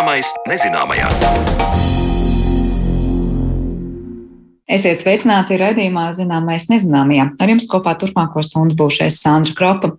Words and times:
Zināmais 0.00 0.30
nezināmajā. 0.48 1.99
Esiet 4.70 5.00
sveicināti 5.00 5.56
raidījumā 5.58 6.04
Zināmais 6.14 6.68
nezināmajā. 6.70 7.24
Ar 7.42 7.50
jums 7.50 7.66
kopā 7.70 7.96
turpmāko 7.98 8.42
stundu 8.46 8.76
būšais 8.78 9.16
Sandra 9.18 9.54
Kropa. 9.58 9.90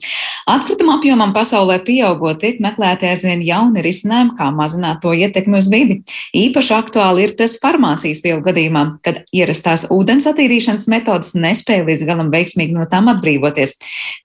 Atkrituma 0.48 0.96
apjomam 0.96 1.34
pasaulē 1.36 1.82
pieaugot, 1.84 2.40
tiek 2.40 2.62
meklēti 2.64 3.10
aizvien 3.10 3.44
jauni 3.44 3.84
risinājumi, 3.84 4.38
kā 4.40 4.48
mazināt 4.56 5.02
to 5.04 5.12
ietekmi 5.12 5.60
uz 5.60 5.68
vidi. 5.72 6.00
Īpaši 6.38 6.74
aktuāli 6.78 7.28
ir 7.28 7.36
tas 7.36 7.58
farmācijas 7.60 8.24
vielu 8.24 8.40
gadījumā, 8.46 8.86
kad 9.04 9.22
ierastās 9.36 9.90
ūdens 9.92 10.30
attīrīšanas 10.32 10.88
metodas 10.92 11.36
nespēja 11.36 11.86
līdz 11.92 12.08
galam 12.08 12.32
veiksmīgi 12.32 12.78
no 12.78 12.88
tām 12.88 13.12
atbrīvoties. 13.12 13.76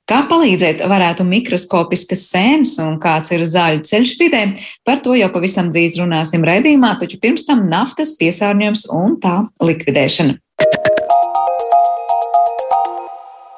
Kā 0.07 0.23
palīdzēt 0.31 0.85
varētu 0.87 1.27
mikroskopiskas 1.27 2.29
sēnes 2.31 2.77
un 2.85 3.01
kāds 3.03 3.35
ir 3.35 3.43
zāļu 3.43 3.83
ceļš 3.91 4.15
vidē, 4.23 4.45
par 4.87 5.03
to 5.03 5.19
jau 5.19 5.33
pavisam 5.35 5.75
drīz 5.75 5.99
runāsim 5.99 6.47
raidījumā, 6.47 6.95
taču 7.03 7.19
pirms 7.19 7.49
tam 7.51 7.67
naftas 7.73 8.15
piesārņojums 8.21 8.87
un 8.95 9.19
tā 9.19 9.41
likvidēšana. 9.59 10.36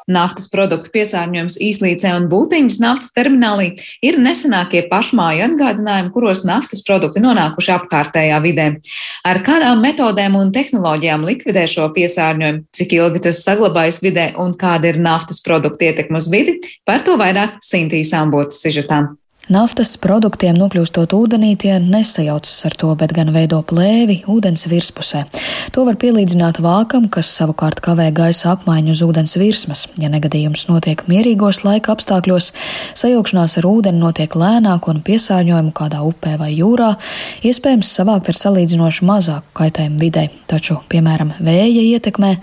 Naftas 0.08 0.48
produktu 0.48 0.92
piesārņojums 0.94 1.58
īslīcē 1.60 2.14
un 2.16 2.28
būtiņas 2.32 2.78
naftas 2.80 3.12
terminālī 3.16 3.74
ir 4.04 4.16
nesenākie 4.22 4.86
pašmāju 4.88 5.44
atgādinājumi, 5.50 6.12
kuros 6.14 6.44
naftas 6.48 6.80
produkti 6.86 7.20
nonākuši 7.20 7.74
apkārtējā 7.76 8.40
vidē. 8.44 8.68
Ar 9.28 9.42
kādām 9.44 9.84
metodēm 9.84 10.38
un 10.40 10.52
tehnoloģijām 10.54 11.28
likvidē 11.28 11.66
šo 11.68 11.90
piesārņojumu, 11.92 12.64
cik 12.72 12.96
ilgi 12.96 13.24
tas 13.28 13.44
saglabājas 13.44 14.00
vidē 14.04 14.30
un 14.40 14.56
kāda 14.56 14.94
ir 14.94 15.02
naftas 15.04 15.44
produktu 15.44 15.90
ietekme 15.90 16.22
uz 16.22 16.32
vidi, 16.32 16.58
par 16.88 17.04
to 17.04 17.20
vairāk 17.20 17.60
Sintīs 17.64 18.16
Ambotas 18.16 18.64
sižetām. 18.64 19.18
Naftas 19.48 19.94
produktiem 19.96 20.58
nokļūstot 20.60 21.14
ūdenī, 21.16 21.54
tie 21.56 21.78
nesajaucas 21.80 22.66
ar 22.68 22.74
to, 22.76 22.90
bet 23.00 23.14
gan 23.16 23.30
veido 23.32 23.62
plēvi 23.64 24.18
ūdens 24.28 24.66
virspusē. 24.68 25.22
To 25.72 25.86
var 25.86 25.96
pielīdzināt 25.96 26.58
vākam, 26.60 27.06
kas 27.08 27.30
savukārt 27.32 27.80
kavē 27.80 28.10
gaisa 28.12 28.50
apmaiņu 28.52 28.92
uz 28.92 29.00
ūdens 29.06 29.32
virsmas. 29.40 29.86
Ja 29.96 30.10
negadījums 30.12 30.66
notiek 30.68 31.00
mierīgos 31.08 31.62
laika 31.64 31.94
apstākļos, 31.94 32.50
sajaukšanās 33.00 33.56
ar 33.62 33.68
ūdeni 33.70 34.02
notiek 34.02 34.36
lēnāk 34.36 34.90
un 34.92 35.00
piesārņojumu 35.06 35.72
kādā 35.80 36.02
upē 36.04 36.34
vai 36.42 36.50
jūrā, 36.52 36.90
iespējams 37.48 37.94
savākt 38.02 38.28
ar 38.28 38.36
salīdzinoši 38.42 39.08
mazāku 39.08 39.56
kaitējumu 39.62 40.04
videi. 40.04 40.28
Taču, 40.52 40.76
piemēram, 40.92 41.32
vēja 41.40 41.86
ietekmē 41.94 42.34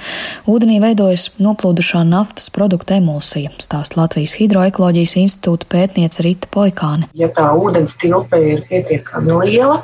ūdenī 0.49 0.81
veidojas 0.81 1.29
noplūdušā 1.37 2.01
naftas 2.09 2.49
produkta 2.49 2.97
emulsija, 2.97 3.53
stāst 3.61 3.93
Latvijas 3.93 4.39
Hidroekoloģijas 4.41 5.17
institūta 5.21 5.69
pētniece 5.69 6.25
Rita 6.25 6.49
Poikāna 6.49 6.94
okeāni. 6.95 7.09
Ja 7.13 7.29
tā 7.29 7.49
ūdens 7.55 7.95
tilpe 7.99 8.37
ir 8.39 8.63
pietiekami 8.69 9.33
liela, 9.43 9.83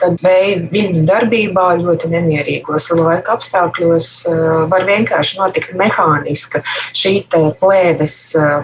tad 0.00 0.18
vēja 0.22 0.68
viņa 0.70 1.04
darbībā 1.06 1.76
ļoti 1.80 2.08
nemierīgos 2.12 2.90
laika 2.90 3.36
apstākļos 3.36 4.26
eh, 4.28 4.68
var 4.68 4.86
vienkārši 4.86 5.38
notikt 5.38 5.74
mehāniska 5.74 6.62
šī 6.94 7.26
plēves 7.30 8.34
eh, 8.36 8.62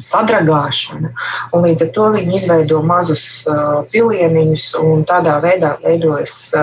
sadragāšana. 0.00 1.12
Un 1.52 1.66
līdz 1.66 1.82
ar 1.84 1.90
to 1.92 2.10
viņi 2.14 2.38
izveido 2.38 2.78
mazus 2.80 3.44
uh, 3.44 3.82
pilieniņus, 3.92 4.70
un 4.80 5.02
tādā 5.04 5.34
veidā 5.44 5.74
veidojas 5.82 6.54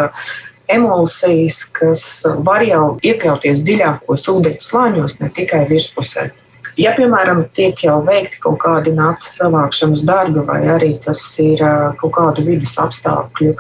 emulsijas, 0.66 1.60
kas 1.70 2.26
var 2.42 2.66
jau 2.66 2.98
iekļauties 3.06 3.62
dziļākos 3.62 4.26
ūdens 4.34 4.72
slāņos, 4.72 5.20
ne 5.22 5.30
tikai 5.38 5.68
virspusē. 5.70 6.32
Ja, 6.80 6.94
piemēram, 6.96 7.44
tiek 7.56 7.82
jau 7.84 7.98
veikti 8.06 8.40
kaut 8.44 8.62
kādi 8.64 8.94
naftas 8.96 9.36
savākšanas 9.42 10.06
darbi, 10.08 10.44
vai 10.48 10.62
arī 10.72 10.94
tas 11.04 11.24
ir 11.44 11.60
kaut 12.00 12.14
kādu 12.16 12.46
vidas 12.48 12.78
apstākļu 12.80 13.56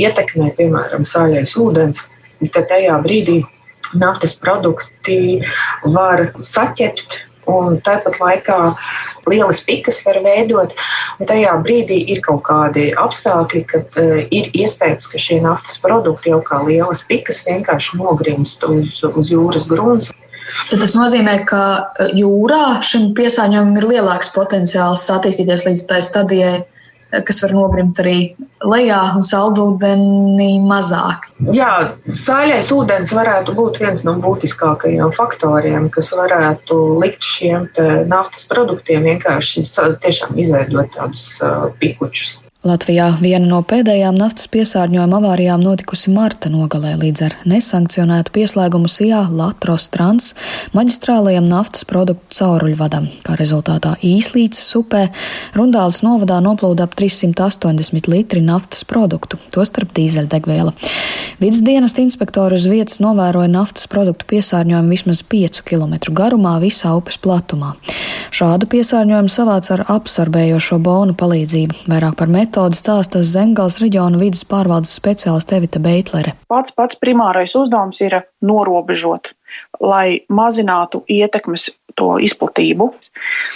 ietekmē, 0.00 0.48
piemēram, 0.56 1.04
sāļais 1.08 1.52
ūdens, 1.60 2.00
tad 2.54 2.70
tajā 2.72 2.96
brīdī 3.04 3.42
naftas 4.00 4.34
produkti 4.40 5.42
var 5.84 6.30
saķept 6.40 7.20
un 7.50 7.78
tāpat 7.84 8.18
laikā 8.20 8.58
lielas 9.28 9.60
pikas 9.64 10.00
var 10.06 10.20
veidot. 10.24 10.74
Tajā 11.28 11.52
brīdī 11.64 12.00
ir 12.14 12.20
kaut 12.24 12.42
kādi 12.48 12.90
apstākļi, 13.00 13.62
kad 13.70 14.00
uh, 14.00 14.18
ir 14.24 14.50
iespējams, 14.56 15.08
ka 15.10 15.20
šie 15.20 15.40
naftas 15.44 15.78
produkti 15.82 16.32
jau 16.32 16.40
kā 16.44 16.62
lielas 16.64 17.04
pikas 17.08 17.44
vienkārši 17.46 18.00
nogrimst 18.00 18.64
uz, 18.68 19.00
uz 19.04 19.32
jūras 19.32 19.68
grunts. 19.70 20.12
Tad 20.70 20.82
tas 20.82 20.94
nozīmē, 20.96 21.38
ka 21.48 21.64
eh, 21.98 22.14
jūrā 22.20 22.80
šim 22.84 23.12
piesārņojumam 23.16 23.80
ir 23.80 23.88
lielāks 23.94 24.32
potenciāls 24.34 25.06
attīstīties 25.12 25.66
līdz 25.68 25.84
tai 25.90 26.00
stadijai, 26.04 26.54
eh, 26.64 27.22
kas 27.26 27.40
var 27.44 27.54
nogrimt 27.56 28.00
arī 28.02 28.18
lejā 28.64 29.00
un 29.16 29.24
saldūdenī 29.26 30.52
mazāk. 30.64 31.28
Jā, 31.56 31.72
sāļais 32.08 32.70
ūdens 32.74 33.14
varētu 33.16 33.56
būt 33.56 33.80
viens 33.82 34.04
no 34.06 34.16
būtiskākajiem 34.20 35.12
faktoriem, 35.16 35.90
kas 35.94 36.12
varētu 36.16 36.80
likt 37.02 37.24
šiem 37.24 37.68
naftas 38.08 38.48
produktiem 38.48 39.04
vienkārši 39.10 39.66
tiešām 40.04 40.40
izveidot 40.40 40.92
tādus 40.96 41.28
uh, 41.44 41.68
pikučus. 41.80 42.38
Latvijā 42.64 43.10
viena 43.20 43.44
no 43.44 43.58
pēdējām 43.60 44.16
naftas 44.16 44.46
piesārņojuma 44.48 45.18
avārijām 45.20 45.60
notikusi 45.60 46.08
marta 46.14 46.48
nogalē 46.48 46.94
līdz 46.96 47.22
ar 47.26 47.34
nesankcionētu 47.50 48.32
pieslēgumu 48.32 48.88
Sijā 48.88 49.18
Latros 49.28 49.90
trans 49.92 50.30
maģistrālajam 50.72 51.44
naftas 51.44 51.84
produktu 51.84 52.38
cauruļvadam. 52.38 53.10
Kā 53.26 53.36
rezultātā 53.36 53.92
īslīces 54.08 54.70
upē 54.80 55.02
Rundāles 55.52 56.00
novadā 56.06 56.38
noplūda 56.40 56.86
ap 56.88 56.96
380 56.96 58.08
litri 58.08 58.40
naftas 58.40 58.80
produktu, 58.88 59.36
tostarp 59.52 59.92
dīzeļdegviela. 60.00 60.72
Vides 61.44 61.60
dienas 61.66 61.98
inspektori 62.00 62.56
uz 62.56 62.64
vietas 62.70 63.02
novēroja 63.04 63.52
naftas 63.52 63.90
produktu 63.92 64.30
piesārņojumu 64.32 64.96
vismaz 64.96 65.20
5 65.20 65.60
km 65.68 66.00
garumā 66.16 66.56
visā 66.64 66.96
upes 66.96 67.20
platumā. 67.20 67.74
Šādu 68.34 68.66
piesārņojumu 68.72 69.30
savāca 69.30 69.76
ar 69.76 69.84
absorbējošo 69.98 70.80
bonu 70.82 71.12
palīdzību. 71.18 71.84
Vairāk 71.92 72.16
par 72.18 72.32
metu 72.32 72.53
metodi 72.54 72.78
stāsta 72.78 73.18
Zemgals 73.26 73.80
reģiona 73.82 74.14
vidas 74.20 74.44
pārvaldes 74.46 74.92
speciāliste 74.94 75.56
Evita 75.56 75.80
Beitlere. 75.82 76.36
Pats 76.46 76.70
pats 76.70 76.94
primārais 77.02 77.50
uzdevums 77.58 77.98
ir 77.98 78.14
norobežot, 78.46 79.32
lai 79.82 80.22
mazinātu 80.30 81.02
ietekmes 81.10 81.72
to 81.98 82.14
izplatību. 82.22 82.90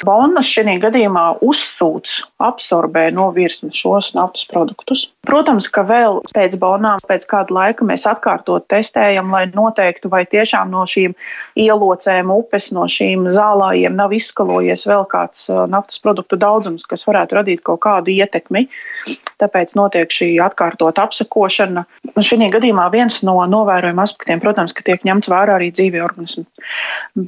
Bonas 0.06 0.49
šajā 0.49 0.78
gadījumā 0.82 1.25
uzsūc, 1.44 2.10
absorbē 2.43 3.09
no 3.15 3.28
virsmas 3.34 3.76
šos 3.78 4.12
naftas 4.16 4.47
produktus. 4.50 5.06
Protams, 5.28 5.69
ka 5.72 5.84
vēl 5.88 6.21
pēc 6.32 6.56
bonām, 6.60 7.03
pēc 7.09 7.26
kāda 7.28 7.54
laika 7.54 7.87
mēs 7.88 8.06
atkārtot 8.09 8.66
testējam, 8.72 9.32
lai 9.34 9.44
noteiktu, 9.53 10.10
vai 10.12 10.25
tiešām 10.31 10.71
no 10.72 10.84
šīm 10.88 11.16
ielocēm 11.59 12.32
upes, 12.32 12.71
no 12.75 12.87
šīm 12.88 13.28
zālājiem 13.34 13.97
nav 13.99 14.15
izskalojies 14.16 14.87
vēl 14.88 15.05
kāds 15.10 15.47
uh, 15.50 15.66
naftas 15.70 16.00
produktu 16.05 16.38
daudzums, 16.41 16.87
kas 16.88 17.05
varētu 17.09 17.41
radīt 17.41 17.65
kaut 17.66 17.82
kādu 17.84 18.15
ietekmi. 18.15 18.66
Tāpēc 19.38 19.75
notiek 19.78 20.10
šī 20.12 20.31
atkārtot 20.43 20.99
apsakošana. 20.99 21.84
Šajā 22.16 22.50
gadījumā 22.55 22.88
viens 22.94 23.20
no 23.26 23.37
novērojuma 23.49 24.06
aspektiem, 24.09 24.43
protams, 24.43 24.75
ka 24.75 24.84
tiek 24.87 25.05
ņemts 25.06 25.31
vērā 25.31 25.59
arī 25.59 25.70
dzīvi 25.75 26.03
organismi. 26.05 26.47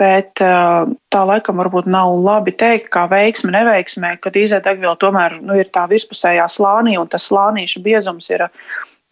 Bet 0.01 0.43
uh, 0.45 0.91
tā 1.11 1.23
laikam 1.27 1.59
varbūt 1.61 1.89
nav 1.91 2.13
labi 2.23 2.55
teikt, 2.57 2.91
kā 2.95 3.07
veiksme, 3.11 3.53
neveiksmē, 3.55 4.17
kad 4.23 4.37
izēdegviela 4.39 4.97
tomēr 5.01 5.41
nu, 5.43 5.57
ir 5.59 5.71
tā 5.75 5.87
virspusējā 5.91 6.47
slānī, 6.51 6.97
un 7.01 7.11
tas 7.11 7.27
slānīša 7.31 7.83
biezums 7.85 8.31
ir 8.31 8.47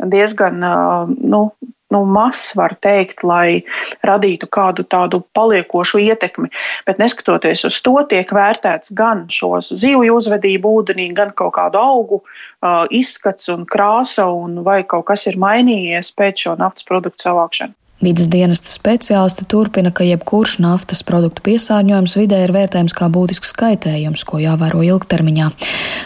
diezgan 0.06 0.62
nu, 0.62 1.42
nu, 1.90 2.02
mazs, 2.04 2.52
var 2.56 2.74
teikt, 2.84 3.24
lai 3.26 3.64
radītu 4.06 4.48
kādu 4.52 4.84
tādu 4.92 5.22
paliekošu 5.34 6.02
ietekmi. 6.04 6.50
Bet 6.86 7.00
neskatoties 7.02 7.64
uz 7.68 7.80
to, 7.84 7.96
tiek 8.10 8.30
vērtēts 8.34 8.92
gan 8.96 9.24
šos 9.32 9.72
zivju 9.72 10.20
uzvedību 10.20 10.74
ūdenī, 10.82 11.08
gan 11.16 11.32
kaut 11.38 11.56
kādu 11.56 11.80
augu 11.80 12.20
uh, 12.22 12.84
izskats 12.94 13.50
un 13.54 13.66
krāsa, 13.66 14.28
un 14.28 14.62
vai 14.68 14.82
kaut 14.84 15.08
kas 15.10 15.26
ir 15.30 15.40
mainījies 15.40 16.12
pēc 16.14 16.46
šo 16.46 16.56
naftas 16.60 16.86
produktu 16.88 17.26
savākšanas. 17.26 17.76
Vides 17.98 18.28
dienesta 18.30 18.70
speciālisti 18.70 19.42
turpina, 19.50 19.90
ka 19.90 20.04
jebkurš 20.06 20.60
naftas 20.62 21.00
produktu 21.02 21.42
piesārņojums 21.48 22.12
vidē 22.14 22.44
ir 22.44 22.52
vērtējams 22.54 22.92
kā 22.94 23.08
būtisks 23.10 23.50
kaitējums, 23.58 24.22
ko 24.22 24.38
jāvēro 24.38 24.84
ilgtermiņā. 24.86 25.48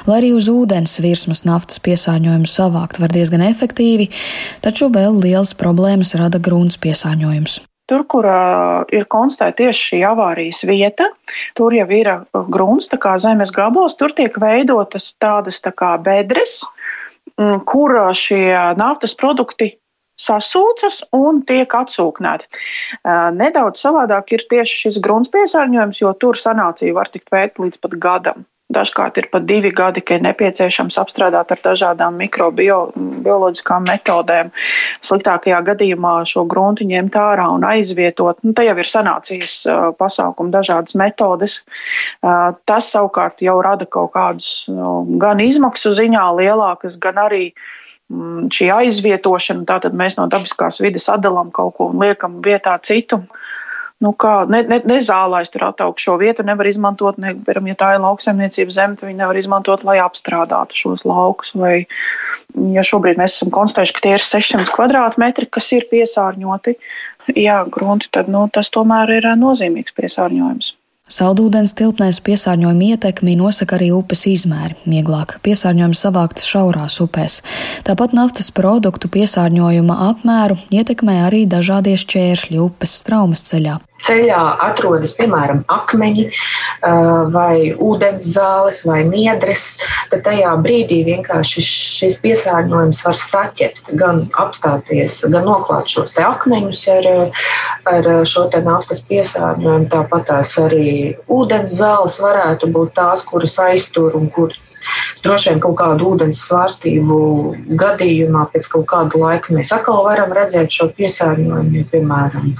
Lai 0.06 0.14
arī 0.22 0.30
uz 0.32 0.48
ūdens 0.48 0.96
virsmas 1.04 1.44
naftas 1.44 1.82
piesārņojumu 1.84 2.48
savākt 2.48 2.96
var 3.02 3.12
diezgan 3.12 3.44
efektīvi, 3.44 4.08
taču 4.64 4.88
vēl 4.94 5.20
liels 5.20 5.52
problēmas 5.52 6.14
rada 6.16 6.40
grunts 6.40 6.80
piesārņojums. 6.80 7.58
Tur, 7.92 8.06
kur 8.08 8.24
uh, 8.24 8.88
ir 8.88 9.04
konstatēta 9.12 9.58
tieši 9.60 9.84
šī 9.90 10.00
avārijas 10.14 10.62
vieta, 10.64 11.10
tur 11.60 11.76
jau 11.76 11.84
ir 11.92 12.08
uh, 12.08 12.40
grunts, 12.48 12.88
kā 13.04 13.18
zemes 13.20 13.52
gabals, 13.52 13.98
tur 14.00 14.16
tiek 14.16 14.40
veidotas 14.40 15.12
tādas 15.20 15.60
tā 15.60 15.76
kā 15.76 15.98
bedres, 16.00 16.62
kur 17.68 17.94
šie 18.16 18.56
naftas 18.80 19.12
produkti 19.18 19.74
sasūcas 20.22 21.02
un 21.16 21.42
tiek 21.48 21.74
atsūknēti. 21.82 22.48
Nedaudz 23.38 23.82
savādāk 23.82 24.34
ir 24.36 24.46
tieši 24.50 24.80
šis 24.86 25.02
grunts 25.04 25.32
piesārņojums, 25.34 26.00
jo 26.04 26.14
tur 26.22 26.38
sanācija 26.38 26.94
var 26.96 27.12
tikt 27.12 27.32
veikta 27.34 27.66
līdz 27.66 27.82
pat 27.82 28.00
gadam. 28.06 28.48
Dažkārt 28.72 29.18
ir 29.20 29.26
pat 29.32 29.44
divi 29.44 29.68
gadi, 29.74 30.00
ka 30.00 30.16
ir 30.16 30.22
nepieciešams 30.24 30.96
apstrādāt 31.02 31.50
ar 31.52 31.60
dažādām 31.64 32.16
mikrobioloģiskām 32.22 33.84
metodēm. 33.90 34.52
Sliktākajā 35.04 35.58
gadījumā 35.66 36.14
šo 36.30 36.46
gruntu 36.48 36.86
ņemt 36.88 37.18
ārā 37.18 37.50
un 37.52 37.66
aizvietot. 37.68 38.40
Nu, 38.46 38.54
te 38.56 38.64
jau 38.64 38.76
ir 38.78 38.88
sanācijas 38.88 39.58
pasākumi, 40.00 40.54
dažādas 40.54 40.96
metodes. 40.96 41.58
Tas 42.22 42.88
savukārt 42.94 43.44
jau 43.44 43.58
rada 43.66 43.84
kaut 43.84 44.14
kādus 44.16 44.54
gan 45.20 45.44
izmaksu 45.44 45.92
ziņā 45.98 46.24
lielākas, 46.40 46.96
gan 47.02 47.20
arī 47.26 47.44
mm, 47.50 47.81
šī 48.52 48.68
aizvietošana. 48.74 49.66
Tātad 49.68 49.96
mēs 49.96 50.18
no 50.18 50.28
dabiskās 50.30 50.80
vides 50.82 51.08
atdalām 51.12 51.52
kaut 51.54 51.76
ko 51.78 51.90
un 51.92 52.02
liekam 52.02 52.40
vietā 52.44 52.76
citu 52.84 53.22
nu, 54.02 54.10
kā 54.18 54.32
ne, 54.50 54.62
ne, 54.66 54.80
nezālais 54.88 55.50
tur 55.52 55.68
attaug 55.68 56.00
šo 56.02 56.16
vietu, 56.20 56.44
nevar 56.46 56.66
izmantot, 56.68 57.18
ne, 57.22 57.34
piram, 57.46 57.68
ja 57.70 57.76
tā 57.78 57.92
ir 57.94 58.02
lauksaimniecības 58.02 58.76
zeme, 58.78 58.98
tad 58.98 59.08
viņi 59.08 59.20
nevar 59.20 59.38
izmantot, 59.38 59.84
lai 59.86 59.98
apstrādātu 60.02 60.78
šos 60.78 61.06
laukus. 61.08 61.54
Vai, 61.58 61.84
ja 62.74 62.84
šobrīd 62.86 63.20
mēs 63.20 63.38
esam 63.38 63.52
konstatējuši, 63.54 63.96
ka 63.96 64.04
tie 64.04 64.14
ir 64.18 64.26
600 64.26 64.74
kvadrātmetri, 64.74 65.48
kas 65.54 65.70
ir 65.76 65.86
piesārņoti, 65.92 66.76
jā, 67.38 67.62
grunti, 67.72 68.10
tad 68.14 68.30
nu, 68.32 68.48
tas 68.54 68.72
tomēr 68.74 69.18
ir 69.20 69.30
nozīmīgs 69.38 69.94
piesārņojums. 69.98 70.74
Saldūdens 71.10 71.74
tilpnēs 71.76 72.20
piesārņojuma 72.24 72.86
ietekmi 72.94 73.34
nosaka 73.36 73.76
arī 73.76 73.90
upes 73.92 74.22
izmēri. 74.30 74.76
Vieglāk 74.88 75.36
piesārņojums 75.44 76.02
savākts 76.06 76.46
šaurās 76.48 77.00
upēs. 77.04 77.40
Tāpat 77.84 78.14
naftas 78.16 78.52
produktu 78.54 79.10
piesārņojuma 79.12 79.98
apmēru 80.08 80.56
ietekmē 80.72 81.18
arī 81.26 81.44
dažādie 81.50 81.98
šķēršļi 82.00 82.62
upes 82.64 83.00
straumes 83.02 83.44
ceļā 83.50 83.80
ceļā 84.06 84.40
atrodas, 84.66 85.14
piemēram, 85.18 85.62
akmeņi 85.72 86.26
vai 87.34 87.72
ūdens 87.72 88.26
zāles 88.34 88.82
vai 88.88 89.02
niedres, 89.08 89.76
tad 90.10 90.24
tajā 90.26 90.54
brīdī 90.64 91.02
vienkārši 91.06 91.64
šis 91.66 92.18
piesārņojums 92.24 93.04
var 93.06 93.18
saķert, 93.18 93.92
gan 93.98 94.24
apstāties, 94.42 95.20
gan 95.32 95.46
noklāt 95.48 95.92
šos 95.92 96.16
akmeņus 96.18 96.82
ar, 96.96 97.08
ar 97.92 98.10
šo 98.28 98.48
naftas 98.62 99.02
piesārņojumu. 99.08 99.88
Tāpat 99.92 100.28
tās 100.28 100.56
arī 100.60 101.14
ūdens 101.30 101.78
zāles 101.78 102.18
varētu 102.22 102.70
būt 102.74 102.94
tās, 102.98 103.24
kuras 103.26 103.58
aiztur 103.62 104.18
un 104.18 104.28
kur 104.32 104.52
Droši 105.22 105.52
vien 105.52 105.60
kaut 105.62 105.76
kādu 105.78 106.08
ūdens 106.12 106.40
svārstību 106.48 107.18
gadījumā 107.78 108.46
pēc 108.52 108.66
kaut 108.72 108.88
kāda 108.90 109.20
laika 109.20 109.54
mēs 109.54 109.70
atkal 109.74 110.02
varam 110.06 110.34
redzēt 110.34 110.74
šo 110.74 110.88
piesārņojumu, 110.96 111.84
piemēram, 111.92 112.50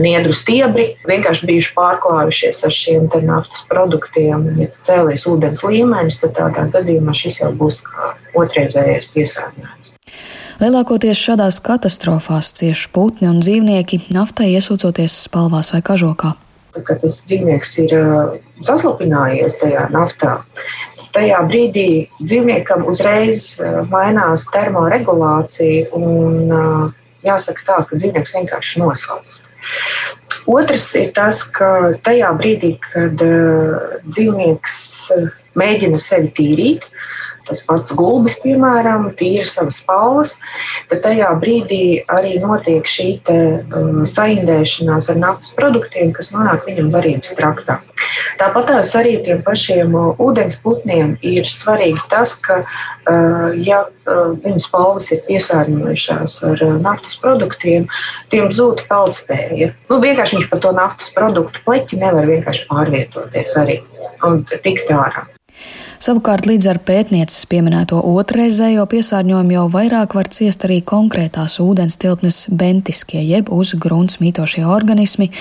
niedru 0.00 0.34
stiebri 0.36 0.90
vienkārši 1.08 1.48
bijuši 1.48 1.74
pārklājušies 1.76 2.62
ar 2.66 2.74
šiem 2.74 3.08
naftas 3.26 3.64
produktiem. 3.70 4.46
Ja 4.60 4.68
cēlies 4.84 5.26
ūdens 5.30 5.64
līmenis, 5.64 6.20
tad 6.22 6.36
tādā 6.38 6.66
gadījumā 6.72 7.14
šis 7.16 7.42
jau 7.42 7.52
būs 7.56 7.80
otrreizējais 8.36 9.08
piesārņojums. 9.14 9.94
Lielākoties 10.58 11.20
šādās 11.22 11.60
katastrofās 11.62 12.50
cieši 12.58 12.88
putni 12.90 13.28
un 13.30 13.38
dzīvnieki 13.38 14.08
naftai 14.10 14.50
iesūcoties 14.56 15.20
spalvās 15.28 15.70
vai 15.70 15.84
kažokā. 15.86 16.34
Kad 16.78 17.00
tas 17.02 17.20
dzīvnieks 17.26 17.74
ir 17.84 17.94
saslapinājies 18.66 19.56
tajā 19.60 19.86
naftā, 19.94 20.40
tajā 21.14 21.38
brīdī 21.48 21.88
dzīvniekam 22.18 22.84
uzreiz 22.90 23.52
mainās 23.90 24.46
termoregulācija 24.54 25.92
un 25.98 26.50
jāsaka 27.24 27.66
tā, 27.66 27.78
ka 27.88 27.98
dzīvnieks 27.98 28.34
vienkārši 28.36 28.82
nosalst. 28.82 29.46
Otrs 30.48 30.86
ir 30.96 31.10
tas, 31.16 31.42
ka 31.44 31.94
tajā 32.04 32.30
brīdī, 32.38 32.74
kad 32.88 33.20
uh, 33.24 33.98
dzīvnieks 34.08 34.78
uh, 35.16 35.26
mēģina 35.58 36.00
sevi 36.00 36.32
tīrīt, 36.38 36.86
tas 37.48 37.62
pats 37.66 37.94
gulbis, 37.96 38.38
piemēram, 38.42 39.08
tīra 39.18 39.46
savas 39.48 39.80
spalvas, 39.82 40.36
tad 40.90 41.02
tajā 41.06 41.30
brīdī 41.42 41.82
arī 42.12 42.36
notiek 42.42 42.86
šī 42.88 43.08
te, 43.26 43.38
um, 43.76 44.04
saindēšanās 44.08 45.10
ar 45.12 45.20
naftas 45.20 45.52
produktiem, 45.56 46.12
kas 46.16 46.32
nonāk 46.34 46.66
viņam 46.68 46.92
varības 46.94 47.34
traktā. 47.38 47.80
Tāpat 48.38 48.70
arī 49.00 49.16
tiem 49.26 49.40
pašiem 49.46 49.94
uh, 49.98 50.20
ūdensputniem 50.22 51.16
ir 51.26 51.48
svarīgi 51.50 52.04
tas, 52.10 52.36
ka, 52.42 52.60
uh, 52.62 53.48
ja 53.56 53.82
uh, 53.88 54.34
viņu 54.44 54.62
spalvas 54.62 55.10
ir 55.14 55.24
piesārņojušās 55.28 56.38
ar 56.50 56.64
naftas 56.84 57.18
produktiem, 57.22 57.88
tiem 58.32 58.52
zūd 58.54 58.84
peldspēja. 58.90 59.72
Nu, 59.90 60.00
vienkārši 60.04 60.38
viņš 60.38 60.52
pa 60.52 60.60
to 60.62 60.74
naftas 60.76 61.10
produktu 61.16 61.64
pleķi 61.66 62.02
nevar 62.04 62.28
vienkārši 62.30 62.68
pārvietoties 62.70 63.58
arī 63.58 63.80
un 64.26 64.44
tikt 64.62 64.94
ārā. 64.94 65.26
Savukārt 65.98 66.46
līdz 66.46 66.68
ar 66.70 66.78
pētnieces 66.86 67.46
pieminēto 67.50 67.98
otrreizējo 68.06 68.84
piesārņojumu 68.90 69.56
jau 69.56 69.64
vairāk 69.72 70.14
var 70.14 70.30
ciest 70.30 70.62
arī 70.68 70.78
konkrētās 70.86 71.58
ūdens 71.64 71.98
tilpnes 71.98 72.44
bentiskie, 72.48 73.20
jeb 73.26 73.50
uz 73.54 73.74
grunts 73.74 74.20
mītošie 74.22 74.62
organismi, 74.68 75.32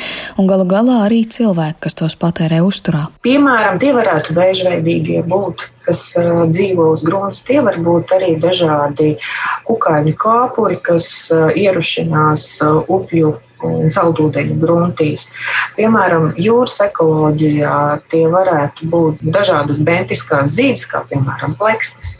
un 0.41 0.49
galu 0.49 0.65
galā 0.69 1.03
arī 1.05 1.23
cilvēki, 1.29 1.81
kas 1.85 1.97
tos 2.01 2.17
patērē 2.17 2.63
uzturā. 2.65 3.05
Piemēram, 3.27 3.77
tie 3.81 3.93
varētu 3.95 4.37
vēžveidīgie 4.37 5.23
būt 5.29 5.67
kas 5.87 6.01
uh, 6.19 6.43
dzīvo 6.51 6.89
uz 6.97 7.03
grunts. 7.07 7.43
Tie 7.47 7.61
var 7.63 7.77
būt 7.79 8.11
arī 8.17 8.33
dažādi 8.43 9.13
kukaiņu 9.67 10.15
kāpuri, 10.19 10.79
kas 10.83 11.09
uh, 11.31 11.47
ierušinās 11.55 12.49
uh, 12.65 12.81
upju 12.91 13.37
un 13.65 13.91
saldūdeņu 13.93 14.57
gruntīs. 14.61 15.27
Piemēram, 15.77 16.29
jūras 16.41 16.77
ekoloģijā 16.87 17.77
tie 18.11 18.23
varētu 18.31 18.89
būt 18.91 19.21
dažādas 19.35 19.81
bentiskās 19.85 20.55
zīves, 20.57 20.87
kā 20.89 21.03
piemēram 21.09 21.55
pleksnes. 21.59 22.15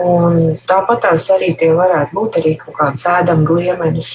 Un 0.00 0.56
tāpat 0.70 1.04
tās 1.06 1.28
arī 1.34 1.52
tie 1.60 1.72
varētu 1.76 2.16
būt 2.16 2.40
arī 2.40 2.56
kaut 2.60 2.78
kādas 2.80 3.06
ēdama 3.10 3.46
gliemeņas, 3.48 4.12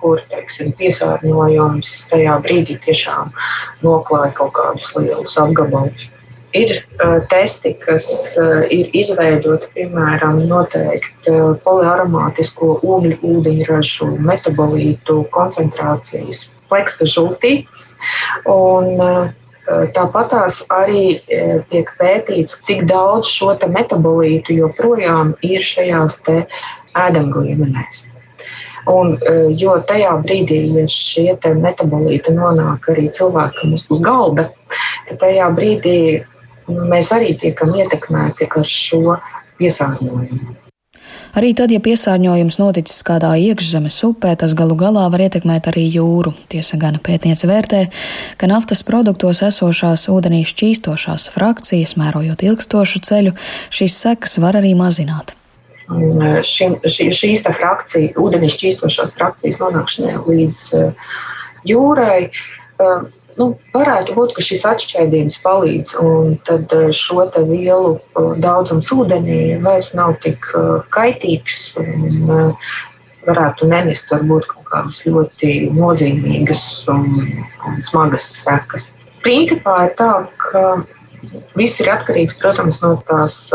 kur 0.00 0.22
teiksim, 0.30 0.72
piesārņojums 0.78 1.96
tajā 2.12 2.38
brīdī 2.44 2.78
tiešām 2.86 3.34
noklāja 3.84 4.34
kaut 4.38 4.54
kādus 4.58 4.94
lielus 4.96 5.36
apgabalus. 5.40 6.08
Ir 6.56 6.70
uh, 6.72 7.18
testi, 7.28 7.74
kas 7.76 8.06
uh, 8.40 8.62
ir 8.72 8.88
izveidoti, 8.96 9.68
piemēram, 9.74 10.38
noteikti 10.48 11.28
uh, 11.28 11.50
poliaromātisko 11.60 12.78
ogļu 12.80 13.18
ūdeņražu 13.20 14.14
metabolītu 14.24 15.26
koncentrācijas 15.34 16.46
pleksta 16.70 17.04
žultī. 17.04 17.66
Un, 18.48 18.94
uh, 18.96 19.28
Tāpat 19.68 20.30
arī 20.72 21.20
tiek 21.68 21.90
pētīts, 21.98 22.54
cik 22.64 22.86
daudz 22.88 23.28
šo 23.28 23.50
metabolītu 23.68 24.54
joprojām 24.56 25.34
ir 25.44 25.60
šajās 25.60 26.16
ēdamgliemenēs. 26.96 28.06
Un, 28.88 29.18
jo 29.60 29.74
tajā 29.84 30.14
brīdī, 30.24 30.62
ja 30.72 30.86
šie 30.88 31.36
metabolīti 31.60 32.32
nonāk 32.32 32.88
arī 32.94 33.10
cilvēkam 33.12 33.76
uz 33.76 33.84
galda, 34.00 34.48
tad 35.10 35.20
tajā 35.20 35.52
brīdī 35.52 36.24
mēs 36.68 37.12
arī 37.16 37.34
tiekam 37.40 37.74
ietekmēti 37.78 38.48
ar 38.48 38.72
šo 38.72 39.18
piesārņojumu. 39.58 40.56
Arī 41.36 41.52
tad, 41.56 41.72
ja 41.72 41.80
piesārņojums 41.84 42.56
noticis 42.58 43.02
kādā 43.06 43.34
iekšzemes 43.38 43.96
upē, 44.08 44.32
tas 44.40 44.54
galu 44.56 44.74
galā 44.78 45.04
var 45.12 45.22
ietekmēt 45.26 45.68
arī 45.70 45.84
jūru. 45.92 46.32
Tiesa 46.50 46.78
gan 46.80 46.96
pētniece 47.04 47.48
vērtē, 47.48 47.82
ka 48.40 48.48
naftas 48.50 48.82
produktos 48.86 49.42
esošās 49.46 50.08
ūdenī 50.12 50.42
šķīstošās 50.48 51.28
frakcijas, 51.34 51.96
mērojot 52.00 52.44
ilgstošu 52.48 53.02
ceļu, 53.04 53.34
šīs 53.68 53.98
sekas 54.06 54.38
var 54.42 54.58
arī 54.60 54.72
mazināt. 54.78 55.34
E, 55.88 56.40
šim, 56.44 56.78
šī, 56.84 57.10
šīs 57.16 57.44
frakcija, 57.46 58.16
ūdenī 58.20 58.50
šķīstošās 58.52 59.14
frakcijas 59.16 59.60
nonākšanai 59.60 60.16
līdz 60.24 60.66
e, 60.76 60.82
jūrai 61.68 62.18
e, 62.28 62.90
nu, 63.38 63.48
varētu 63.74 64.14
būt, 64.16 64.34
ka 64.36 64.44
šis 64.44 64.64
atšķaidījums 64.68 65.38
palīdz, 65.44 65.94
un 66.02 66.36
tad 66.46 66.72
eh, 66.74 66.90
šo 66.96 67.24
vielu 67.36 67.94
eh, 67.96 68.28
daudzums 68.42 68.90
ūdenī 68.94 69.58
vairs 69.64 69.94
nav 69.98 70.18
tik 70.24 70.50
eh, 70.58 70.68
kaitīgs 70.94 71.62
un 71.82 72.54
varētu 73.28 73.68
nenest 73.68 74.10
varbūt 74.12 74.46
kaut 74.50 74.68
kādas 74.70 75.02
ļoti 75.06 75.70
nozīmīgas 75.76 76.62
un, 76.92 77.10
un 77.68 77.82
smagas 77.84 78.28
sekas. 78.44 78.92
Principā 79.24 79.88
ir 79.88 79.98
tā, 79.98 80.12
ka 80.50 80.68
Viss 81.58 81.80
ir 81.82 81.88
atkarīgs, 81.90 82.36
protams, 82.38 82.76
no 82.78 82.92
tās 83.08 83.48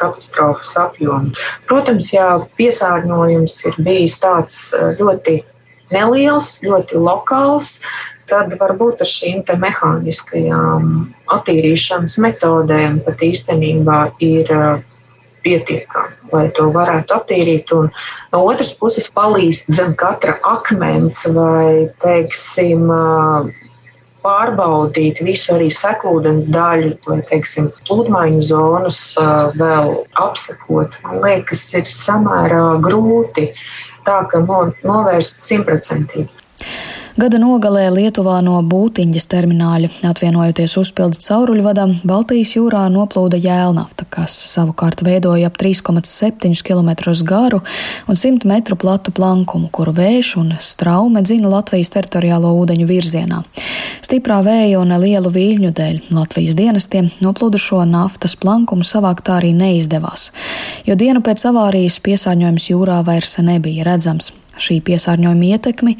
katastrofas 0.00 0.70
apjoma. 0.80 1.34
Protams, 1.68 2.06
ja 2.14 2.30
piesārņojums 2.56 3.58
ir 3.68 3.76
bijis 3.84 4.16
tāds 4.22 4.62
ļoti 4.72 5.34
neliels, 5.92 6.54
ļoti 6.64 6.96
lokāls, 6.96 7.74
tad 8.30 8.54
varbūt 8.60 9.02
ar 9.04 9.10
šīm 9.10 9.42
mehāniskajām 9.64 10.92
attīrīšanas 11.36 12.16
metodēm 12.22 13.00
pat 13.06 13.26
īstenībā 13.26 14.00
ir 14.24 14.54
pietiekami, 15.44 16.14
lai 16.32 16.44
to 16.56 16.68
varētu 16.74 17.16
attīrīt. 17.16 17.72
Un 17.76 17.90
no 18.32 18.42
otras 18.46 18.72
puses, 18.76 19.08
palīst 19.12 19.70
zem 19.72 19.94
katra 19.98 20.36
akmens 20.46 21.24
vai, 21.34 21.90
teiksim, 22.04 22.86
pārbaudīt 24.20 25.22
visu 25.24 25.54
arī 25.56 25.70
seklūdens 25.72 26.50
daļu, 26.52 26.94
vai, 27.08 27.20
teiksim, 27.30 27.70
plūdmaiņu 27.88 28.42
zonas 28.50 29.00
vēl 29.56 29.94
apsekot, 30.20 30.98
man 31.06 31.22
liekas, 31.24 31.64
ir 31.78 31.88
samērā 31.88 32.66
grūti 32.84 33.50
tā, 34.06 34.22
ka 34.28 34.42
no, 34.44 34.66
novērst 34.84 35.40
simtprocentīgi. 35.40 36.28
Gada 37.18 37.40
nogalē 37.42 37.88
Lietuvā 37.90 38.36
no 38.46 38.54
būtiņas 38.62 39.24
termināļa, 39.32 39.88
atvienojoties 40.06 40.76
uzpildes 40.78 41.24
cauruļvadam, 41.24 41.96
Baltijas 42.06 42.52
jūrā 42.54 42.84
noplūda 42.94 43.38
jēlnafta, 43.42 44.06
kas 44.14 44.36
savukārt 44.52 45.02
veidoja 45.02 45.48
ap 45.50 45.58
3,7 45.58 46.62
km 46.62 46.92
garu 47.26 47.58
un 48.06 48.20
100 48.20 48.46
metru 48.46 48.78
platu 48.78 49.10
plankumu, 49.16 49.72
kuru 49.74 49.94
vējš 49.96 50.30
un 50.38 50.52
straume 50.62 51.24
dzina 51.26 51.50
Latvijas 51.50 51.90
teritoriālo 51.96 52.52
ūdeņu 52.60 52.86
virzienā. 52.86 53.42
Stiprā 54.06 54.38
vēja 54.46 54.78
un 54.78 54.94
lielu 55.02 55.32
viļņu 55.34 55.72
dēļ 55.80 55.98
Latvijas 56.14 56.54
dienestiem 56.58 57.10
noplūdušo 57.24 57.82
naftas 57.90 58.36
plankumu 58.38 58.86
savākt 58.86 59.32
arī 59.34 59.50
neizdevās, 59.56 60.30
jo 60.86 60.94
dienu 60.94 61.24
pēc 61.26 61.48
avārijas 61.50 61.98
piesārņojums 62.06 62.70
jūrā 62.70 63.00
vairs 63.02 63.40
nebija 63.42 63.88
redzams. 63.90 64.30
Šī 64.60 64.78
piesārņojuma 64.84 65.50
ietekmi 65.56 65.96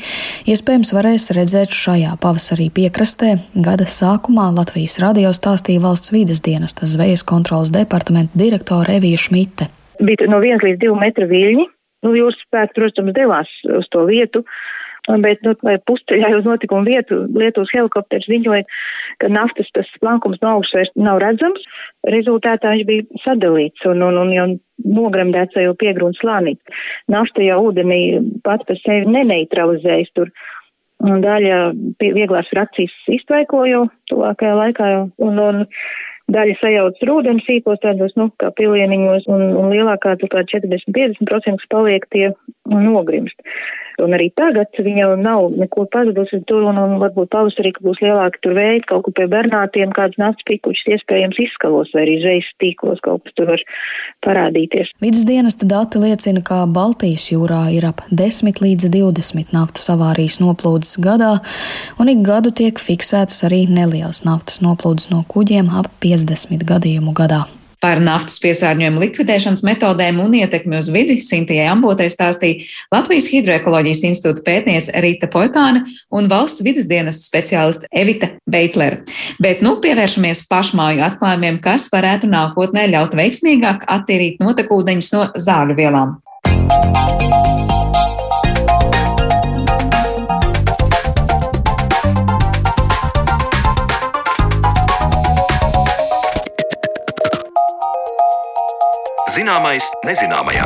iespējams 0.50 0.92
varēs 0.96 1.30
redzēt 1.36 1.74
šajā 1.74 2.14
pavasarī 2.22 2.68
piekrastē. 2.76 3.36
Gada 3.66 3.88
sākumā 3.88 4.50
Latvijas 4.56 4.98
radio 5.02 5.32
stāstīja 5.36 5.82
valsts 5.84 6.12
vides 6.14 6.44
dienesta 6.44 6.88
zvejas 6.90 7.24
kontrolas 7.26 7.72
departamenta 7.74 8.38
direktore 8.38 8.98
Evija 9.00 9.20
Šmite. 9.20 9.70
Bija 10.00 10.28
no 10.32 10.40
1 10.44 10.64
līdz 10.66 10.82
2 10.84 10.98
metru 11.00 11.28
viļņi. 11.30 11.66
Nu, 12.06 12.14
jūras 12.16 12.38
spēks, 12.46 12.76
protams, 12.76 13.12
devās 13.16 13.50
uz 13.76 13.88
to 13.92 14.06
vietu. 14.08 14.44
Bet, 15.24 15.42
nu, 15.46 15.54
lai 15.66 15.76
pusteļā 15.88 16.30
uz 16.38 16.46
notikumu 16.46 16.86
vietu 16.86 17.24
Lietuvas 17.34 17.72
helikopters 17.74 18.28
ziņoja, 18.30 18.62
ka 19.22 19.30
naftas 19.32 19.70
tas 19.74 19.88
plankums 20.02 20.40
no 20.42 20.56
augšas 20.56 20.76
vairs 20.76 20.92
nav 21.08 21.20
redzams. 21.24 21.64
Rezultātā 22.14 22.74
viņš 22.74 22.86
bija 22.88 23.22
sadalīts 23.24 23.88
un, 23.90 24.04
un, 24.06 24.20
un 24.22 24.32
jau 24.34 24.46
nogremdēts 24.84 25.58
jau 25.60 25.74
piegrūns 25.80 26.20
slānī. 26.22 26.56
Nafta 27.12 27.44
jau 27.44 27.58
ūdenī 27.68 28.00
pat 28.46 28.64
par 28.68 28.80
sevi 28.84 29.10
neneutralizējas 29.10 30.14
tur. 30.16 30.32
Daļa 31.00 31.58
vieglās 32.02 32.48
frakcijas 32.52 32.92
iztvaiko 33.08 33.64
jau 33.64 33.86
tuvākajā 34.12 34.56
laikā. 34.58 34.88
Un, 35.24 35.38
un 35.40 35.62
daļa 36.34 36.56
sajauc 36.60 37.02
ūdens 37.16 37.46
sīkos 37.48 37.82
tādos, 37.82 38.14
nu, 38.20 38.30
kā 38.40 38.52
pilieniņos, 38.56 39.28
un, 39.32 39.46
un 39.60 39.70
lielākā, 39.74 40.16
tā 40.20 40.30
kā 40.32 40.44
40-50%, 40.54 41.60
kas 41.60 41.70
paliek, 41.72 42.06
tie 42.14 42.32
nogrimst. 42.70 43.38
Un 44.00 44.14
arī 44.16 44.30
tagad 44.38 44.72
viņa 44.80 45.02
jau 45.02 45.16
nav 45.20 45.46
neko 45.60 45.84
pazudusi 45.92 46.40
tur, 46.48 46.64
un, 46.70 46.78
un 46.80 46.96
varbūt 47.02 47.30
pavasarī, 47.34 47.72
ka 47.76 47.82
būs 47.84 48.00
lielāki 48.00 48.40
tur 48.44 48.54
veidi, 48.56 48.84
kaut 48.88 49.04
kur 49.06 49.14
pie 49.18 49.26
bernātiem 49.28 49.92
kāds 49.96 50.16
nakts 50.20 50.46
pikušas 50.48 50.94
iespējams 50.96 51.40
izskalos, 51.44 51.90
vai 51.92 52.06
arī 52.06 52.16
zvejas 52.22 52.48
tīklos 52.62 53.02
kaut 53.04 53.26
kas 53.26 53.36
tur 53.36 53.50
var 53.52 53.64
parādīties. 54.24 54.92
Vides 55.04 55.26
dienesta 55.28 55.68
dati 55.68 56.00
liecina, 56.00 56.40
ka 56.46 56.62
Baltijas 56.70 57.28
jūrā 57.32 57.66
ir 57.76 57.88
ap 57.90 58.00
10 58.08 58.62
līdz 58.64 58.88
20 58.94 59.52
naftas 59.56 59.90
avārijas 59.92 60.40
noplūdes 60.40 60.96
gadā, 61.04 61.34
un 62.00 62.12
ik 62.12 62.24
gadu 62.24 62.54
tiek 62.56 62.80
fiksētas 62.80 63.44
arī 63.48 63.66
nelielas 63.68 64.24
naftas 64.24 64.62
noplūdes 64.64 65.10
no 65.12 65.22
kuģiem 65.28 65.68
ap 65.76 65.90
50 66.00 66.19
gadījumu 66.26 67.14
gadā. 67.16 67.44
Par 67.80 67.96
naftas 68.04 68.36
piesārņojumu 68.42 69.00
likvidēšanas 69.00 69.62
metodēm 69.64 70.18
un 70.20 70.34
ietekmi 70.36 70.76
uz 70.76 70.90
vidi 70.92 71.16
Sintijai 71.24 71.70
Ambotē 71.72 72.10
stāstīja 72.12 72.66
Latvijas 72.92 73.30
Hidroekoloģijas 73.32 74.02
institūta 74.10 74.44
pētniece 74.44 75.00
Rīta 75.00 75.30
Poikāne 75.32 75.86
un 76.12 76.28
valsts 76.28 76.60
vidas 76.66 76.84
dienas 76.90 77.22
speciāliste 77.24 77.88
Evita 77.88 78.34
Beitlera. 78.44 79.00
Bet 79.40 79.64
nu 79.64 79.78
pievēršamies 79.80 80.44
pašmāju 80.52 81.06
atklājumiem, 81.08 81.62
kas 81.64 81.88
varētu 81.92 82.28
nākotnē 82.28 82.84
ļaut 82.92 83.16
veiksmīgāk 83.16 83.88
attīrīt 83.88 84.44
notekūdeņus 84.44 85.14
no 85.16 85.28
zāļu 85.40 85.80
vielām. 85.80 86.18
Zināmais 99.50 99.82
nezināmajā. 100.06 100.62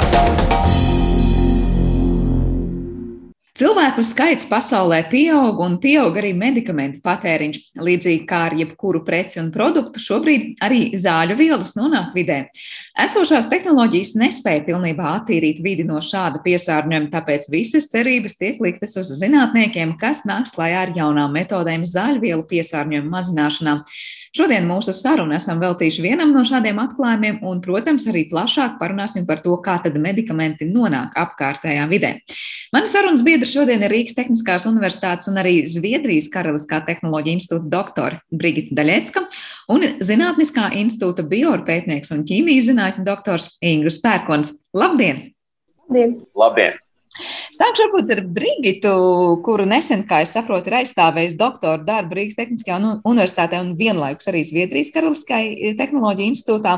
Cilvēku 3.56 4.02
skaits 4.04 4.44
pasaulē 4.50 4.98
pieaug 5.08 5.62
un 5.64 5.78
pieaug 5.80 6.18
arī 6.20 6.34
medikamentu 6.36 7.00
patēriņš. 7.00 7.60
Līdzīgi 7.80 8.26
kā 8.28 8.42
ar 8.50 8.56
jebkuru 8.58 9.00
preci 9.06 9.40
un 9.40 9.48
produktu, 9.54 10.02
šobrīd 10.04 10.60
arī 10.66 10.82
zāļu 11.00 11.38
vielas 11.38 11.72
nonāk 11.78 12.10
vidē. 12.12 12.42
Esošās 13.06 13.48
tehnoloģijas 13.48 14.12
nespēja 14.20 14.66
pilnībā 14.66 15.14
attīrīt 15.14 15.62
vidi 15.64 15.88
no 15.88 16.02
šāda 16.04 16.42
piesārņojuma, 16.44 17.08
tāpēc 17.14 17.48
visas 17.54 17.88
cerības 17.94 18.36
tiek 18.36 18.60
liktas 18.60 18.98
uz 19.00 19.14
zinātniekiem, 19.22 19.96
kas 19.96 20.26
nāks 20.28 20.52
klajā 20.58 20.84
ar 20.90 20.92
jaunām 20.98 21.32
metodēm 21.38 21.88
zāļu 21.88 22.20
vielu 22.26 22.44
piesārņojumu 22.52 23.16
mazināšanā. 23.16 23.78
Šodien 24.34 24.64
mūsu 24.66 24.90
sarunu 24.90 25.36
esam 25.36 25.60
veltījuši 25.62 26.02
vienam 26.02 26.32
no 26.34 26.40
šādiem 26.42 26.80
atklājumiem, 26.82 27.36
un, 27.46 27.60
protams, 27.62 28.08
arī 28.10 28.24
plašāk 28.32 28.80
parunāsim 28.80 29.28
par 29.28 29.44
to, 29.44 29.54
kā 29.62 29.76
tad 29.84 29.94
medikamenti 30.02 30.66
nonāk 30.66 31.14
apkārtējā 31.22 31.84
vidē. 31.92 32.10
Mani 32.74 32.90
sarunas 32.90 33.22
biedri 33.22 33.46
šodien 33.46 33.86
ir 33.86 33.94
Rīgas 33.94 34.18
Tehniskās 34.18 34.66
Universitātes 34.66 35.30
un 35.30 35.38
arī 35.38 35.60
Zviedrijas 35.70 36.26
Karaliskā 36.34 36.82
tehnoloģija 36.88 37.38
institūta 37.38 37.70
doktori 37.76 38.18
Brigita 38.34 38.74
Daļecka 38.82 39.22
un 39.70 39.86
Zinātniskā 40.02 40.72
institūta 40.82 41.22
biorpētnieks 41.30 42.10
un 42.16 42.26
ķīmijas 42.26 42.72
zinātņu 42.72 43.06
doktors 43.06 43.52
Ingūns 43.62 44.02
Pērkons. 44.02 44.56
Labdien! 44.74 45.28
Labdien! 45.86 46.24
Labdien. 46.34 46.83
Sākšu 47.54 47.84
varbūt 47.86 48.10
ar 48.10 48.20
Brigitu, 48.34 48.92
kuru 49.46 49.66
nesen, 49.70 50.02
kā 50.08 50.24
es 50.24 50.32
saprotu, 50.34 50.70
ir 50.70 50.80
aizstāvējusi 50.80 51.38
doktora 51.38 51.78
darbu 51.86 52.18
Rīgas 52.18 52.38
Tehniskajā 52.40 52.78
universitātē 53.06 53.60
un 53.62 53.74
vienlaikus 53.78 54.26
arī 54.32 54.42
Zviedrijas 54.48 54.90
Karaliskajā 54.94 55.74
tehnoloģija 55.78 56.32
institūtā. 56.32 56.74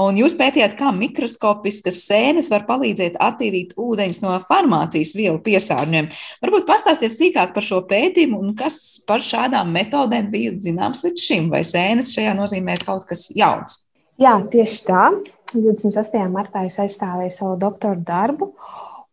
Un 0.00 0.20
jūs 0.20 0.36
pētījāt, 0.38 0.76
kā 0.78 0.92
mikroskopiskas 0.94 2.02
sēnes 2.04 2.52
var 2.52 2.66
palīdzēt 2.68 3.16
attīrīt 3.24 3.72
ūdeņus 3.80 4.20
no 4.22 4.36
farmācijas 4.44 5.14
vielu 5.16 5.40
piesārņojuma. 5.48 6.20
Varbūt 6.44 6.68
pastāstiet 6.68 7.16
sīkāk 7.16 7.56
par 7.56 7.66
šo 7.66 7.80
pētījumu 7.88 8.38
un 8.44 8.54
kas 8.58 9.00
par 9.08 9.24
šādām 9.24 9.72
metodēm 9.74 10.28
bija 10.30 10.52
zināms 10.60 11.00
līdz 11.06 11.24
šim, 11.24 11.48
vai 11.50 11.64
sēnes 11.66 12.12
šajā 12.14 12.36
nozīmē 12.38 12.76
ir 12.76 12.86
kaut 12.86 13.08
kas 13.08 13.30
jauns? 13.32 13.86
Jā, 14.20 14.36
tieši 14.52 14.84
tā. 14.84 15.08
28. 15.56 16.28
martā 16.30 16.66
es 16.68 16.76
aizstāvēju 16.78 17.32
savu 17.34 17.56
doktora 17.58 17.96
darbu. 17.96 18.52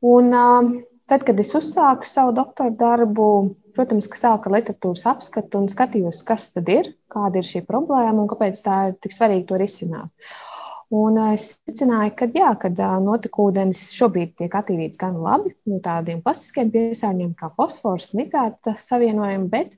Un, 0.06 0.34
tad, 1.10 1.24
kad 1.26 1.40
es 1.42 1.54
uzsāku 1.58 2.06
savu 2.06 2.36
doktora 2.38 2.70
darbu, 2.70 3.30
protams, 3.78 4.10
ka 4.12 4.20
sāku 4.20 4.50
ar 4.50 4.60
literatūras 4.60 5.08
apskatu 5.10 5.62
un 5.62 5.72
skatījos, 5.72 6.20
kas 6.28 6.52
tad 6.54 6.70
ir, 6.70 6.92
kāda 7.14 7.42
ir 7.42 7.48
šī 7.48 7.64
problēma 7.66 8.22
un 8.22 8.30
kāpēc 8.30 8.62
tā 8.66 8.78
ir 8.90 9.00
tik 9.02 9.16
svarīgi 9.16 9.48
to 9.50 9.58
risināt. 9.62 10.30
Un 10.94 11.18
es 11.34 11.50
secināju, 11.68 12.14
ka, 12.16 12.30
jā, 12.32 12.54
kad 12.62 12.78
notekūdens 13.04 13.90
šobrīd 13.98 14.38
tiek 14.40 14.54
attīrīts 14.56 15.02
gan 15.02 15.18
labi 15.20 15.52
no 15.68 15.82
tādiem 15.84 16.22
klasiskiem 16.24 16.72
piesārņojumiem 16.72 17.34
kā 17.36 17.50
fosfors, 17.58 18.14
nitrāta 18.16 18.78
savienojumi, 18.80 19.50
bet 19.52 19.76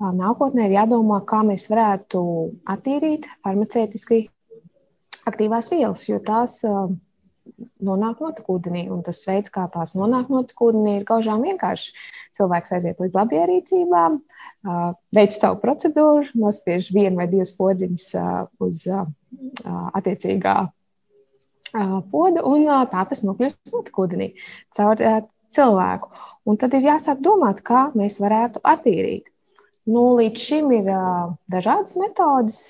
nākotnē 0.00 0.70
ir 0.70 0.78
jādomā, 0.78 1.20
kā 1.28 1.42
mēs 1.44 1.66
varētu 1.68 2.22
attīrīt 2.72 3.28
farmaceitiski 3.44 4.22
aktīvās 5.28 5.68
vielas, 5.74 6.06
jo 6.08 6.22
tās 6.24 6.62
nonāk 7.84 8.20
notekūdenī. 8.24 8.86
Un 8.92 9.04
tas 9.06 9.20
veids, 9.28 9.52
kā 9.52 9.66
tās 9.72 9.94
nonāk 9.98 10.30
notekūdenī, 10.32 10.98
ir 10.98 11.06
gaužām 11.08 11.44
vienkārši. 11.46 11.94
Cilvēks 12.38 12.74
aiziet 12.76 13.00
līdz 13.02 13.16
labierīcībām, 13.18 14.18
veic 15.16 15.36
savu 15.36 15.58
procedūru, 15.62 16.28
nospiež 16.40 16.92
vienu 16.94 17.20
vai 17.20 17.26
divas 17.30 17.52
podziņas 17.56 18.06
uz 18.64 18.84
attiecīgā 20.00 20.54
poda, 22.10 22.44
un 22.46 22.64
tā 22.90 23.04
tas 23.10 23.24
nokļūst 23.26 23.74
notekūdenī 23.74 24.32
caur 24.76 25.04
cilvēku. 25.50 26.14
Un 26.46 26.58
tad 26.60 26.74
ir 26.78 26.88
jāsāk 26.88 27.20
domāt, 27.22 27.60
kā 27.66 27.90
mēs 27.98 28.20
varētu 28.22 28.62
attīrīt. 28.64 29.28
Nu, 29.90 30.12
līdz 30.18 30.38
šim 30.38 30.70
ir 30.76 30.88
dažādas 31.50 31.96
metodes, 31.98 32.60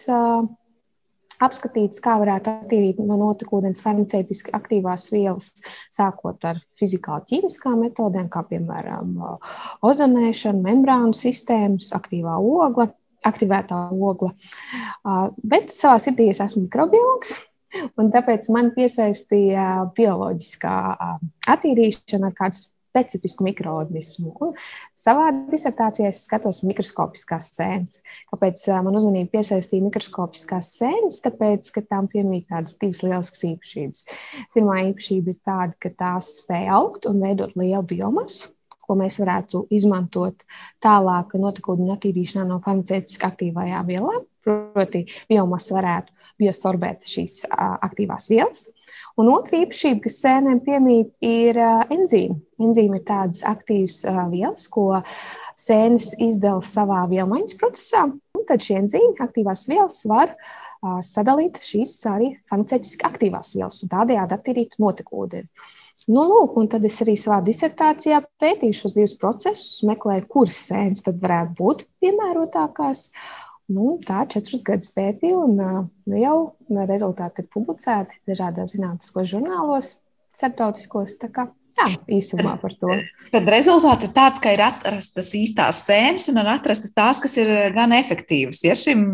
apskatīts, 1.44 2.02
kā 2.04 2.16
varētu 2.20 2.52
attīrīt 2.52 3.00
no 3.02 3.16
notekūdens 3.20 3.82
farmaceitiski 3.84 4.54
aktīvās 4.56 5.08
vielas, 5.14 5.52
sākot 5.94 6.44
ar 6.48 6.60
fizikāli-ķīmiskām 6.80 7.84
metodēm, 7.86 8.28
kā 8.32 8.44
piemēram 8.50 9.14
ozonēšana, 9.86 10.64
membrānu 10.64 11.16
sistēmas, 11.16 11.92
aktīvā 11.96 12.36
ogla, 12.40 12.90
aktivētā 13.26 13.86
ogla. 13.92 14.32
Bet 15.42 15.72
savā 15.74 16.00
sirdī 16.02 16.30
es 16.32 16.42
esmu 16.44 16.66
mikrobiologs. 16.66 17.36
Un 18.00 18.08
tāpēc 18.10 18.48
man 18.50 18.72
piesaistīja 18.74 19.92
bioloģiskā 19.94 20.74
attīrīšana 21.52 22.32
ar 22.32 22.34
kādu 22.34 22.58
specifisku 22.90 23.46
mikroorganismu. 23.46 24.34
Un 24.44 24.54
savā 24.98 25.30
disertācijā 25.50 26.10
es 26.10 26.24
skatos 26.26 26.62
mikroskopiskās 26.66 27.52
sēnes. 27.56 27.98
Kāpēc 28.32 28.66
man 28.84 28.98
uzmanību 29.00 29.32
piesaistīja 29.34 29.86
mikroskopiskās 29.86 30.72
sēnes? 30.80 31.20
Tāpēc, 31.24 31.72
ka 31.74 31.84
tām 31.86 32.10
piemīt 32.10 32.48
tādas 32.50 32.76
divas 32.80 33.04
lielas 33.06 33.44
īpašības. 33.50 34.06
Pirmā 34.54 34.80
īpašība 34.90 35.34
ir 35.34 35.42
tāda, 35.46 35.76
ka 35.80 35.92
tās 35.94 36.34
spēj 36.40 36.72
augt 36.76 37.06
un 37.10 37.22
veidot 37.22 37.54
lielu 37.58 37.86
biomasu 37.94 38.54
ko 38.90 38.96
mēs 38.98 39.20
varētu 39.22 39.68
izmantot 39.70 40.42
tālāk 40.82 41.36
notekūdeņa 41.38 41.94
attīrīšanā 41.94 42.48
no 42.48 42.58
farmaceitiski 42.64 43.28
aktīvajām 43.28 43.86
vielām. 43.86 44.24
Proti, 44.40 45.02
biomasa 45.28 45.74
varētu 45.76 46.14
biosorbēt 46.40 47.04
šīs 47.08 47.42
aktīvās 47.50 48.30
vielas. 48.32 48.68
Un 49.20 49.28
otra 49.34 49.60
īpašība, 49.60 50.00
kas 50.06 50.16
sēnēm 50.22 50.62
piemīt, 50.64 51.10
ir 51.20 51.60
enzīmi. 51.60 52.38
Enzīmi 52.60 53.00
ir 53.00 53.04
tādas 53.08 53.44
aktīvas 53.46 54.00
vielas, 54.32 54.64
ko 54.72 55.02
sēnes 55.60 56.14
izdala 56.24 56.64
savā 56.64 57.04
vielmaiņas 57.10 57.58
procesā. 57.60 58.06
Un 58.08 58.46
tad 58.48 58.64
šie 58.64 58.78
enzīmi, 58.80 59.18
aktīvās 59.20 59.66
vielas, 59.68 60.00
var 60.08 60.32
sadalīt 61.04 61.60
šīs 61.60 61.98
arī 62.08 62.32
farmaceitiski 62.48 63.04
aktīvās 63.04 63.52
vielas 63.58 63.82
un 63.84 63.92
tādējādi 63.92 64.36
attīrīt 64.38 64.80
notekūdeni. 64.80 65.48
Nu, 66.08 66.22
lūk, 66.24 66.54
un 66.56 66.70
tad 66.72 66.84
es 66.88 66.96
arī 67.04 67.12
savā 67.20 67.42
disertācijā 67.44 68.22
pētīju 68.40 68.78
šos 68.78 68.94
divus 68.96 69.12
procesus, 69.20 69.82
meklēju, 69.84 70.24
kuras 70.32 70.56
sēnes 70.70 71.04
tad 71.04 71.20
varētu 71.20 71.52
būt 71.58 71.84
piemērotākās. 72.00 73.10
Nu, 73.70 73.94
tā 74.02 74.24
četrus 74.30 74.64
gadus 74.66 74.90
pētīju, 74.96 75.44
un 75.46 75.58
nu, 75.60 76.18
jau 76.18 76.36
rezultāti 76.90 77.44
ir 77.44 77.50
publicēti 77.54 78.18
dažādās 78.26 78.74
zinātniskos 78.74 79.30
žurnālos, 79.30 79.92
starptautiskos. 80.38 81.18
Jā, 81.78 81.86
īsumā 82.12 82.56
par 82.60 82.74
to. 82.80 82.96
Tad 83.30 83.46
rezultāts 83.48 84.08
ir 84.08 84.12
tāds, 84.16 84.40
ka 84.42 84.52
ir 84.52 84.62
atrastas 84.66 85.30
īstās 85.38 85.84
sēnes 85.86 86.26
un 86.32 86.42
atrastas 86.42 86.92
tās, 86.92 87.22
kas 87.22 87.38
ir 87.38 87.70
gan 87.76 87.94
efektīvas 87.96 88.64
ja, 88.66 88.74
šim 88.76 89.06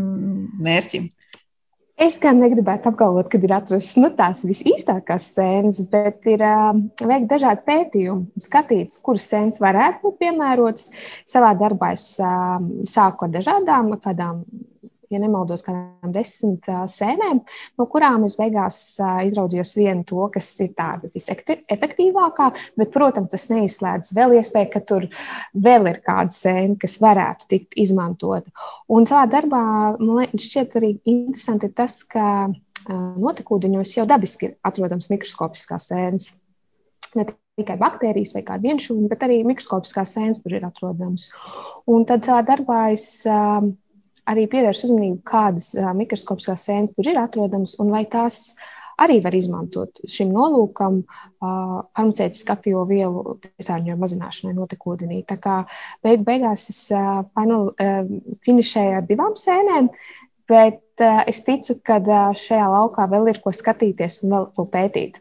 mērķim. 0.64 1.10
Es 1.96 2.18
gan 2.20 2.36
negribētu 2.42 2.90
apgalvot, 2.90 3.30
ka 3.32 3.38
ir 3.40 3.52
atrastas 3.56 3.94
nu, 3.96 4.10
tās 4.18 4.42
visīstākās 4.44 5.30
sēnes, 5.32 5.78
bet 5.88 6.26
ir 6.28 6.42
veikti 6.44 7.30
dažādi 7.30 7.64
pētījumi, 7.64 8.42
skatīts, 8.44 9.00
kuras 9.00 9.24
sēnes 9.30 9.62
varētu 9.64 10.02
būt 10.02 10.18
piemērotas. 10.20 10.90
Savā 11.24 11.54
darbā 11.56 11.94
es 11.96 12.04
sāku 12.92 13.24
ar 13.24 13.32
dažādām, 13.38 13.94
kādām 14.04 14.44
ja 15.12 15.20
nemaldos, 15.22 15.62
kādām 15.66 16.12
desmit 16.14 16.66
sēnēm, 16.92 17.42
no 17.78 17.86
kurām 17.90 18.26
es 18.26 18.36
beigās 18.38 18.78
izraudzījos 19.28 19.74
vienu 19.78 20.04
to, 20.08 20.26
kas 20.34 20.48
ir 20.64 20.72
tāda 20.78 21.10
visefektīvākā, 21.14 22.50
bet, 22.80 22.92
protams, 22.94 23.30
tas 23.34 23.48
neizslēdz 23.52 24.12
vēl 24.16 24.36
iespēju, 24.40 24.70
ka 24.74 24.84
tur 24.88 25.08
vēl 25.66 25.90
ir 25.92 26.02
kāda 26.06 26.34
sēne, 26.34 26.76
kas 26.82 26.98
varētu 27.02 27.50
tikt 27.52 27.78
izmantota. 27.86 28.52
Un 28.92 29.08
savā 29.08 29.26
darbā 29.30 29.64
man 30.00 30.44
šķiet 30.46 30.78
arī 30.80 30.96
interesanti 31.04 31.70
ir 31.70 31.76
tas, 31.76 32.02
ka 32.06 32.26
notekūdeņos 32.92 33.96
jau 33.96 34.06
dabiski 34.08 34.50
ir 34.50 34.54
atrodams 34.66 35.10
mikroskopiskās 35.10 35.90
sēnes. 35.90 36.30
Ne 37.16 37.26
tikai 37.56 37.78
baktērijas 37.80 38.34
vai 38.36 38.42
kāda 38.44 38.68
vienšūna, 38.68 39.08
bet 39.10 39.24
arī 39.24 39.40
mikroskopiskās 39.48 40.12
sēnes 40.16 40.42
tur 40.44 40.56
ir 40.58 40.66
atrodamas. 40.68 41.30
Un 41.88 42.04
tad 42.08 42.26
savā 42.26 42.42
darbā 42.44 42.80
es 42.92 43.06
uh, 43.28 43.64
arī 44.30 44.46
pievērš 44.50 44.86
uzmanību, 44.88 45.20
kādas 45.26 45.72
mikroskopiskās 45.98 46.66
sēnes 46.68 46.96
tur 46.96 47.10
ir 47.10 47.20
atrodamas 47.20 47.76
un 47.82 47.92
vai 47.94 48.04
tās 48.10 48.56
arī 49.00 49.18
var 49.24 49.34
izmantot 49.36 50.00
šim 50.08 50.30
nolūkam, 50.32 51.02
farmaceitiski 51.40 52.52
aktīvo 52.54 52.86
vielu 52.88 53.36
piesārņojumu 53.42 54.02
mazināšanai 54.02 54.56
notekūdenī. 54.56 55.20
Tā 55.28 55.36
kā 55.42 55.58
beig 56.04 56.24
beigās 56.26 56.68
es 56.72 56.80
final, 57.36 57.68
finišēju 58.46 58.96
ar 59.00 59.04
divām 59.08 59.36
sēnēm, 59.40 59.90
bet 60.48 61.06
es 61.28 61.44
ticu, 61.44 61.76
ka 61.84 62.00
šajā 62.40 62.72
laukā 62.72 63.06
vēl 63.12 63.34
ir 63.34 63.42
ko 63.44 63.52
skatīties 63.52 64.22
un 64.24 64.36
vēl 64.36 64.50
ko 64.56 64.68
pētīt. 64.72 65.20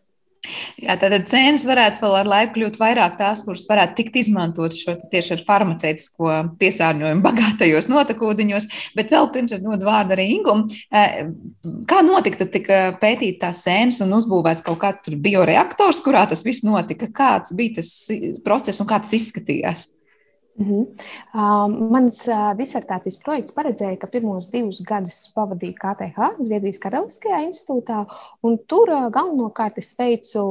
Jā, 0.82 0.96
tātad 1.02 1.28
cenas 1.30 1.66
varētu 1.68 2.04
vēl 2.04 2.16
ar 2.20 2.30
laiku 2.30 2.58
kļūt 2.58 2.78
vairāk 2.82 3.18
tās, 3.20 3.44
kuras 3.46 3.66
varētu 3.70 3.98
tikt 4.00 4.20
izmantotas 4.22 4.84
tieši 5.12 5.36
ar 5.38 5.44
farmaceitisko 5.48 6.32
piesārņojumu 6.62 7.26
bagātajos 7.26 7.90
notekūdeņos. 7.92 8.70
Bet 8.98 9.14
vēl 9.16 9.30
pirms 9.34 9.56
es 9.58 9.64
dodu 9.64 9.88
vārdu 9.88 10.16
arī 10.18 10.28
Ingum, 10.36 10.66
eh, 10.92 11.26
kā 11.90 12.02
notika, 12.06 12.48
tika 12.52 12.80
pētīt 13.02 13.40
tās 13.44 13.64
sēnes 13.66 14.02
un 14.06 14.16
uzbūvēts 14.20 14.66
kaut 14.66 14.82
kāds 14.84 15.16
bioreaktors, 15.16 16.04
kurā 16.06 16.28
tas 16.30 16.44
viss 16.46 16.66
notika? 16.68 17.10
Kāds 17.12 17.56
bija 17.56 17.80
tas 17.82 17.92
process 18.46 18.82
un 18.82 18.90
kā 18.90 19.02
tas 19.02 19.16
izskatījās? 19.16 19.90
Mm 20.58 20.66
-hmm. 20.66 20.84
uh, 21.34 21.90
mans 21.92 22.28
uh, 22.28 22.54
disertācijas 22.56 23.18
projekts 23.24 23.54
paredzēja, 23.54 23.98
ka 24.00 24.08
pirmos 24.08 24.48
divus 24.52 24.82
gadus 24.88 25.18
pavadīju 25.36 25.76
KTH, 25.82 26.30
Zviedrijas 26.40 26.80
Karaliskajā 26.80 27.42
institūtā, 27.50 28.06
un 28.42 28.58
tur 28.68 28.90
uh, 28.90 29.10
galvenokārt 29.12 29.78
es 29.78 29.92
veicu 30.00 30.46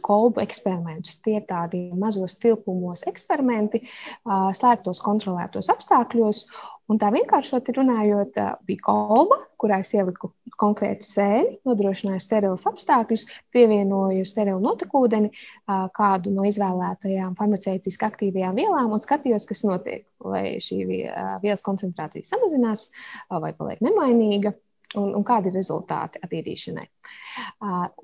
kolbu 0.00 0.40
eksperimentus. 0.40 1.20
Tie 1.20 1.36
ir 1.36 1.44
tādi 1.48 1.90
mazos 1.92 2.38
tilpumos 2.38 3.04
eksperimenti, 3.06 3.82
uh, 4.24 4.48
slēgtos 4.56 5.04
kontrolētos 5.04 5.68
apstākļos, 5.68 6.46
Un 6.92 6.98
tā 7.00 7.08
vienkāršot 7.14 7.70
runājot, 7.78 8.36
bija 8.68 8.84
kolba, 8.84 9.38
kurā 9.60 9.78
es 9.80 9.94
ieliku 9.96 10.34
konkrētu 10.60 11.06
sēni, 11.06 11.58
nodrošināju 11.66 12.22
sterilus 12.22 12.66
apstākļus, 12.70 13.26
pievienoju 13.54 14.26
sterilu 14.28 14.62
notekūdeni, 14.64 15.30
kādu 15.96 16.34
no 16.34 16.46
izvēlētajām 16.48 17.36
farmaceitiski 17.38 18.08
aktīvajām 18.08 18.58
vielām 18.58 18.94
un 18.96 19.04
skatījos, 19.04 19.48
kas 19.50 19.64
notiek. 19.68 20.06
Vai 20.24 20.56
šī 20.62 20.78
vielas 21.42 21.64
koncentrācija 21.64 22.24
samazinās 22.24 22.88
vai 23.28 23.52
paliek 23.56 23.82
nemainīga. 23.84 24.54
Un, 24.94 25.08
un 25.18 25.24
kādi 25.26 25.50
ir 25.50 25.56
rezultāti 25.58 26.20
attīrīšanai. 26.22 26.84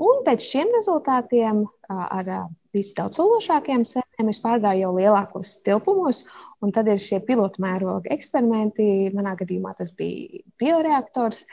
Un 0.03 0.25
pēc 0.27 0.43
šiem 0.43 0.73
rezultātiem 0.75 1.61
ar 1.87 2.31
visdaudzsološākajām 2.75 3.85
sēnēm 3.87 4.33
es 4.33 4.41
pārgāju 4.43 4.89
jau 4.89 4.91
lielākos 4.97 5.53
tilpumos 5.63 6.25
Un 6.61 6.75
tad 6.77 6.91
ir 6.93 7.01
šie 7.01 7.23
pilotu 7.25 7.63
mēroga 7.65 8.11
eksperimenti. 8.13 8.85
Manā 9.17 9.33
gadījumā 9.39 9.73
tas 9.79 9.95
bija 9.97 10.43
bioreaktors, 10.61 11.47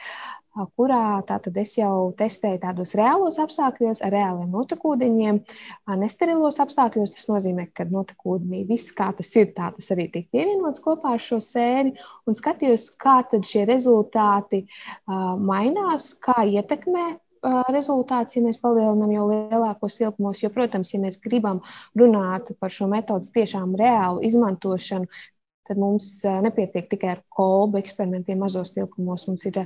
kurā 0.78 1.22
es 1.62 1.74
jau 1.78 2.14
testēju 2.18 2.62
tādos 2.64 2.94
reālos 2.98 3.38
apstākļos, 3.42 4.02
ar 4.06 4.14
reāliem 4.14 4.50
notekūdeņiem, 4.54 5.42
nesterilos 6.02 6.60
apstākļos. 6.64 7.14
Tas 7.16 7.30
nozīmē, 7.30 7.68
ka 7.74 7.86
notekūdenī 7.90 8.64
viss, 8.70 8.94
kā 8.96 9.12
tas 9.18 9.30
ir, 9.36 9.52
tā 9.58 9.70
tas 9.76 9.92
arī 9.96 10.08
tika 10.14 10.38
pievienots 10.38 10.84
kopā 10.84 11.16
ar 11.16 11.24
šo 11.24 11.40
sēri. 11.44 11.94
Un 12.28 12.38
skatījos, 12.38 12.90
kā 13.02 13.22
šie 13.28 13.66
rezultāti 13.70 14.66
mainās, 15.08 16.14
kā 16.24 16.44
ietekmē 16.48 17.08
rezultāts, 17.72 18.36
ja 18.36 18.44
mēs 18.44 18.60
palielinām 18.62 19.12
jau 19.14 19.28
lielākos 19.30 19.98
tilpumos. 20.00 20.42
Jo, 20.44 20.52
protams, 20.54 20.94
ja 20.94 21.02
mēs 21.04 21.20
gribam 21.22 21.62
runāt 21.98 22.54
par 22.60 22.74
šo 22.74 22.90
metodu 22.92 23.30
tiešām 23.34 23.76
reālu 23.78 24.24
izmantošanu, 24.28 25.08
tad 25.68 25.80
mums 25.82 26.10
nepietiek 26.44 26.90
tikai 26.92 27.14
ar 27.16 27.24
kolbu 27.34 27.80
eksperimentiem 27.82 28.40
mazos 28.42 28.74
tilpumos. 28.76 29.28
Mums 29.28 29.46
ir 29.50 29.62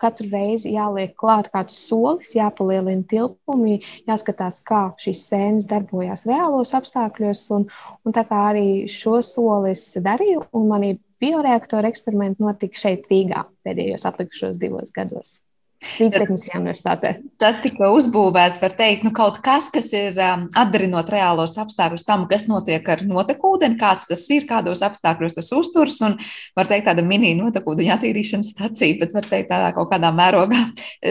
katru 0.00 0.28
reizi 0.32 0.74
jāliek 0.74 1.14
klāt 1.18 1.48
kāds 1.52 1.76
solis, 1.86 2.34
jāpalielina 2.36 3.06
tilpumi, 3.08 3.78
jāskatās, 4.08 4.60
kā 4.66 4.82
šīs 5.02 5.22
sēnes 5.30 5.68
darbojās 5.70 6.26
reālos 6.28 6.74
apstākļos. 6.78 7.46
Un, 7.56 7.68
un 8.04 8.16
tā 8.16 8.26
kā 8.28 8.42
arī 8.50 8.66
šo 8.90 9.20
soli 9.26 9.72
es 9.76 9.86
darīju, 10.02 10.48
un 10.58 10.68
mani 10.72 10.92
bioreaktoru 11.22 11.92
eksperimenti 11.92 12.44
notika 12.44 12.84
šeit 12.84 13.08
Rīgā 13.10 13.46
pēdējos 13.64 14.06
atlikušos 14.10 14.60
divos 14.60 14.92
gados. 14.94 15.38
Tehniskajā 15.82 16.60
universitātē. 16.60 17.12
Tas 17.42 17.58
tika 17.62 17.90
uzbūvēts, 17.94 18.60
var 18.62 18.74
teikt, 18.78 19.02
nu, 19.06 19.12
kaut 19.16 19.40
kas, 19.44 19.68
kas 19.74 19.90
ir 19.96 20.18
um, 20.22 20.46
atdarinot 20.58 21.10
reālos 21.10 21.56
apstākļus 21.58 22.06
tam, 22.06 22.26
kas 22.30 22.46
notiek 22.50 22.86
ar 22.94 23.02
notekūdeni, 23.08 23.78
kāds 23.80 24.06
tas 24.10 24.24
ir, 24.34 24.46
kādos 24.50 24.84
apstākļos 24.86 25.38
tas 25.40 25.52
uzturs. 25.58 25.98
Un, 26.06 26.18
var 26.58 26.70
teikt, 26.70 26.86
tāda 26.90 27.04
mini 27.06 27.34
notekūdeņa 27.40 27.96
attīrīšanas 27.98 28.54
stacija, 28.54 28.98
bet 29.02 29.14
var 29.16 29.26
teikt, 29.26 29.50
tādā 29.50 29.72
kaut 29.76 29.90
kādā 29.92 30.12
mērogā 30.14 30.64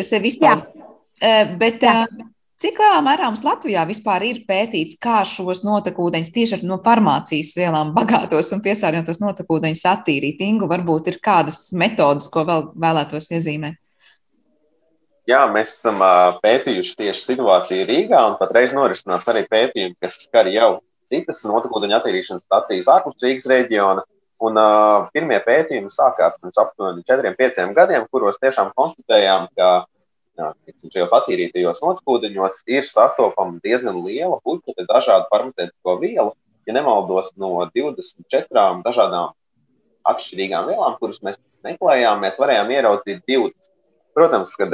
sevi 0.08 0.32
izpaudīt. 0.32 0.86
Uh, 1.22 1.58
bet, 1.60 1.84
Jā. 1.84 2.04
Uh, 2.08 2.30
Cik 2.62 2.78
lielā 2.78 3.00
mērā 3.02 3.26
mums 3.26 3.42
Latvijā 3.42 3.82
vispār 3.90 4.22
ir 4.28 4.44
pētīts, 4.46 5.00
kā 5.02 5.24
šos 5.26 5.64
notekūdeņus 5.66 6.30
tieši 6.36 6.60
no 6.62 6.78
farmācijas 6.86 7.56
vielām 7.58 7.90
bagātos 7.96 8.52
un 8.54 8.62
piesārņotos 8.62 9.18
notekūdeņus 9.24 9.82
attīrīt? 9.90 10.44
Ingu, 10.46 10.70
varbūt 10.70 11.10
ir 11.10 11.18
kādas 11.26 11.72
metodas, 11.74 12.30
ko 12.30 12.46
vēl 12.46 12.68
vēlētos 12.78 13.32
iezīmēt? 13.34 13.82
Jā, 15.30 15.42
mēs 15.54 15.76
esam 15.76 16.02
pētījuši 16.42 16.96
tieši 16.98 17.26
situāciju 17.28 17.86
Rīgā, 17.90 18.22
un 18.32 18.40
patreiz 18.40 18.74
norisinās 18.74 19.28
arī 19.30 19.44
pētījumi, 19.52 20.00
kas 20.02 20.18
skar 20.24 20.50
jau 20.50 20.80
citas 21.12 21.44
notekūdeņa 21.46 22.00
attīrīšanas 22.00 22.48
stācijas 22.48 22.90
ārpus 22.90 23.22
Rīgas 23.22 23.48
reģiona. 23.52 24.06
Un, 24.42 24.58
uh, 24.58 25.10
pirmie 25.14 25.38
pētījumi 25.46 25.92
sākās 25.94 26.40
pirms 26.42 26.58
aptuveni 26.58 27.04
4-5 27.06 27.76
gadiem, 27.78 28.08
kuros 28.10 28.40
tiešām 28.42 28.72
konstatējām, 28.74 29.52
ka 29.54 29.70
šajos 30.40 31.14
attīrītajos 31.20 31.82
notekūdeņos 31.84 32.64
ir 32.72 32.88
sastopama 32.90 33.60
diezgan 33.64 34.00
liela 34.06 34.40
puķa 34.44 34.88
dažādu 34.90 35.28
farmaceitisko 35.30 35.98
vielu. 36.02 36.34
Ja 36.66 36.74
nemaldos, 36.74 37.32
no 37.38 37.54
24 37.76 38.82
dažādām 38.86 39.34
atšķirīgām 40.08 40.70
vielām, 40.70 40.98
kuras 41.02 41.22
mēs 41.26 41.38
meklējām, 41.66 42.22
mēs 42.22 42.40
varējām 42.42 42.74
ieraudzīt 42.74 43.24
20. 43.28 43.70
Protams, 44.18 44.54
kad 44.60 44.74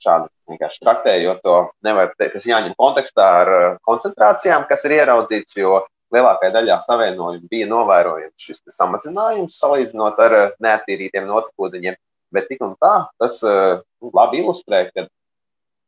šādi 0.00 0.30
vienkārši 0.50 0.82
traktējot 0.84 1.40
to, 1.44 1.56
nevajag 1.86 2.14
teikt, 2.16 2.36
tas 2.38 2.48
jāņem 2.48 2.76
kontekstā 2.78 3.26
ar 3.42 3.50
koncentrācijām, 3.86 4.66
kas 4.70 4.84
ir 4.88 4.96
ieraudzīts, 5.00 5.56
jo 5.60 5.82
lielākajā 6.14 6.54
daļā 6.56 6.80
savienojumu 6.86 7.50
bija 7.50 7.68
novērojams 7.70 8.46
šis 8.48 8.62
samazinājums 8.74 9.58
salīdzinot 9.60 10.18
ar 10.24 10.36
neatīrītiem 10.64 11.28
notekūdeņiem. 11.28 11.98
Bet 12.34 12.46
tik 12.50 12.60
un 12.62 12.76
tā, 12.78 12.94
tas 13.18 13.40
nu, 13.42 14.10
labi 14.14 14.42
ilustrē, 14.42 14.84
ka 14.94 15.06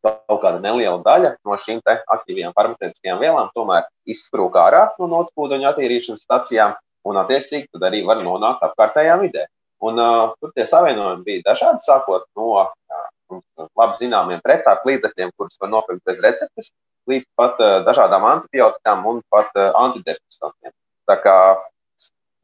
kaut 0.03 0.41
kāda 0.43 0.59
neliela 0.63 0.99
daļa 1.05 1.37
no 1.47 1.57
šīm 1.65 1.83
aktīvajām 1.87 2.55
farmaceitiskajām 2.57 3.21
vielām 3.23 3.51
tomēr 3.55 3.87
izsprūk 4.11 4.59
ārā 4.59 4.89
no 4.99 5.09
notekūdeņu 5.13 5.69
attīrīšanas 5.71 6.25
stacijām, 6.27 6.75
un 7.07 7.21
attiecīgi 7.23 7.71
tad 7.75 7.87
arī 7.91 8.03
var 8.07 8.23
nonākt 8.27 8.65
apkārtējā 8.67 9.19
vidē. 9.23 9.47
Un, 9.83 9.99
uh, 9.99 10.33
tur 10.39 10.53
tie 10.55 10.67
savienojumi 10.69 11.27
bija 11.27 11.49
dažādi, 11.51 11.83
sākot 11.83 12.29
no 12.39 12.53
uh, 12.61 13.41
labi 13.79 13.99
zināmiem 13.99 14.43
precātu 14.45 14.93
līdzekļiem, 14.93 15.33
kurus 15.37 15.59
var 15.63 15.73
nopirkt 15.73 16.05
bez 16.07 16.23
receptes, 16.23 16.71
līdz 17.11 17.27
pat 17.39 17.59
uh, 17.59 17.81
dažādām 17.87 18.29
antibiotikām 18.29 19.03
un 19.11 19.21
pat 19.33 19.51
uh, 19.59 19.73
antidepresantiem. 19.83 20.75
Tā 21.11 21.19
kā 21.25 21.37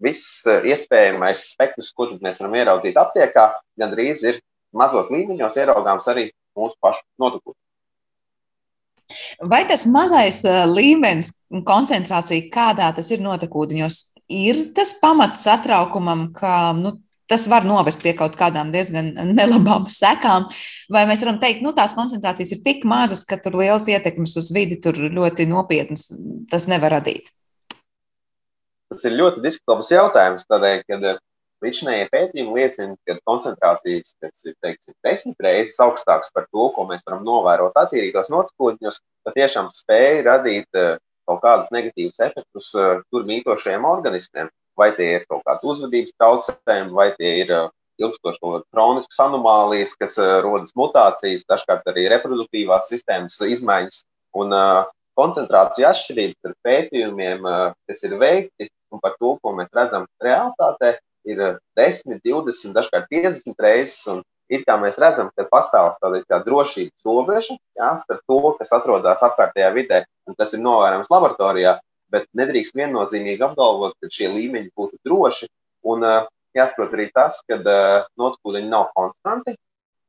viss 0.03 0.42
iespējamais 0.46 1.46
spektrs, 1.55 1.92
ko 1.94 2.11
mēs 2.18 2.42
varam 2.42 2.59
ieraudzīt 2.59 2.98
aptiekā, 2.98 3.48
gandrīz 3.79 4.24
ir 4.27 4.42
mazos 4.74 5.11
līmeņos 5.14 5.62
ieraugāms 5.62 6.11
arī 6.11 6.29
mūsu 6.59 6.79
pašu 6.83 7.05
notikumi. 7.22 7.59
Vai 9.48 9.62
tas 9.68 9.87
mazais 9.88 10.42
līmenis 10.68 11.31
koncentrācija, 11.66 12.51
kādā 12.53 12.90
tas 12.96 13.09
ir 13.14 13.22
notekūdeņos, 13.24 14.01
ir 14.29 14.66
tas 14.77 14.92
pamats 15.01 15.46
satraukumam, 15.46 16.29
ka 16.37 16.74
nu, 16.77 16.98
tas 17.29 17.47
var 17.51 17.67
novest 17.69 18.03
pie 18.03 18.14
kaut 18.17 18.37
kādām 18.41 18.73
diezgan 18.75 19.12
nelabām 19.38 19.88
sekām. 19.93 20.49
Vai 20.93 21.05
mēs 21.11 21.23
varam 21.25 21.41
teikt, 21.43 21.61
ka 21.61 21.69
nu, 21.69 21.75
tās 21.77 21.95
koncentrācijas 21.97 22.57
ir 22.57 22.62
tik 22.64 22.87
mazas, 22.88 23.25
ka 23.29 23.41
tur 23.43 23.59
liels 23.61 23.88
ietekmes 23.91 24.37
uz 24.41 24.53
vidi 24.55 24.81
tur 24.83 24.97
ļoti 24.97 25.49
nopietnas 25.51 26.09
tas 26.51 26.69
nevar 26.71 26.99
radīt? 26.99 27.29
Tas 28.88 29.05
ir 29.05 29.19
ļoti 29.19 29.43
diskutabls 29.45 29.91
jautājums, 29.93 30.47
tādēļ, 30.49 30.79
ka 30.88 30.97
eh, 31.11 31.19
līdzinējie 31.64 32.07
pētījumi 32.12 32.55
liecina, 32.57 32.95
ka 33.05 33.19
koncentrācijas, 33.29 34.14
kas 34.23 34.47
ir 34.49 34.55
teiksim, 34.64 34.95
desmit 35.05 35.45
reizes 35.45 35.77
augstākas 35.85 36.33
par 36.33 36.47
to, 36.49 36.71
ko 36.73 36.87
mēs 36.88 37.05
varam 37.05 37.27
novērot 37.27 37.77
attīrītos 37.77 38.31
notekūdeņos, 38.33 39.03
patiešām 39.29 39.69
spēja 39.77 40.23
radīt 40.31 40.81
uh, 40.81 40.97
kaut 41.29 41.43
kādus 41.45 41.69
negatīvus 41.75 42.23
efektus 42.25 42.71
uh, 42.79 43.03
tur 43.12 43.29
mītošajiem 43.29 43.85
organismiem. 43.85 44.49
Vai 44.79 44.93
tie 44.97 45.09
ir 45.19 45.27
kaut 45.27 45.43
kādas 45.47 45.67
uzvedības 45.67 46.14
traucējumi, 46.21 46.95
vai 46.95 47.09
tie 47.17 47.33
ir 47.43 47.51
uh, 47.55 47.71
ilgstoši 47.99 48.62
kroniskas 48.71 49.19
anomālijas, 49.25 49.97
kas 49.99 50.14
uh, 50.23 50.38
rodas 50.45 50.75
mutācijas, 50.79 51.47
dažkārt 51.51 51.91
arī 51.91 52.07
reproduktīvās 52.12 52.91
sistēmas 52.93 53.41
izmaiņas. 53.43 54.05
Un 54.38 54.55
uh, 54.55 54.87
koncentrācija 55.19 55.91
atšķirības 55.91 56.47
ar 56.47 56.57
pētījumiem, 56.62 57.47
kas 57.91 58.05
ir 58.07 58.14
veikti, 58.21 58.69
un 58.95 59.01
par 59.03 59.17
to, 59.19 59.35
ko 59.43 59.53
mēs 59.57 59.73
redzam 59.75 60.07
realitātē, 60.23 60.93
ir 61.29 61.43
10, 61.79 62.21
20, 62.25 62.75
dažkārt 62.77 63.09
50 63.11 63.64
reizes. 63.64 64.01
Un 64.11 64.23
it 64.49 64.64
kā 64.69 64.79
mēs 64.81 64.99
redzam, 65.01 65.31
ka 65.37 65.47
pastāv 65.51 65.97
tāda 66.03 66.23
tā 66.29 66.41
drošības 66.47 67.05
robeža 67.05 67.57
jā, 67.57 67.91
starp 68.05 68.23
to, 68.25 68.38
kas 68.61 68.73
atrodas 68.79 69.25
apkārtējā 69.27 69.73
vidē 69.75 70.05
un 70.29 70.37
kas 70.38 70.55
ir 70.57 70.62
novērojams 70.64 71.11
laboratorijā, 71.12 71.77
bet 72.12 72.27
nedrīkst 72.38 72.77
viennozīmīgi 72.79 73.44
apgalvot, 73.44 73.97
ka 74.01 74.11
šie 74.12 74.31
līmeņi 74.35 74.71
būtu 74.77 75.01
droši. 75.07 75.49
Un 75.88 76.05
uh, 76.07 76.27
jāsaprot 76.57 76.94
arī 76.97 77.09
tas, 77.14 77.40
ka 77.49 77.61
uh, 77.61 78.09
notekūdeņi 78.21 78.71
nav 78.73 78.90
konstanti, 78.97 79.55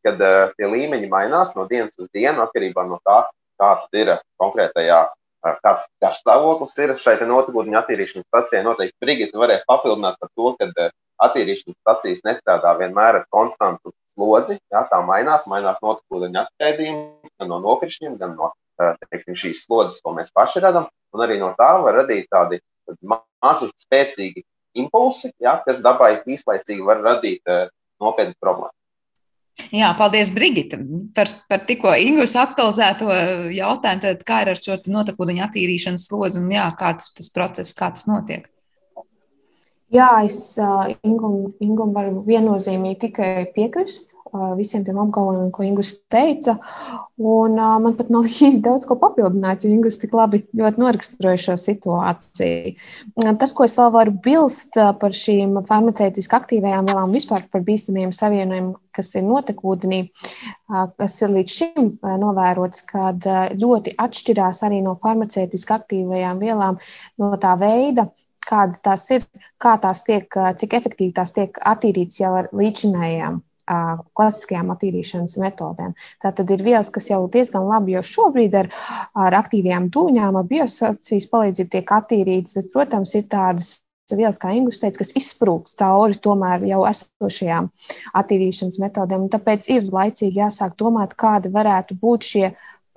kad 0.06 0.22
uh, 0.24 0.54
tie 0.58 0.70
līmeņi 0.72 1.12
mainās 1.12 1.56
no 1.58 1.68
dienas 1.70 2.00
uz 2.00 2.10
dienu 2.16 2.44
atkarībā 2.46 2.86
no 2.90 3.00
tā, 3.06 3.24
kāda 3.60 4.04
ir 4.04 4.14
konkrētajā. 4.42 5.08
Kāds, 5.40 5.86
kāds 6.04 6.20
stāvoklis 6.20 6.74
ir 6.84 6.92
šai 7.00 7.14
notekūdeņu 7.24 7.78
attīrīšanas 7.80 8.26
stacijai? 8.28 8.60
Noteikti 8.66 9.06
Brigita 9.06 9.40
varēs 9.40 9.64
papildināt 9.70 10.18
par 10.20 10.32
to, 10.36 10.50
ka 10.60 10.90
attīrīšanas 11.28 11.78
stacijas 11.80 12.26
nestrādā 12.28 12.74
vienmēr 12.82 13.22
ar 13.22 13.26
konstantu 13.32 13.94
slodzi. 14.14 14.58
Jā, 14.74 14.84
tā 14.92 15.00
mainās, 15.08 15.48
mainās 15.48 15.80
notekūdeņu 15.86 16.42
atšķēdījumi 16.44 17.32
gan 17.40 17.52
no 17.54 17.62
nokrišņiem, 17.64 18.18
gan 18.20 18.36
no 18.36 18.52
teiksim, 18.80 19.38
šīs 19.38 19.66
slodzes, 19.66 20.02
ko 20.04 20.16
mēs 20.18 20.34
paši 20.36 20.64
redzam. 20.64 20.90
Un 21.16 21.26
arī 21.26 21.40
no 21.42 21.52
tā 21.58 21.70
var 21.84 22.02
radīt 22.04 22.30
tādi 22.32 22.62
mazi, 23.06 23.70
spēcīgi 23.82 24.44
impulsi, 24.80 25.32
jā, 25.42 25.56
kas 25.66 25.82
dabai 25.86 26.20
īslaicīgi 26.30 26.86
var 26.86 27.02
radīt 27.06 27.42
nopietnu 28.00 28.38
problēmu. 28.42 28.76
Jā, 29.76 29.90
paldies, 29.98 30.30
Brigita, 30.32 30.78
par, 31.16 31.28
par 31.52 31.66
tikko 31.68 31.92
Ingūras 32.00 32.38
aktualizēto 32.40 33.10
jautājumu. 33.52 34.04
Tad 34.06 34.24
kā 34.28 34.44
ir 34.46 34.54
ar 34.54 34.62
šo 34.64 34.78
notekūdeņu 34.88 35.44
attīrīšanas 35.46 36.06
slodzi 36.08 36.40
un 36.40 36.48
jā, 36.54 36.70
kāds 36.80 37.12
tas 37.18 37.28
process, 37.34 37.76
kā 37.76 37.92
tas 37.92 38.08
notiek? 38.08 38.48
Jā, 39.92 40.08
es 40.24 40.54
uh, 40.62 40.86
Ingūram 41.04 41.52
Ingum 41.66 41.92
varu 41.96 42.24
viennozīmīgi 42.28 43.00
tikai 43.08 43.32
piekrist 43.56 44.14
uh, 44.14 44.19
visiem 44.58 44.84
tiem 44.86 45.00
apgalvojumiem, 45.02 45.50
ko 45.54 45.66
Ingūns 45.66 45.94
teica. 46.12 46.56
Un, 47.20 47.56
man 47.56 47.96
pat 47.98 48.12
nav 48.14 48.28
īsti 48.30 48.62
daudz 48.66 48.88
ko 48.90 48.98
papildināt, 49.00 49.64
jo 49.64 49.72
Ingūns 49.74 50.00
tik 50.02 50.14
labi 50.18 50.44
noraksturoja 50.54 51.40
šo 51.46 51.58
situāciju. 51.60 52.76
Tas, 53.42 53.56
ko 53.56 53.68
es 53.68 53.78
vēl 53.80 53.92
varu 53.96 54.16
bilst 54.26 54.78
par 55.02 55.16
šīm 55.16 55.60
farmaceitiski 55.70 56.40
aktīvajām 56.40 56.90
vielām, 56.90 57.16
vispār 57.16 57.46
par 57.52 57.66
bīstamiem 57.68 58.14
savienojumiem, 58.16 58.72
kas 58.96 59.12
ir 59.16 59.28
notekūdenī, 59.28 60.02
kas 61.00 61.20
ir 61.24 61.36
līdz 61.36 61.58
šim 61.60 61.92
novērots, 62.24 62.86
kad 62.90 63.28
ļoti 63.60 63.98
atšķirās 64.00 64.64
arī 64.68 64.82
no 64.86 64.96
farmaceitiski 65.04 65.78
aktīvajām 65.78 66.42
vielām, 66.42 66.82
no 67.22 67.36
tā 67.42 67.56
veida 67.60 68.10
kādas 68.50 68.82
tās 68.82 69.06
ir, 69.14 69.28
kā 69.62 69.76
tās 69.82 70.02
tiek, 70.08 70.26
cik 70.62 70.74
efektīvi 70.80 71.14
tās 71.20 71.36
tiek 71.36 71.60
attīrītas 71.74 72.22
jau 72.24 72.34
ar 72.40 72.50
līdzinējām 72.56 73.42
klasiskajām 73.70 74.72
attīrīšanas 74.74 75.38
metodēm. 75.42 75.94
Tā 76.24 76.32
tad 76.36 76.54
ir 76.54 76.64
vielas, 76.66 76.90
kas 76.94 77.10
jau 77.12 77.22
diezgan 77.32 77.68
labi 77.70 77.98
jau 77.98 78.06
šobrīd 78.06 78.56
ar, 78.64 78.72
ar 79.18 79.38
aktīvajām 79.42 79.92
dūņām, 79.94 80.40
ar 80.40 80.50
biosorpcijas 80.50 81.30
palīdzību 81.32 81.76
tiek 81.76 81.94
attīrītas, 82.00 82.58
bet, 82.58 82.72
protams, 82.74 83.16
ir 83.20 83.28
tādas 83.30 83.78
vielas, 84.18 84.40
kā 84.42 84.54
Ingūns 84.58 84.82
teica, 84.82 85.04
kas 85.04 85.14
izsprūgst 85.18 85.78
cauri 85.82 86.18
tomēr 86.24 86.66
jau 86.70 86.82
esošajām 86.90 87.70
attīrīšanas 88.22 88.80
metodēm. 88.82 89.28
Tāpēc 89.34 89.70
ir 89.76 89.92
laicīgi 89.94 90.42
jāsāk 90.42 90.74
domāt, 90.80 91.14
kāda 91.20 91.52
varētu 91.54 92.00
būt 92.02 92.30
šie 92.32 92.48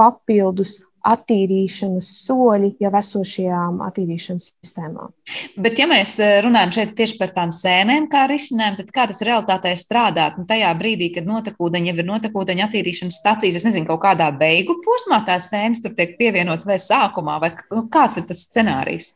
papildus 0.01 0.79
attīrīšanas 1.09 2.09
soļi 2.27 2.73
jau 2.83 2.91
esošajām 2.99 3.81
attīrīšanas 3.87 4.49
sistēmām. 4.53 5.13
Bet, 5.57 5.79
ja 5.81 5.89
mēs 5.91 6.15
eh, 6.23 6.37
runājam 6.45 6.75
šeit 6.77 6.95
tieši 6.99 7.19
par 7.21 7.33
tām 7.35 7.55
sēnēm, 7.57 8.09
kā 8.13 8.25
risinājumu, 8.31 8.79
tad 8.81 8.93
kā 8.95 9.07
tas 9.11 9.23
realitātē 9.27 9.75
strādāt? 9.81 10.39
Nu, 10.39 10.47
tajā 10.49 10.71
brīdī, 10.79 11.13
kad 11.17 11.27
notekūdeņi 11.29 11.93
jau 11.93 11.97
ir 11.99 12.09
notekūdeņa 12.11 12.69
attīrīšanas 12.69 13.19
stacijas, 13.23 13.59
es 13.61 13.67
nezinu, 13.69 13.89
kaut 13.91 14.05
kādā 14.05 14.31
beigu 14.37 14.79
posmā 14.85 15.23
tās 15.27 15.51
sēnes 15.53 15.83
tur 15.83 15.97
tiek 15.99 16.15
pievienotas 16.21 16.69
vai 16.69 16.79
sākumā, 16.83 17.41
vai 17.43 17.55
nu, 17.73 17.87
kāds 17.93 18.21
ir 18.21 18.29
tas 18.31 18.47
scenārijs? 18.47 19.15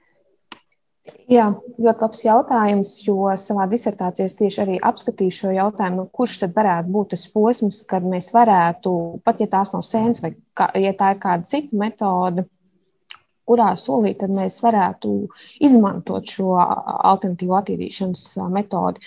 Jā, 1.27 1.47
ļoti 1.83 2.03
labs 2.05 2.21
jautājums, 2.23 2.91
jo 3.03 3.31
savā 3.41 3.67
disertācijā 3.71 4.29
tieši 4.39 4.61
arī 4.63 4.77
apskatīju 4.91 5.35
šo 5.35 5.55
jautājumu, 5.55 6.05
nu, 6.05 6.11
kurš 6.15 6.37
tad 6.45 6.53
varētu 6.55 6.93
būt 6.95 7.15
tas 7.15 7.25
posms, 7.35 7.81
kad 7.91 8.07
mēs 8.07 8.31
varētu, 8.35 8.93
pat 9.27 9.43
ja 9.43 9.49
tās 9.51 9.75
nav 9.75 9.83
sēnes, 9.87 10.23
vai 10.23 10.37
kā, 10.55 10.71
ja 10.79 10.95
tā 10.99 11.15
ir 11.15 11.23
kāda 11.23 11.51
cita 11.51 11.79
metode, 11.81 12.47
kurā 13.47 13.73
solī 13.79 14.13
tad 14.19 14.33
mēs 14.35 14.59
varētu 14.63 15.13
izmantot 15.67 16.31
šo 16.31 16.55
alternatīvo 16.59 17.59
attīrīšanas 17.59 18.25
metodi. 18.55 19.03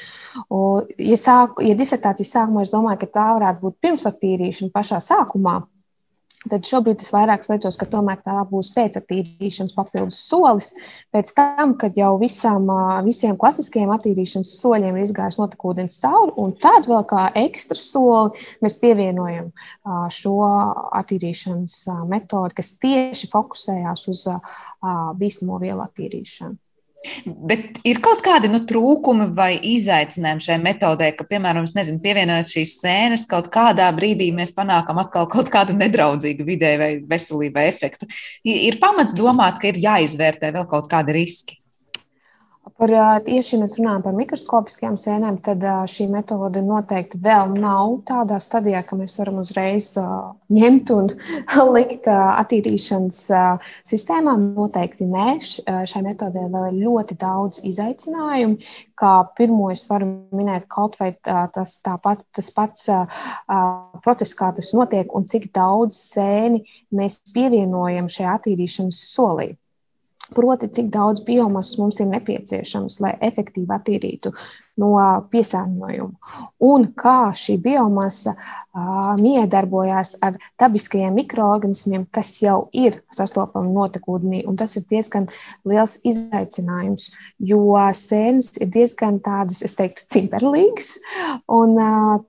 Ja, 1.03 1.19
sāku, 1.19 1.65
ja 1.67 1.75
disertācijas 1.79 2.35
sākumā 2.35 2.63
es 2.63 2.71
domāju, 2.73 3.03
ka 3.03 3.11
tā 3.19 3.27
varētu 3.35 3.65
būt 3.65 3.79
pirmsattīrīšana 3.83 4.75
pašā 4.75 5.01
sākumā, 5.03 5.59
Tad 6.47 6.63
šobrīd 6.63 7.01
es 7.03 7.09
vairāk 7.11 7.43
slēdzos, 7.43 7.75
ka 7.75 7.83
tomēr 7.91 8.21
tā 8.23 8.37
būs 8.47 8.69
pēcattīrīšanas 8.71 9.73
papildus 9.75 10.21
solis. 10.23 10.69
Pēc 11.11 11.33
tam, 11.35 11.73
kad 11.81 11.97
jau 11.99 12.13
visam, 12.21 12.69
visiem 13.03 13.35
klasiskajiem 13.39 13.91
attīrīšanas 13.91 14.53
soļiem 14.61 14.95
ir 14.95 15.03
izgājis 15.03 15.35
notekūdens 15.41 15.99
cauri, 15.99 16.31
un 16.39 16.55
tad 16.63 16.87
vēl 16.87 17.03
kā 17.11 17.25
ekstra 17.43 17.75
soli 17.75 18.47
mēs 18.63 18.79
pievienojam 18.79 19.51
šo 20.15 20.37
attīrīšanas 21.01 21.77
metodi, 22.07 22.55
kas 22.61 22.71
tieši 22.79 23.31
fokusējās 23.35 24.07
uz 24.15 24.25
bīstamo 25.19 25.59
vielu 25.59 25.83
attīrīšanu. 25.89 26.55
Bet 27.25 27.79
ir 27.87 28.01
kaut 28.03 28.19
kādi 28.25 28.49
nu, 28.51 28.59
trūkumi 28.67 29.29
vai 29.35 29.53
izaicinājumi 29.71 30.43
šai 30.43 30.57
metodē, 30.63 31.11
ka, 31.15 31.23
piemēram, 31.29 31.67
nezinu, 31.75 32.01
pievienojot 32.03 32.51
šīs 32.51 32.75
sēnes, 32.81 33.23
kaut 33.29 33.47
kādā 33.53 33.87
brīdī 33.95 34.29
mēs 34.35 34.51
panākam 34.55 34.99
atkal 34.99 35.29
kaut 35.31 35.51
kādu 35.53 35.77
nedraudzīgu 35.79 36.47
vidē 36.47 36.73
vai 36.81 36.91
veselībai 37.07 37.69
efektu. 37.71 38.09
Ir 38.43 38.81
pamats 38.83 39.15
domāt, 39.15 39.61
ka 39.61 39.71
ir 39.71 39.79
jāizvērtē 39.85 40.51
vēl 40.57 40.67
kaut 40.71 40.91
kādi 40.91 41.15
riski. 41.21 41.58
Par 42.59 42.91
tieši, 43.25 43.53
ja 43.55 43.59
mēs 43.61 43.75
runājam 43.79 44.01
par 44.03 44.15
mikroskopiskajām 44.15 44.95
sēnēm, 44.99 45.37
tad 45.43 45.63
šī 45.91 46.09
metode 46.11 46.61
noteikti 46.63 47.19
vēl 47.23 47.53
nav 47.55 47.93
tādā 48.07 48.37
stadijā, 48.43 48.81
ka 48.87 48.97
mēs 48.99 49.15
varam 49.19 49.41
uzreiz 49.41 49.93
ņemt 50.51 50.91
un 50.95 51.07
likt 51.75 52.09
attīrīšanas 52.11 53.21
sistēmā. 53.91 54.35
Noteikti 54.59 55.07
nē, 55.07 55.37
šai 55.91 56.03
metodē 56.05 56.45
vēl 56.51 56.67
ir 56.69 56.81
ļoti 56.85 57.19
daudz 57.19 57.61
izaicinājumu. 57.67 58.59
Kā 58.99 59.13
pirmo 59.39 59.71
es 59.75 59.85
varu 59.91 60.11
minēt 60.35 60.67
kaut 60.71 60.99
vai 60.99 61.13
tas, 61.23 61.77
tāpat, 61.83 62.27
tas 62.35 62.51
pats 62.55 62.91
process, 64.03 64.35
kā 64.35 64.51
tas 64.55 64.75
notiek 64.75 65.15
un 65.15 65.27
cik 65.31 65.51
daudz 65.55 65.99
sēni 66.13 66.65
mēs 66.95 67.21
pievienojam 67.35 68.11
šajā 68.11 68.37
attīrīšanas 68.39 69.03
solī. 69.15 69.53
Proti, 70.35 70.69
cik 70.69 70.91
daudz 70.93 71.23
biomasas 71.25 71.79
mums 71.81 71.99
ir 72.03 72.09
nepieciešams, 72.11 72.99
lai 73.01 73.15
efektīvi 73.25 73.73
attīrītu 73.73 74.31
no 74.79 74.91
piesārņojuma, 75.33 76.35
un 76.69 76.85
kā 76.99 77.17
šī 77.35 77.57
biomasa 77.63 78.35
miedarbojās 79.19 80.15
ar 80.21 80.37
dabiskajiem 80.59 81.15
mikroorganismiem, 81.17 82.05
kas 82.13 82.35
jau 82.43 82.69
ir 82.73 82.99
sastopami 83.13 83.71
notekūdenī. 83.73 84.43
Tas 84.59 84.75
ir 84.77 84.85
diezgan 84.89 85.27
liels 85.67 85.97
izaicinājums, 86.05 87.09
jo 87.39 87.61
sēnes 87.97 88.59
ir 88.61 88.69
diezgan 88.73 89.19
tādas, 89.25 89.63
es 89.65 89.75
teiktu, 89.77 90.05
cimperlīgas, 90.13 90.99
un 91.49 91.75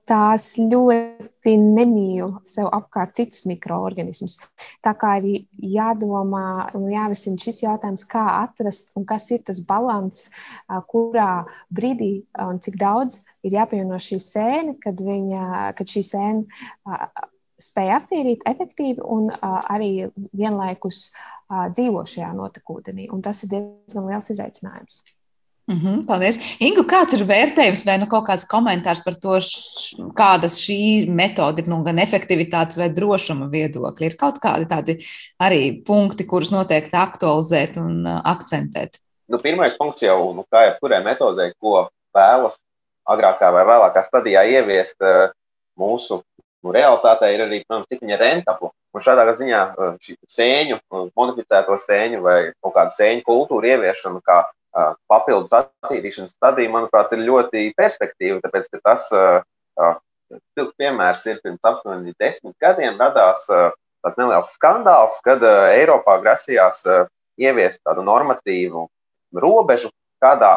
tās 0.09 0.55
ļoti 0.57 1.55
nemīl 1.61 2.37
sev 2.47 2.69
apkārt 2.73 3.15
citus 3.19 3.45
mikroorganismus. 3.49 4.39
Tā 4.81 4.95
kā 4.97 5.17
ir 5.21 5.45
jādomā 5.57 6.71
un 6.77 6.89
jārisina 6.91 7.41
šis 7.41 7.63
jautājums, 7.67 8.07
kā 8.09 8.25
atrast 8.41 8.95
un 8.97 9.05
kas 9.05 9.29
ir 9.31 9.43
tas 9.45 9.61
balans, 9.61 10.29
kurā 10.89 11.45
brīdī 11.69 12.23
un 12.41 12.61
cik 12.63 12.81
daudz 12.81 13.21
ir 13.45 13.57
jāpievieno 13.57 13.99
šī 14.01 14.17
sēne, 14.21 14.75
kad, 14.81 15.01
viņa, 15.05 15.71
kad 15.77 15.93
šī 15.93 16.03
sēne 16.05 16.97
spēj 17.61 17.95
attīrīt 17.97 18.45
efektīvi 18.49 19.03
un 19.05 19.29
arī 19.41 20.09
vienlaikus 20.33 21.09
dzīvo 21.51 22.05
šajā 22.07 22.31
notekūdenī. 22.37 23.09
Un 23.11 23.23
tas 23.25 23.43
ir 23.43 23.51
diezgan 23.51 24.07
liels 24.07 24.31
izaicinājums. 24.33 25.01
Mm 25.71 25.77
-hmm, 25.77 26.05
paldies. 26.05 26.39
Ingu, 26.59 26.83
kāds 26.83 27.13
ir 27.13 27.21
vērtējums 27.27 27.85
vai 27.85 27.97
nu 28.01 28.07
kaut 28.09 28.25
kāds 28.27 28.47
komentārs 28.49 29.03
par 29.05 29.15
to, 29.15 29.37
š, 29.37 29.95
kādas 30.17 30.57
šī 30.59 31.07
metode 31.07 31.61
ir 31.61 31.67
nu, 31.69 31.83
gan 31.83 31.99
efektivitātes 31.99 32.77
vai 32.77 32.89
drošuma 32.89 33.45
viedokļi? 33.45 34.05
Ir 34.05 34.15
kaut 34.17 34.39
kādi 34.41 34.67
tādi 34.67 34.97
arī 35.39 35.83
punkti, 35.85 36.25
kurus 36.25 36.51
noteikti 36.51 36.97
aktualizēt 36.97 37.77
un 37.77 38.07
akcentēt? 38.07 38.97
Nu, 39.29 39.37
pirmais 39.37 39.77
punkts 39.77 40.01
jau, 40.01 40.33
nu, 40.33 40.43
kā 40.51 40.65
jebkurai 40.65 41.03
metodei, 41.03 41.53
ko 41.59 41.89
vēlas 42.15 42.57
agrākā 43.09 43.51
vai 43.55 43.65
vēlākā 43.69 44.03
stadijā 44.05 44.43
ieviest 44.57 45.01
uh, 45.05 45.31
mūsu 45.79 46.21
nu, 46.61 46.73
realitātē, 46.75 47.31
ir 47.33 47.45
arī, 47.47 47.63
protams, 47.65 47.89
cik 47.89 48.03
viņa 48.05 48.19
rentabla. 48.21 48.71
Un 48.91 49.03
šādā 49.03 49.25
ziņā 49.39 49.61
šī 50.03 50.17
sēņu, 50.29 50.79
uh, 50.81 51.05
modificēto 51.17 51.77
sēņu 51.81 52.23
vai 52.25 52.39
kaut 52.59 52.75
kādu 52.77 52.97
sēņu 52.97 53.27
kultūru 53.27 53.71
ieviešana 53.75 54.23
kā 54.25 54.43
papildus 55.11 55.51
attīrīšanas 55.51 56.35
stadija, 56.37 56.71
manuprāt, 56.71 57.11
ir 57.11 57.25
ļoti 57.27 57.63
perspektīva. 57.75 58.39
Tāpēc, 58.43 58.69
ka 58.71 58.79
tas 58.85 59.07
pilns 60.55 60.75
piemērs 60.79 61.25
ir 61.27 61.41
pirms 61.43 61.67
aptuveni 61.67 62.15
desmit 62.19 62.55
gadiem 62.61 62.99
radās 63.01 63.43
tāds 63.49 64.19
neliels 64.19 64.53
skandāls, 64.55 65.19
kad 65.25 65.43
Eiropā 65.43 66.17
grasījās 66.23 66.85
ieviest 67.41 67.83
tādu 67.83 68.05
normatīvu 68.07 68.87
robežu, 69.43 69.91
kādā 70.23 70.53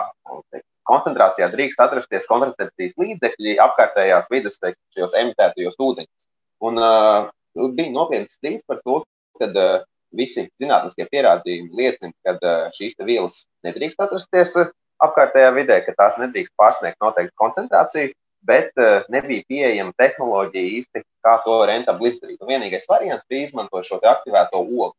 teikt, 0.52 0.66
koncentrācijā 0.88 1.48
drīkst 1.52 1.80
atrasties 1.80 2.28
kontracepcijas 2.30 2.96
līdzekļi 3.00 3.56
apkārtējās 3.64 4.30
vidas 4.32 4.60
šajos 4.60 5.16
emitētajos 5.20 5.80
ūdeņos. 5.80 6.28
Un 6.64 6.80
uh, 6.80 7.30
bija 7.76 7.92
nopietns 7.94 8.36
strīds 8.38 8.64
par 8.68 8.80
to, 8.84 9.00
ka 9.40 9.50
uh, 9.50 9.84
visi 10.14 10.46
zinātniskie 10.62 11.06
pierādījumi 11.10 11.72
liecina, 11.80 12.12
ka 12.26 12.36
uh, 12.38 12.66
šīs 12.76 12.98
vielas 13.02 13.44
nedrīkst 13.66 14.02
atrasties 14.04 14.54
uh, 14.60 14.72
apkārtējā 15.04 15.54
vidē, 15.56 15.80
ka 15.86 15.96
tās 15.98 16.20
nedrīkst 16.20 16.54
pārsniegt 16.60 17.00
noteiktu 17.02 17.34
koncentrāciju, 17.40 18.12
bet 18.46 18.70
uh, 18.80 19.06
nebija 19.12 19.46
pieejama 19.48 19.94
tehnoloģija 20.00 20.76
īsti, 20.80 21.04
kā 21.24 21.38
to 21.46 21.56
rentabli 21.70 22.12
izdarīt. 22.12 22.40
Un 22.42 22.52
vienīgais 22.52 22.86
variants 22.90 23.26
bija 23.30 23.48
izmantot 23.48 23.88
šo 23.88 24.00
aktivēto 24.04 24.60
ogu, 24.60 24.92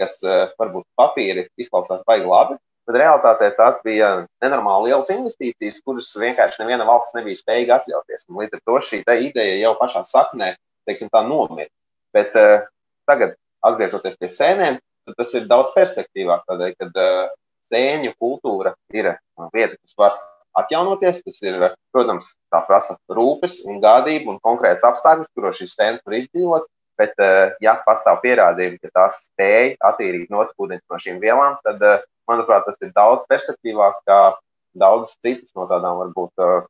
kas 0.00 0.18
uh, 0.24 0.48
varbūt 0.60 0.86
papīri 0.98 1.48
izklausās 1.60 2.06
baigi 2.08 2.28
labi, 2.30 2.58
bet 2.88 2.96
realitātē 3.02 3.50
tās 3.58 3.78
bija 3.84 4.10
nenormāli 4.42 4.88
lielas 4.88 5.10
investīcijas, 5.12 5.82
kuras 5.84 6.08
vienkārši 6.16 6.62
neviena 6.62 6.86
valsts 6.88 7.16
nebija 7.18 7.40
spējīga 7.42 7.82
atļauties. 7.82 8.24
Un 8.30 8.40
līdz 8.42 8.56
ar 8.56 8.62
to 8.64 8.78
šī 8.86 9.02
ideja 9.28 9.58
jau 9.60 9.74
pašā 9.80 10.04
saknē, 10.08 10.54
teiksim, 10.88 11.12
nomira. 11.28 11.68
Bet 12.16 12.32
uh, 12.40 12.64
tagad, 13.08 13.36
atgriežoties 13.68 14.16
pie 14.16 14.32
sēnēm, 14.32 14.80
tas 15.18 15.36
ir 15.36 15.46
daudz 15.50 15.74
perspektīvāk, 15.76 16.48
tādēļ, 16.48 16.74
kad 16.80 16.98
uh, 17.04 17.28
sēņu 17.68 18.16
kultūra 18.16 18.72
ir 18.96 19.12
vieta, 19.52 19.76
kas 19.76 19.96
var 20.00 20.18
atjaunoties. 20.56 21.20
Tas 21.26 21.44
ir, 21.44 21.60
protams, 21.92 22.34
tā 22.48 22.64
prasa 22.64 22.96
rūpes 23.12 23.60
un 23.68 23.82
gādību 23.84 24.32
un 24.32 24.42
konkrēts 24.44 24.86
apstākļus, 24.88 25.32
kuros 25.36 25.60
šīs 25.60 25.76
sēnes 25.76 26.04
var 26.08 26.20
izdzīvot. 26.22 26.68
Bet, 26.98 27.12
uh, 27.20 27.52
ja 27.62 27.76
pastāv 27.84 28.24
pierādījumi, 28.24 28.80
ka 28.80 28.96
tās 28.96 29.26
spēj 29.28 29.76
attīrīt 29.86 30.32
notekūdeņus 30.32 30.88
no 30.88 30.98
šīm 31.04 31.20
vielām, 31.22 31.60
tad 31.62 31.84
uh, 31.84 32.00
manuprāt, 32.30 32.66
tas 32.66 32.78
ir 32.84 32.92
daudz 32.96 33.26
perspektīvāk 33.30 34.00
kā 34.08 34.20
daudzas 34.78 35.16
citas 35.24 35.54
no 35.56 35.66
tādām 35.70 35.98
varbūt 36.02 36.44
uh, 36.44 36.64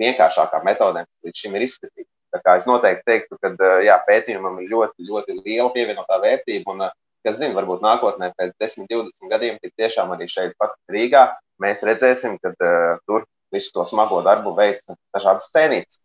vienkāršākām 0.00 0.64
metodēm, 0.66 1.06
kas 1.08 1.28
līdz 1.28 1.42
šim 1.42 1.56
ir 1.56 1.66
izskatītas. 1.68 2.12
Es 2.36 2.66
noteikti 2.68 3.06
teiktu, 3.08 3.38
ka 3.40 3.52
uh, 3.54 3.78
jā, 3.86 3.96
pētījumam 4.08 4.58
ir 4.62 4.72
ļoti, 4.72 5.06
ļoti 5.08 5.38
liela 5.40 5.70
pievienotā 5.74 6.18
vērtība. 6.22 6.74
Un, 6.74 6.86
uh, 6.88 6.94
kas 7.26 7.40
zina, 7.40 7.56
varbūt 7.56 7.84
nākotnē, 7.84 8.30
pēc 8.38 8.54
10, 8.62 8.88
20 8.92 9.32
gadiem, 9.32 9.60
tik 9.62 9.74
tiešām 9.80 10.12
arī 10.14 10.28
šeit, 10.30 10.54
pat 10.60 10.76
Rīgā, 10.92 11.26
mēs 11.62 11.82
redzēsim, 11.86 12.36
ka 12.42 12.52
uh, 12.54 13.00
tur 13.08 13.24
visu 13.54 13.72
to 13.74 13.86
smago 13.88 14.20
darbu 14.26 14.54
veids 14.58 14.84
dažādas 15.14 15.48
cēnītas. 15.54 16.00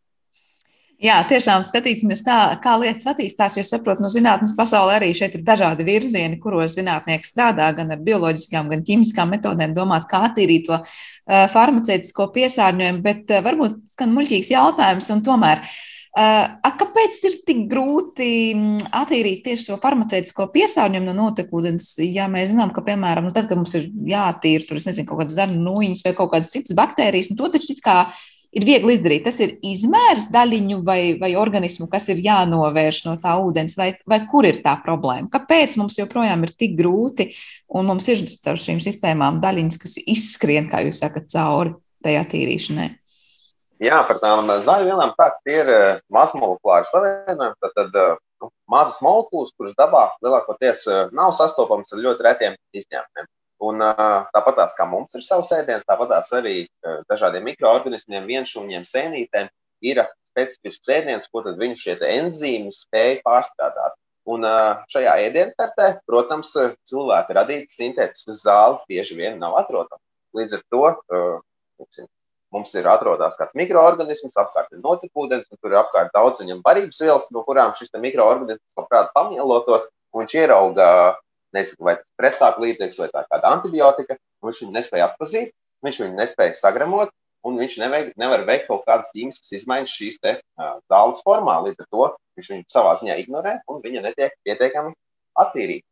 Jā, 1.02 1.16
tiešām 1.26 1.64
skatīsimies, 1.66 2.20
kā, 2.22 2.36
kā 2.62 2.76
lietas 2.78 3.08
attīstās. 3.10 3.56
Jo 3.58 3.64
saprotu, 3.66 4.04
no 4.06 4.10
zinātnes 4.14 4.54
pasaulē 4.54 5.00
arī 5.00 5.08
šeit 5.18 5.34
ir 5.34 5.42
dažādi 5.48 5.86
virzieni, 5.88 6.38
kuros 6.44 6.76
zinātnieki 6.76 7.26
strādā 7.26 7.72
gan 7.74 7.90
ar 7.96 8.04
bioloģiskām, 8.06 8.70
gan 8.70 8.84
ķīmiskām 8.86 9.34
metodēm, 9.34 9.74
domāt, 9.74 10.06
kā 10.12 10.28
attīrīt 10.28 10.68
to 10.70 10.78
uh, 10.78 11.48
farmaceitisko 11.56 12.30
piesārņojumu. 12.36 13.02
Bet 13.08 13.34
uh, 13.34 13.42
varbūt 13.48 13.80
skan 13.96 14.14
muļķīgs 14.14 14.54
jautājums, 14.54 15.10
un 15.16 15.26
tomēr. 15.26 15.66
Uh, 16.12 16.70
kāpēc 16.78 17.18
ir 17.26 17.38
tik 17.48 17.64
grūti 17.72 18.30
attīrīt 18.94 19.46
tieši 19.48 19.72
šo 19.72 19.82
farmaceitisko 19.82 20.52
piesārņojumu 20.54 21.08
no 21.08 21.16
notekūdens? 21.18 21.96
Ja 22.06 22.30
mēs 22.30 22.52
zinām, 22.54 22.76
ka, 22.76 22.84
piemēram, 22.86 23.32
nu 23.32 23.34
tad, 23.34 23.50
kad 23.50 23.58
mums 23.58 23.74
ir 23.80 23.90
jātīra 24.12 24.70
tur, 24.70 24.78
nezinu, 24.86 25.10
kaut 25.10 25.24
kādas 25.24 25.40
zarnu 25.40 25.64
nūjiņas 25.66 26.06
vai 26.06 26.14
kaut 26.20 26.36
kādas 26.36 26.54
citas 26.54 26.78
baktērijas, 26.78 27.32
nu, 27.32 27.42
to 27.42 27.50
taču 27.56 27.74
it 27.74 27.82
kā 27.82 28.04
ir 28.52 28.66
viegli 28.68 28.96
izdarīt. 28.96 29.26
Tas 29.26 29.40
ir 29.44 29.56
izmērs 29.66 30.28
daļiņu 30.34 30.80
vai, 30.88 31.00
vai 31.22 31.34
organismu, 31.40 31.88
kas 31.92 32.10
ir 32.12 32.22
jānovērš 32.24 33.04
no 33.08 33.18
tā 33.22 33.36
ūdens, 33.42 33.78
vai, 33.80 33.92
vai 34.10 34.22
kur 34.32 34.48
ir 34.48 34.62
tā 34.64 34.76
problēma? 34.84 35.32
Kāpēc 35.34 35.78
mums 35.80 36.00
joprojām 36.00 36.48
ir 36.48 36.56
tik 36.60 36.78
grūti 36.80 37.32
un 37.78 37.88
mums 37.90 38.10
ir 38.12 38.24
caur 38.44 38.60
šīm 38.60 38.82
sistēmām 38.84 39.42
daļiņas, 39.44 39.82
kas 39.82 40.00
izskrien, 40.06 40.72
kā 40.72 40.84
jūs 40.86 41.04
sakat, 41.04 41.30
cauri 41.32 41.76
tajā 42.04 42.26
tīrīšanai? 42.34 42.90
Jā, 43.82 44.04
par 44.06 44.20
tām 44.22 44.52
zaļu 44.62 44.92
vielām 44.92 45.16
tā, 45.18 45.32
tie 45.42 45.56
ir 45.64 45.70
eh, 45.74 46.02
mazmolekulāri 46.14 46.90
savienojumi. 46.92 47.58
Tad, 47.64 47.72
tad 47.80 47.96
eh, 47.98 48.12
nu, 48.44 48.52
mazas 48.70 49.00
molekulas, 49.02 49.50
kuras 49.58 49.74
dabā 49.80 50.04
lielākoties 50.22 50.84
eh, 50.86 51.00
nav 51.18 51.34
sastopamas 51.40 51.90
ar 51.96 52.04
ļoti 52.04 52.28
retiem 52.28 52.58
izņēmumiem. 52.78 53.30
Un, 53.62 53.82
tāpat 54.34 54.56
tās 54.58 54.72
kā 54.78 54.88
mums 54.90 55.14
ir 55.18 55.22
savs 55.26 55.52
ēdiens, 55.54 55.86
tāpat 55.86 56.10
tās 56.16 56.32
arī 56.34 56.56
dažādiem 57.12 57.46
mikroorganismiem, 57.52 58.26
vienšūņiem, 58.30 58.88
sēnītēm 58.90 59.52
ir 59.86 60.02
specifisks 60.32 60.90
ēdiens, 60.90 61.28
ko 61.30 61.44
viņu 61.46 61.78
šie 61.78 61.98
enzīmi 62.10 62.74
spēj 62.74 63.20
pārstrādāt. 63.26 63.98
Un 64.32 64.46
šajā 64.94 65.14
ēdienkartē, 65.28 65.88
protams, 66.10 66.54
cilvēka 66.90 67.38
radītas 67.38 67.78
sintētiskas 67.78 68.44
zāles 68.46 68.84
bieži 68.90 69.18
vien 69.18 69.40
nav 69.42 69.58
atrodamas. 69.62 70.04
Līdz 70.38 70.58
ar 70.58 70.66
to 70.72 70.84
mums 72.52 72.74
ir 72.76 72.88
atrodas 72.92 73.38
kāds 73.40 73.56
mikroorganisms, 73.58 74.38
apkārt 74.38 74.74
ir 74.76 74.84
notekūdens, 74.84 75.48
un 75.52 75.60
tur 75.60 75.74
ir 75.74 75.82
apkārt 75.82 76.14
daudz 76.16 76.42
viņam 76.44 76.62
barības 76.66 77.02
vielas, 77.02 77.28
no 77.34 77.44
kurām 77.48 77.74
šis 77.78 77.94
mikroorganisms 77.98 78.78
labprāt 78.78 79.12
pamielotos, 79.16 79.90
un 80.14 80.24
viņš 80.24 80.38
ierauga 80.44 80.88
nezinu, 81.56 81.88
vai 81.88 81.96
tas 82.00 82.08
ir 82.08 82.22
pretsāpju 82.22 82.66
līdzeklis 82.66 83.02
vai 83.02 83.26
kāda 83.30 83.56
antibiotika, 83.56 84.18
viņš 84.46 84.62
viņu 84.64 84.76
nespēja 84.76 85.10
atpazīt, 85.12 85.54
viņš 85.86 86.02
viņu 86.04 86.18
nespēja 86.20 86.58
sagremot, 86.60 87.14
un 87.48 87.58
viņš 87.58 87.78
neveik, 87.82 88.12
nevar 88.22 88.44
veikt 88.48 88.68
kaut 88.70 88.84
kādas 88.88 89.12
ķīmiskas 89.16 89.56
izmaiņas 89.62 89.96
šīs 89.98 90.20
te, 90.22 90.36
uh, 90.40 90.76
zāles 90.92 91.22
formā. 91.26 91.58
Līdz 91.66 91.84
ar 91.84 91.90
to 91.90 92.10
viņš 92.38 92.52
viņu 92.54 92.68
savā 92.74 92.94
ziņā 93.02 93.18
ignorē, 93.24 93.56
un 93.72 93.82
viņa 93.84 94.04
netiek 94.06 94.36
pietiekami 94.46 94.94
attīrīta. 95.42 95.88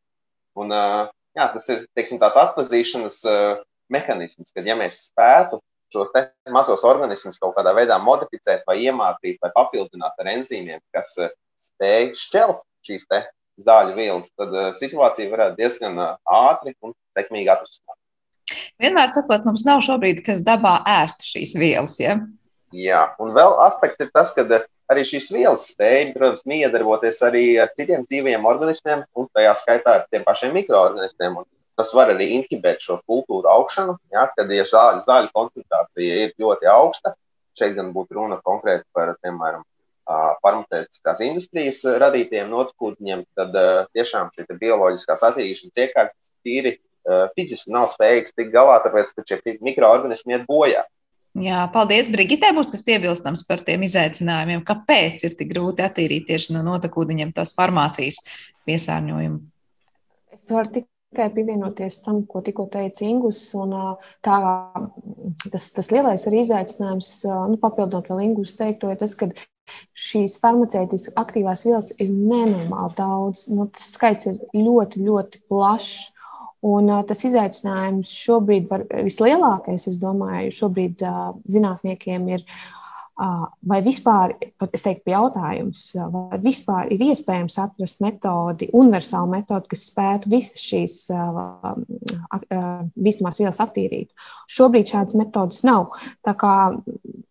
Un, 0.59 0.73
uh, 0.75 1.09
jā, 1.37 1.49
tas 1.55 1.67
ir 1.73 1.83
teiksim, 1.97 2.21
tāds 2.21 2.37
atpazīšanas 2.43 3.19
uh, 3.29 3.63
mehānisms, 3.93 4.53
kad 4.55 4.67
ja 4.67 4.77
mēs 4.79 5.07
spētu 5.09 5.61
šos 5.93 6.13
mazos 6.53 6.85
organismus 6.85 7.39
kaut 7.41 7.55
kādā 7.57 7.73
veidā 7.73 7.97
modificēt, 8.01 8.61
vai 8.69 8.77
iemācīt, 8.83 9.39
vai 9.41 9.49
papildināt 9.55 10.21
ar 10.21 10.33
enzīmiem, 10.35 10.83
kas 10.93 11.15
uh, 11.17 11.33
spēj 11.59 12.13
šķelt 12.17 12.61
šīs 12.85 13.09
zāļu 13.65 13.95
vielas, 13.97 14.31
tad 14.39 14.53
uh, 14.55 14.69
situācija 14.77 15.31
varētu 15.31 15.59
diezgan 15.59 15.99
uh, 15.99 16.17
ātri 16.25 16.75
un 16.85 16.95
sekmīgi 17.17 17.51
atrisināt. 17.53 17.97
Vienmēr 18.81 19.13
sakot, 19.13 19.45
mums 19.45 19.65
nav 19.67 19.83
šobrīd, 19.85 20.23
kas 20.25 20.41
dabā 20.45 20.79
ēstu 20.87 21.27
šīs 21.27 21.55
vielas. 21.59 21.99
Ja? 22.01 22.17
Jā, 22.75 23.03
un 23.21 23.33
vēl 23.35 23.55
aspekts 23.65 24.05
ir 24.05 24.11
tas, 24.15 24.31
ka 24.35 24.45
arī 24.89 25.05
šīs 25.07 25.29
vielas 25.33 25.67
spēj, 25.71 26.11
protams, 26.15 26.45
miedarboties 26.49 27.21
arī 27.25 27.43
ar 27.61 27.71
citiem 27.77 28.05
dzīviem 28.07 28.45
organismiem, 28.49 29.05
un 29.17 29.29
tajā 29.35 29.55
skaitā 29.61 29.95
ar 29.99 30.05
tiem 30.09 30.25
pašiem 30.25 30.53
mikroorganismiem. 30.57 31.39
Un 31.41 31.47
tas 31.79 31.93
var 31.95 32.11
arī 32.13 32.29
inhibēt 32.35 32.83
šo 32.83 32.99
kultūru 33.07 33.49
augšanu, 33.49 33.97
ja, 34.13 34.27
kad 34.35 34.51
ja 34.51 34.65
zāļu, 34.67 35.03
zāļu 35.07 35.33
koncentrācija 35.35 36.23
ir 36.25 36.33
ļoti 36.41 36.69
augsta. 36.71 37.15
Šeit 37.57 37.75
gan 37.77 37.93
būtu 37.95 38.17
runa 38.17 38.39
konkrēti 38.45 38.85
par, 38.95 39.15
piemēram, 39.23 39.63
farmaceitiskās 40.43 41.23
industrijas 41.25 41.81
radītiem 42.01 42.49
notkūtņiem, 42.51 43.25
tad 43.37 43.57
tiešām 43.97 44.31
šī 44.35 44.47
bioloģiskās 44.61 45.25
attīrīšanas 45.29 45.83
iekārtas 45.85 46.31
tīri 46.45 46.77
fiziski 47.37 47.73
nav 47.73 47.89
spējīgas 47.93 48.35
tikt 48.37 48.53
galā, 48.53 48.79
tāpēc, 48.83 49.13
ka 49.15 49.25
šie 49.27 49.57
mikroorganismi 49.65 50.35
iet 50.37 50.47
bojā. 50.49 50.85
Jā, 51.37 51.63
paldies, 51.71 52.09
Brigitē. 52.09 52.49
Būs 52.57 52.71
kas 52.73 52.81
piebilstams 52.85 53.45
par 53.47 53.61
tiem 53.65 53.85
izaicinājumiem. 53.85 54.63
Kāpēc 54.67 55.23
ir 55.27 55.35
tik 55.37 55.51
grūti 55.53 55.85
attīrīt 55.85 56.25
tieši 56.27 56.55
no 56.55 56.63
notekūdeņiem 56.65 57.35
tos 57.37 57.53
farmācijas 57.57 58.17
piesārņojumu? 58.67 59.37
Es 60.33 60.49
varu 60.49 60.73
tikai 60.79 61.29
pievienoties 61.35 62.01
tam, 62.01 62.23
ko 62.29 62.41
tikko 62.45 62.65
teica 62.73 63.05
Ingus. 63.05 63.43
Un, 63.57 63.77
tā, 64.25 64.39
tas, 65.53 65.69
tas 65.77 65.93
lielais 65.93 66.25
arī 66.29 66.41
izaicinājums, 66.43 67.13
nu, 67.53 67.61
papildinot 67.61 68.09
vēl 68.09 68.25
Ingus 68.31 68.57
teikto, 68.57 68.89
ir 68.89 68.99
tas, 68.99 69.13
ka 69.19 69.29
šīs 69.97 70.39
farmaceitiskas 70.41 71.15
aktīvās 71.19 71.65
vielas 71.67 71.91
ir 71.97 72.09
nenormāli 72.13 72.95
daudz. 72.97 73.47
Nu, 73.53 73.67
tas 73.73 73.93
skaits 73.97 74.29
ir 74.31 74.39
ļoti, 74.55 75.03
ļoti 75.07 75.43
plašs. 75.51 76.09
Un, 76.65 76.89
uh, 76.91 77.05
tas 77.07 77.21
izaicinājums 77.23 78.09
šobrīd 78.11 78.67
var, 78.67 78.83
vislielākais, 79.05 79.85
es 79.87 79.95
domāju, 80.01 80.51
šobrīd 80.51 81.05
uh, 81.07 81.29
zinātniekiem 81.47 82.25
ir, 82.33 82.43
uh, 82.43 82.79
vai 83.71 83.79
vispār, 83.83 84.33
es 84.67 84.83
teiktu, 84.83 85.11
jautājums, 85.13 85.85
vai 86.11 86.39
vispār 86.43 86.91
ir 86.93 87.03
iespējams 87.09 87.57
atrast 87.63 88.03
metodi, 88.03 88.69
universālu 88.75 89.31
metodi, 89.33 89.71
kas 89.73 89.85
spētu 89.89 90.31
visas 90.31 90.63
šīs 90.63 90.97
uh, 91.15 91.39
uh, 91.71 92.67
bīstamās 92.95 93.41
vielas 93.41 93.59
attīrīt. 93.63 94.11
Šobrīd 94.51 94.91
šādas 94.93 95.15
metodas 95.19 95.63
nav. 95.67 95.95
Tā 96.27 96.35
kā 96.39 96.53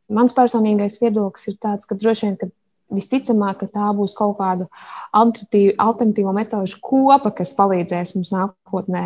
mans 0.08 0.34
personīgais 0.36 0.98
viedoklis 1.02 1.50
ir 1.52 1.58
tāds, 1.62 1.88
ka 1.88 1.98
droši 1.98 2.26
vien, 2.26 2.38
ka 2.40 2.50
visticamāk, 2.94 3.60
ka 3.62 3.68
tā 3.72 3.90
būs 3.96 4.16
kaut 4.18 4.38
kāda 4.38 4.68
alternatīva 5.12 6.32
metožu 6.36 6.80
kopa, 6.84 7.34
kas 7.36 7.54
palīdzēs 7.58 8.14
mums 8.16 8.32
nākotnē 8.34 9.04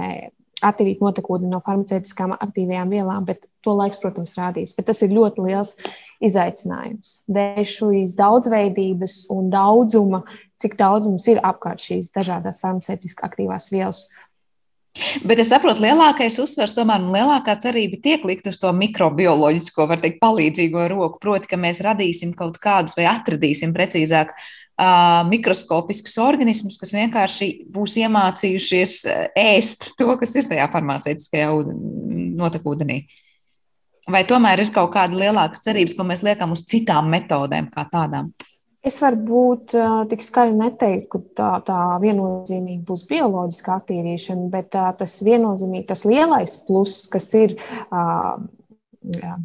attīrīt 0.62 1.02
notekūdeni 1.02 1.50
no 1.50 1.58
farmaceitiskām 1.66 2.36
aktīvajām 2.36 2.92
vielām, 2.94 3.26
bet 3.26 3.46
to 3.66 3.74
laiks, 3.78 3.98
protams, 4.02 4.36
rādīs. 4.38 4.74
Bet 4.76 4.88
tas 4.90 5.02
ir 5.02 5.14
ļoti 5.14 5.46
liels 5.46 5.74
izaicinājums. 6.22 7.14
Dēļ 7.32 7.66
šīs 7.68 8.16
daudzveidības 8.18 9.16
un 9.34 9.50
daudzuma, 9.52 10.22
cik 10.62 10.76
daudz 10.78 11.10
mums 11.10 11.26
ir 11.30 11.42
apkārt 11.42 11.82
šīs 11.82 12.12
dažādas 12.14 12.62
farmaceitiski 12.62 13.26
aktīvās 13.26 13.70
vielas. 13.74 14.04
Bet 15.24 15.40
es 15.40 15.48
saprotu, 15.48 15.80
lielākais 15.86 16.36
uzsvers 16.42 16.74
tomēr 16.76 17.00
un 17.00 17.14
lielākā 17.14 17.54
cerība 17.62 17.96
tiek 18.04 18.24
likt 18.28 18.48
uz 18.50 18.58
to 18.60 18.68
mikrobioloģisko, 18.76 19.86
var 19.88 20.02
teikt, 20.02 20.20
palīdzīgo 20.20 20.84
roku. 20.92 21.20
Proti, 21.22 21.48
ka 21.48 21.56
mēs 21.60 21.80
radīsim 21.84 22.34
kaut 22.36 22.58
kādus 22.60 22.98
vai 22.98 23.06
atradīsim 23.08 23.72
precīzāk 23.72 24.34
uh, 24.36 25.22
mikroskopiskus 25.30 26.18
organismus, 26.20 26.76
kas 26.80 26.92
vienkārši 26.98 27.50
būs 27.72 27.96
iemācījušies 28.04 28.98
ēst 29.32 29.92
to, 29.96 30.12
kas 30.20 30.36
ir 30.36 30.52
tajā 30.52 30.68
farmaceitiskajā 30.76 31.50
notekūdenī. 32.42 33.02
Vai 34.12 34.24
tomēr 34.28 34.60
ir 34.64 34.72
kaut 34.74 34.92
kāda 34.92 35.16
lielāka 35.16 35.56
cerības, 35.62 35.96
ko 35.96 36.04
mēs 36.04 36.24
liekam 36.26 36.52
uz 36.52 36.66
citām 36.68 37.08
metodēm 37.12 37.72
kā 37.72 37.86
tādām? 37.88 38.32
Es 38.82 38.96
varbūt 38.98 39.76
uh, 39.78 40.00
tik 40.10 40.24
skaļi 40.26 40.56
neteiktu, 40.58 41.06
ka 41.12 41.20
tā, 41.38 41.50
tā 41.68 41.82
viennozīmīgi 42.02 42.80
būs 42.86 43.04
bioloģiska 43.10 43.76
attīrīšana, 43.78 44.48
bet 44.50 44.74
uh, 44.74 44.88
tas 44.98 45.20
viennozīmīgi 45.22 45.86
tas 45.92 46.02
lielais 46.08 46.56
pluss, 46.66 47.06
kas 47.12 47.28
ir 47.38 47.54
uh, 47.60 48.40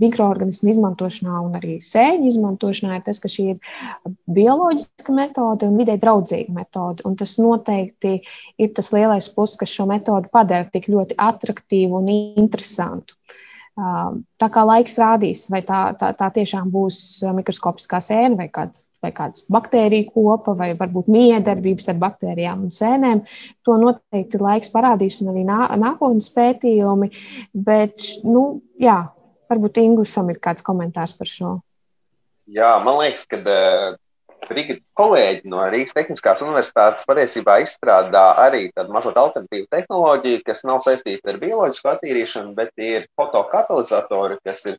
mikroorganismu 0.02 0.72
izmantošanā 0.72 1.40
un 1.46 1.58
arī 1.58 1.78
sēņu 1.84 2.30
izmantošanā, 2.32 2.98
ir 2.98 3.06
tas, 3.06 3.20
ka 3.22 3.30
šī 3.32 3.46
ir 3.54 4.14
bioloģiska 4.34 5.16
metode 5.16 5.70
un 5.70 5.78
vidē 5.80 5.98
draudzīga 6.02 6.54
metode. 6.54 7.06
Un 7.08 7.18
tas 7.20 7.38
noteikti 7.42 8.20
ir 8.58 8.74
tas 8.78 8.92
lielais 8.96 9.30
pluss, 9.34 9.58
kas 9.60 9.74
šo 9.74 9.88
metodu 9.90 10.30
padara 10.34 10.70
tik 10.74 10.90
ļoti 10.94 11.18
attraktīvu 11.30 12.02
un 12.02 12.12
interesantu. 12.14 13.18
Tā 13.78 14.48
kā 14.50 14.64
laiks 14.66 14.96
rādīs, 14.98 15.44
vai 15.54 15.62
tā, 15.66 15.92
tā, 16.00 16.10
tā 16.18 16.32
tiešām 16.34 16.72
būs 16.74 17.00
mikroskopiskā 17.38 18.00
sēne 18.02 18.40
vai 18.40 18.48
kāds 18.50 18.88
vai 19.04 19.12
kādas 19.14 19.46
baktēriju 19.54 20.10
kopa, 20.10 20.56
vai 20.58 20.72
varbūt 20.78 21.10
miedarbības 21.14 21.92
ar 21.92 22.00
baktērijām 22.02 22.64
un 22.66 22.74
sēnēm. 22.74 23.22
To 23.68 23.78
noteikti 23.82 24.42
laiks 24.42 24.72
parādīs, 24.74 25.20
un 25.22 25.32
arī 25.34 25.46
nā, 25.48 25.60
nākotnes 25.78 26.32
pētījumi. 26.34 27.12
Bet, 27.54 28.02
nu, 28.26 28.64
jā, 28.82 29.00
varbūt 29.52 29.82
Ingūsam 29.84 30.34
ir 30.34 30.42
kāds 30.44 30.66
komentārs 30.66 31.16
par 31.18 31.30
šo. 31.30 31.54
Jā, 32.48 32.78
man 32.84 33.02
liekas, 33.02 33.26
ka 33.30 33.42
uh, 34.46 34.74
kolēģi 34.98 35.50
no 35.52 35.62
Rīgas 35.72 35.96
Tehniskās 35.98 36.44
Universitātes 36.46 37.08
patiesībā 37.10 37.60
izstrādā 37.64 38.26
arī 38.44 38.68
tādu 38.76 38.94
mazliet 38.96 39.18
alternatīvu 39.18 39.68
tehnoloģiju, 39.74 40.44
kas 40.46 40.64
nav 40.68 40.84
saistīta 40.86 41.34
ar 41.34 41.40
bioloģisku 41.42 41.92
attīrīšanu, 41.94 42.54
bet 42.58 42.72
ir 42.78 43.08
fotokatalizatori, 43.20 44.40
kas 44.46 44.66
ir 44.66 44.78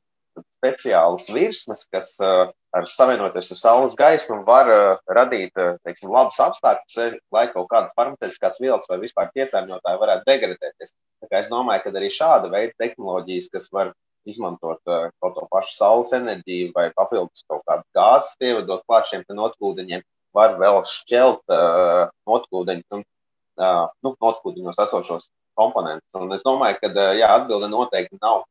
speciālas 0.59 1.27
virsmas, 1.35 1.85
kas 1.93 2.13
uh, 2.23 2.51
ar 2.77 2.89
savienoties 2.91 3.51
ar 3.55 3.59
saules 3.59 3.97
gaismu 3.99 4.43
var 4.47 4.71
uh, 4.71 5.01
radīt 5.11 5.57
uh, 5.59 5.77
teiksim, 5.87 6.11
labus 6.15 6.39
apstākļus, 6.43 7.19
lai 7.35 7.47
kaut 7.53 7.69
kādas 7.73 7.95
farmaceitiskās 7.99 8.61
vielas 8.63 8.87
vai 8.91 9.01
vispār 9.03 9.33
piesārņotāji 9.35 10.03
varētu 10.03 10.29
degradēties. 10.31 10.95
Es 11.29 11.51
domāju, 11.51 11.85
ka 11.85 11.95
arī 11.99 12.11
šāda 12.15 12.53
veida 12.53 12.75
tehnoloģijas, 12.79 13.51
kas 13.55 13.67
var 13.75 13.93
izmantot 14.29 14.81
kaut 14.85 15.35
to 15.37 15.47
pašu 15.53 15.75
saules 15.77 16.15
enerģiju 16.17 16.73
vai 16.77 16.89
papildus 16.97 17.45
kaut 17.49 17.65
kādu 17.69 17.87
gāzes 17.97 18.37
pievedot 18.41 18.85
klāt 18.87 19.09
šiem 19.11 19.25
notkūdeņiem, 19.29 20.05
var 20.37 20.59
vēl 20.61 20.83
šķelt 20.87 21.55
uh, 21.55 22.11
notkūdeņus 22.29 22.99
un 22.99 23.05
uh, 23.05 23.87
nu, 24.05 24.15
notkūdeņos 24.23 24.83
esošos 24.85 25.31
komponentus. 25.59 26.09
Un 26.19 26.35
es 26.37 26.45
domāju, 26.47 26.79
ka 26.83 27.09
jā, 27.19 27.29
atbilde 27.29 27.71
noteikti 27.73 28.19
nav 28.23 28.45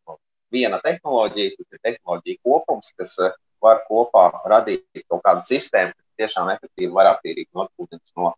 viena 0.54 0.80
tehnoloģija, 0.84 1.56
tas 1.58 1.76
ir 1.76 1.84
tehnoloģija 1.90 2.42
kopums, 2.46 2.92
kas 3.00 3.16
eh, 3.24 3.36
var 3.64 3.84
kopā 3.88 4.28
radīt 4.52 5.06
kaut 5.08 5.24
kādu 5.26 5.44
sistēmu, 5.48 5.96
kas 5.96 6.22
tiešām 6.22 6.52
efektīvi 6.54 6.92
var 6.94 7.14
attīrīt 7.16 7.50
notkūdeņus 7.58 8.14
no 8.20 8.34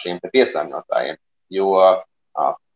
šiem 0.00 0.18
piesārņotājiem. 0.24 1.18
Jo 1.54 1.70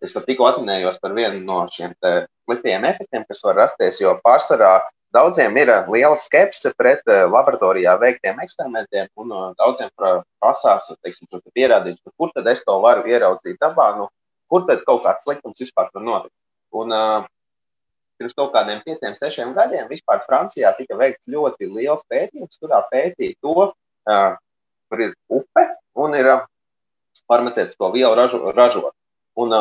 es 0.04 0.16
tikko 0.26 0.48
atminējos 0.50 1.00
par 1.02 1.14
vienu 1.16 1.40
no 1.44 1.62
šiem 1.72 1.94
sliktiem 2.00 2.84
efektiem, 2.90 3.24
kas 3.28 3.40
var 3.46 3.58
rasties, 3.62 4.00
jo 4.02 4.12
pārsvarā 4.24 4.74
daudziem 5.14 5.56
ir 5.56 5.70
liela 5.88 6.16
skepse 6.18 6.72
pret 6.76 7.06
laboratorijā 7.06 7.94
veiktiem 8.02 8.40
eksperimentiem, 8.42 9.08
un 9.20 9.32
daudziem 9.60 9.92
prasās 9.96 10.90
teiksim, 11.00 11.30
pierādījumus, 11.54 12.16
kur 12.18 12.34
tad 12.34 12.50
es 12.50 12.64
to 12.66 12.76
varu 12.82 13.06
ieraudzīt 13.08 13.60
dabā, 13.62 13.92
nu, 14.00 14.08
kur 14.50 14.66
tad 14.68 14.82
kaut 14.88 15.04
kāds 15.06 15.24
sliktums 15.26 15.62
vispār 15.62 15.88
var 15.94 16.04
notikt. 16.04 16.34
Un, 16.74 16.92
uh, 16.94 17.26
pirms 18.18 18.34
kaut 18.38 18.52
kādiem 18.54 18.82
pieciem, 18.86 19.14
sešiem 19.18 19.54
gadiem 19.56 19.88
vispār 19.90 20.22
Francijā 20.26 20.72
tika 20.78 20.98
veikts 20.98 21.30
ļoti 21.30 21.70
liels 21.70 22.04
pētījums, 22.10 22.58
kurā 22.62 22.82
pētīja 22.92 23.38
to, 23.42 23.70
uh, 23.70 24.36
kur 24.90 25.06
ir 25.06 25.14
upe 25.38 25.64
un 26.04 26.14
ir 26.18 26.30
uh, 26.36 26.44
farmaceitisko 27.30 27.90
vielu 27.94 28.14
ražo, 28.18 28.52
ražot. 28.54 28.94
Un 29.40 29.54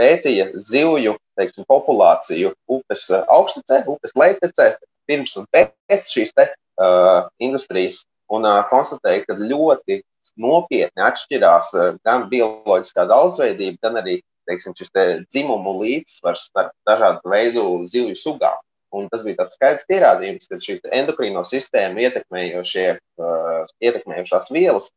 pētīja 0.00 0.50
zivju 0.60 1.16
teiksim, 1.36 1.66
populāciju 1.68 2.52
upes 2.72 3.06
augstnecē, 3.12 3.82
upes 3.92 4.14
leitecē, 4.18 4.74
pirms 5.08 5.36
un 5.40 5.46
pēc 5.54 6.10
šīs 6.10 6.34
te, 6.36 6.48
uh, 6.80 7.26
industrijas, 7.42 8.02
un 8.32 8.46
uh, 8.48 8.62
konstatēja, 8.70 9.24
ka 9.28 9.38
ļoti 9.40 10.00
nopietni 10.42 11.04
atšķirās 11.06 11.72
uh, 11.76 11.90
gan 12.06 12.26
bioloģiskā 12.32 13.06
daudzveidība, 13.12 13.78
gan 13.86 14.00
arī 14.02 14.20
teiksim, 14.48 14.74
šis 14.78 14.92
te 14.94 15.06
dzimumu 15.26 15.76
līdzsvars 15.82 16.48
starp 16.50 16.74
dažādu 16.88 17.32
veidu 17.32 17.66
zivju 17.90 18.16
sugām. 18.18 18.60
Un 18.96 19.08
tas 19.12 19.24
bija 19.26 19.42
tāds 19.42 19.56
skaidrs 19.58 19.86
pierādījums, 19.90 20.46
ka 20.48 20.60
šī 20.62 20.78
endokrīno 20.94 21.42
sistēmu 21.44 22.04
ietekmējošie, 22.06 22.86
uh, 22.96 23.64
ietekmējošās 23.82 24.52
vielas 24.54 24.88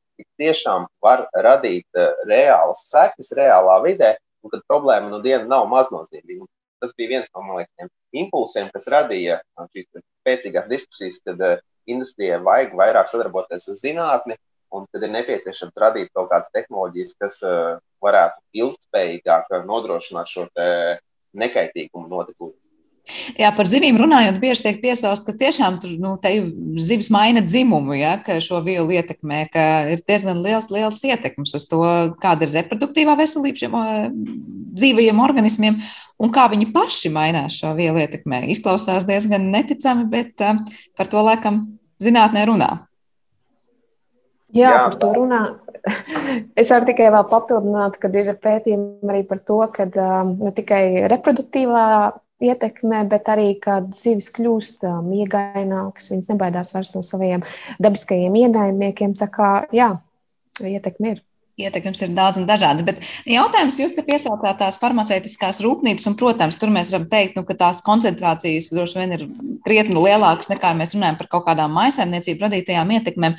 tiešām 0.42 0.88
var 1.04 1.26
radīt 1.46 1.88
uh, 1.98 2.12
reālas 2.30 2.86
sekas 2.90 3.32
reālā 3.38 3.80
vidē, 3.86 4.16
un 4.44 4.54
kad 4.54 4.66
problēma 4.72 5.12
no 5.12 5.22
diena 5.24 5.46
nav 5.48 5.68
maznozīmīga. 5.72 6.48
Tas 6.80 6.94
bija 6.96 7.16
viens 7.16 7.32
no 7.36 7.58
liekas, 7.58 7.92
impulsiem, 8.16 8.70
kas 8.74 8.88
radīja 8.92 9.42
šīs 9.74 9.90
spēcīgās 9.90 10.70
diskusijas, 10.72 11.20
kad 11.26 11.42
uh, 11.44 11.58
industrijai 11.90 12.40
vajag 12.46 12.78
vairāk 12.80 13.12
sadarboties 13.12 13.68
ar 13.72 13.82
zinātni, 13.82 14.38
un 14.76 14.86
tad 14.94 15.04
ir 15.04 15.14
nepieciešams 15.16 15.80
radīt 15.82 16.12
kaut 16.14 16.30
kādas 16.30 16.52
tehnoloģijas, 16.54 17.16
kas 17.18 17.40
varētu 18.06 18.62
ilgspējīgāk 18.62 19.50
nodrošināt 19.66 20.30
šo 20.30 20.46
nekaitīgumu 21.34 22.06
notikumu. 22.12 22.54
Jā, 23.40 23.50
par 23.56 23.70
zivīm 23.70 23.98
runājot, 24.00 24.38
bieži 24.42 24.66
tiek 24.66 24.82
piesausts, 24.84 25.26
ka 25.28 25.34
tiešām 25.38 25.80
tur 25.82 25.96
nu, 26.02 26.16
zivs 26.82 27.10
maina 27.14 27.42
dzimumu, 27.46 27.96
ja, 27.98 28.18
ka 28.26 28.40
šo 28.44 28.62
vielu 28.66 29.00
ietekmē, 29.00 29.46
ka 29.54 29.66
ir 29.94 30.04
diezgan 30.06 30.44
liels, 30.46 30.70
liels 30.74 31.02
ietekmes 31.06 31.56
uz 31.58 31.66
to, 31.70 31.82
kāda 32.22 32.48
ir 32.48 32.56
reproduktīvā 32.60 33.18
veselība 33.20 33.64
šiem 33.64 33.80
dzīvajiem 34.80 35.24
organismiem 35.24 35.80
un 36.20 36.34
kā 36.36 36.46
viņi 36.52 36.70
paši 36.76 37.12
mainās 37.14 37.58
šo 37.62 37.74
vielu 37.78 38.04
ietekmē. 38.04 38.44
Izklausās 38.54 39.08
diezgan 39.08 39.50
neticami, 39.54 40.06
bet 40.12 40.36
par 40.40 41.10
to 41.12 41.24
laikam 41.26 41.66
zinātnē 42.04 42.46
runā. 42.50 42.70
Jā, 44.56 44.70
Jā, 44.70 44.78
par 44.90 45.02
to 45.02 45.12
runā. 45.14 45.42
Es 46.60 46.72
varu 46.74 46.90
tikai 46.90 47.10
vēl 47.14 47.26
papildināt, 47.30 48.00
ka 48.02 48.10
ir 48.12 48.34
pētījumi 48.42 49.12
arī 49.14 49.22
par 49.30 49.40
to, 49.48 49.60
ka 49.74 49.86
um, 49.88 50.34
ne 50.42 50.52
tikai 50.56 51.08
reproduktīvā 51.12 51.86
ietekme, 52.44 53.04
bet 53.12 53.30
arī, 53.32 53.54
kad 53.62 53.90
zivis 53.96 54.30
kļūst 54.36 54.86
miegainākas, 55.06 56.12
viņas 56.14 56.30
nebaidās 56.34 56.74
vairs 56.76 56.94
no 56.96 57.04
saviem 57.06 57.44
dabiskajiem 57.84 58.38
ienaidniekiem. 58.44 59.16
Tā 59.20 59.28
kā, 59.34 59.50
jā, 59.76 59.94
ietekme 60.64 61.16
ir 61.16 61.26
ietekmes 61.60 62.04
ir 62.06 62.14
daudz 62.16 62.40
un 62.40 62.48
dažādas. 62.50 62.86
Bet 62.88 63.02
jautājums, 63.28 63.80
jūs 63.82 63.94
te 63.96 64.04
piesaucāt 64.08 64.62
tās 64.62 64.80
farmaceitiskās 64.82 65.62
rūpnīcas, 65.66 66.08
un, 66.10 66.18
protams, 66.20 66.58
tur 66.60 66.72
mēs 66.74 66.94
varam 66.94 67.10
teikt, 67.12 67.36
nu, 67.36 67.46
ka 67.48 67.58
tās 67.60 67.82
koncentrācijas 67.86 68.72
droši 68.74 69.02
vien 69.02 69.16
ir 69.18 69.26
krietni 69.68 70.00
lielākas 70.00 70.52
nekā 70.52 70.72
mēs 70.80 70.96
runājam 70.96 71.20
par 71.20 71.32
kaut 71.34 71.48
kādām 71.50 71.76
maisaimniecību 71.76 72.48
radītajām 72.48 72.96
ietekmēm. 73.00 73.36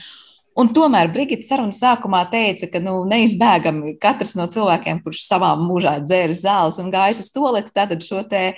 Un 0.58 0.72
tomēr 0.74 1.12
Brigita 1.12 1.46
sarunas 1.46 1.78
sākumā 1.78 2.24
teica, 2.32 2.66
ka 2.72 2.80
nu, 2.82 2.96
neizbēgami 3.08 3.94
katrs 4.02 4.34
no 4.34 4.48
cilvēkiem, 4.50 4.98
kurš 5.04 5.22
savā 5.28 5.52
mūžā 5.60 6.00
dzēris 6.02 6.42
zāles 6.42 6.80
un 6.82 6.90
gājis 6.90 7.22
uz 7.22 7.28
toleti, 7.30 7.70
tātad 7.76 8.02
šo 8.02 8.24
te 8.26 8.40
e, 8.50 8.54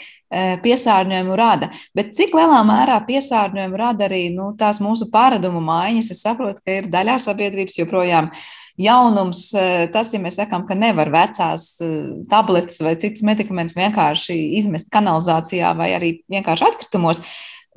piesārņojumu 0.64 1.36
rada. 1.36 1.68
Bet 1.96 2.14
cik 2.16 2.32
lielā 2.38 2.62
mērā 2.64 2.96
piesārņojumu 3.04 3.80
rada 3.82 4.08
arī 4.08 4.22
nu, 4.32 4.54
tās 4.56 4.80
mūsu 4.80 5.10
pārādumu 5.12 5.60
maiņas? 5.68 6.10
Es 6.16 6.24
saprotu, 6.24 6.64
ka 6.64 6.80
ir 6.80 6.88
daļā 6.92 7.18
sabiedrības 7.26 7.76
joprojām 7.82 8.32
jaunums. 8.80 9.50
E, 9.52 9.68
tas, 9.92 10.16
ja 10.16 10.24
mēs 10.24 10.40
sakām, 10.40 10.64
ka 10.66 10.78
nevar 10.78 11.12
vecās 11.12 11.74
e, 11.84 11.92
tabletes 12.32 12.80
vai 12.80 12.96
citus 13.04 13.26
medikamentus 13.28 13.76
vienkārši 13.76 14.40
izmest 14.62 14.88
kanalizācijā 14.96 15.76
vai 15.76 15.92
arī 16.00 16.14
vienkārši 16.32 16.70
atkritumos, 16.72 17.20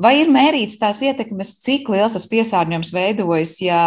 Vai 0.02 0.18
ir 0.20 0.32
mērīts 0.32 0.76
tās 0.76 1.00
ietekmes, 1.08 1.54
cik 1.64 1.88
liels 1.94 2.18
tas 2.18 2.26
piesārņojums 2.28 2.92
veidojas, 2.92 3.54
ja 3.64 3.80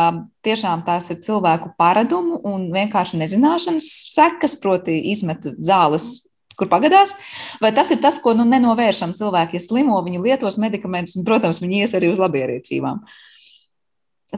tiešām 0.46 0.86
tās 0.86 1.10
ir 1.12 1.18
cilvēku 1.24 1.74
paradumu 1.76 2.38
un 2.48 2.70
vienkārši 2.72 3.20
nezināšanas 3.20 3.88
sekas, 4.14 4.56
proti, 4.62 4.96
izmet 5.12 5.44
zāles, 5.60 6.08
kur 6.56 6.70
pagadās? 6.72 7.12
Vai 7.60 7.74
tas 7.76 7.92
ir 7.92 8.00
tas, 8.00 8.16
ko 8.24 8.32
nu, 8.38 8.48
nenovēršam 8.48 9.12
cilvēki, 9.20 9.60
ja 9.60 9.66
slimo, 9.66 10.00
viņi 10.06 10.24
lietos 10.24 10.56
medikamentus 10.62 11.18
un, 11.20 11.28
protams, 11.28 11.60
viņi 11.60 11.84
ies 11.84 11.96
arī 11.98 12.08
uz 12.14 12.22
labierīcībām? 12.22 13.04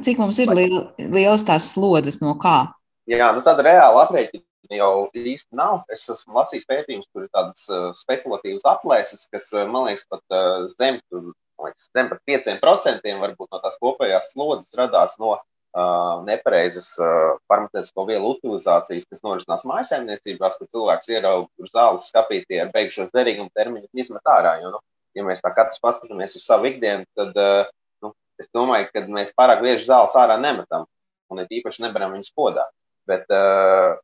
Cik 0.03 0.18
mums 0.23 0.39
ir 0.43 0.51
liel, 0.55 0.77
liels 0.99 1.47
tās 1.47 1.71
slodzes 1.71 2.18
no 2.23 2.35
kā? 2.43 2.73
Jā, 3.11 3.31
nu 3.35 3.43
tāda 3.47 3.62
reāla 3.66 4.09
aprēķina 4.09 4.43
jau 4.75 5.09
īsti 5.18 5.59
nav. 5.59 5.85
Es 5.91 6.03
esmu 6.11 6.35
lasījis 6.39 6.66
pētījumus, 6.66 7.09
kur 7.14 7.27
ir 7.27 7.31
tādas 7.35 7.62
uh, 7.71 7.91
spekulatīvas 7.99 8.66
aplēses, 8.71 9.27
kas, 9.31 9.49
uh, 9.55 9.66
man 9.71 9.89
liekas, 9.89 10.07
pat 10.11 10.23
uh, 10.35 10.66
zem 10.79 11.01
liekas, 11.67 11.89
zem 11.97 12.11
par 12.11 12.21
5% 12.29 13.15
varbūt 13.23 13.49
no 13.53 13.61
tās 13.63 13.79
kopējās 13.83 14.31
slodzes 14.35 14.77
radās 14.79 15.17
no 15.23 15.35
uh, 15.37 16.23
nepareizas 16.27 16.93
uh, 16.99 17.37
farmaceitisko 17.51 18.07
vielu 18.09 18.33
utilizācijas, 18.35 19.09
kas 19.11 19.25
norisinās 19.27 19.67
mājsaimniecībās, 19.69 20.59
kad 20.61 20.73
cilvēks 20.75 21.13
ierauga 21.15 21.49
uz 21.63 21.73
zāles 21.75 22.09
skapītī 22.13 22.61
ar 22.63 22.73
beigšos 22.75 23.13
derīgumu 23.17 23.53
termiņu 23.57 23.89
un 23.89 24.05
izmet 24.05 24.33
ārā. 24.35 24.57
Jo, 24.63 24.75
nu, 24.77 24.83
ja 25.19 25.27
mēs 25.27 25.43
tā 25.45 25.53
katrs 25.57 25.83
paskatāmies 25.85 26.37
uz 26.39 26.47
savu 26.47 26.71
ikdienu, 26.71 27.09
tad 27.19 27.37
uh, 27.39 27.71
nu, 28.05 28.15
es 28.41 28.51
domāju, 28.55 28.91
ka 28.95 29.05
mēs 29.09 29.35
pārāk 29.37 29.65
bieži 29.67 29.89
zāles 29.91 30.17
ārā 30.19 30.39
nemetam 30.41 30.89
un 31.31 31.45
it 31.45 31.53
īpaši 31.61 31.85
nebaram 31.87 32.17
viņus 32.17 32.35
podā. 32.35 32.67
Bet 33.09 33.31
uh, 33.35 33.95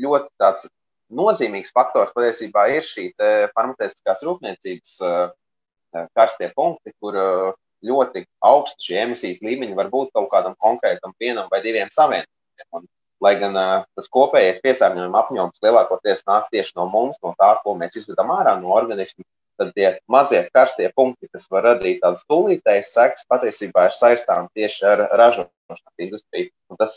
ļoti 0.00 0.30
tāds 0.40 0.68
nozīmīgs 1.10 1.72
faktors 1.74 2.12
patiesībā 2.14 2.68
ir 2.76 2.86
šī 2.86 3.08
farmaceitiskās 3.56 4.22
rūpniecības 4.26 4.92
uh, 5.02 5.32
karstie 6.16 6.50
punkti, 6.56 6.92
kur 7.00 7.16
eh, 7.16 7.50
ļoti 7.86 8.24
augsti 8.44 8.90
šie 8.90 9.00
emisijas 9.04 9.42
līmeņi 9.44 9.76
var 9.78 9.90
būt 9.92 10.12
kaut 10.16 10.30
kādam 10.32 10.56
konkrētam 10.60 11.14
vienam 11.20 11.48
vai 11.52 11.62
diviem 11.64 11.90
savienojumiem. 11.94 12.88
Lai 13.20 13.34
gan 13.36 13.56
uh, 13.56 13.82
tas 13.96 14.06
kopējais 14.08 14.62
piesārņojuma 14.64 15.18
apjoms 15.20 15.60
lielākoties 15.60 16.22
nāk 16.24 16.46
tieši 16.54 16.72
no 16.78 16.86
mums, 16.88 17.18
no 17.20 17.34
tā, 17.36 17.50
ko 17.60 17.74
mēs 17.76 17.98
izvedam 18.00 18.32
ārā 18.32 18.54
no 18.56 18.72
organisma, 18.72 19.26
tad 19.60 19.74
tie 19.76 19.90
mazie 20.08 20.40
karstie 20.54 20.88
punkti, 20.96 21.28
kas 21.28 21.44
var 21.52 21.66
radīt 21.68 22.00
tādas 22.00 22.24
tūlītējas 22.32 22.94
sekas, 22.96 23.26
patiesībā 23.28 23.90
ir 23.90 23.96
saistām 23.96 24.48
tieši 24.56 24.86
ar 24.88 25.04
ražošanas 25.20 25.82
industriju. 26.00 26.48
Un 26.72 26.80
tas, 26.80 26.96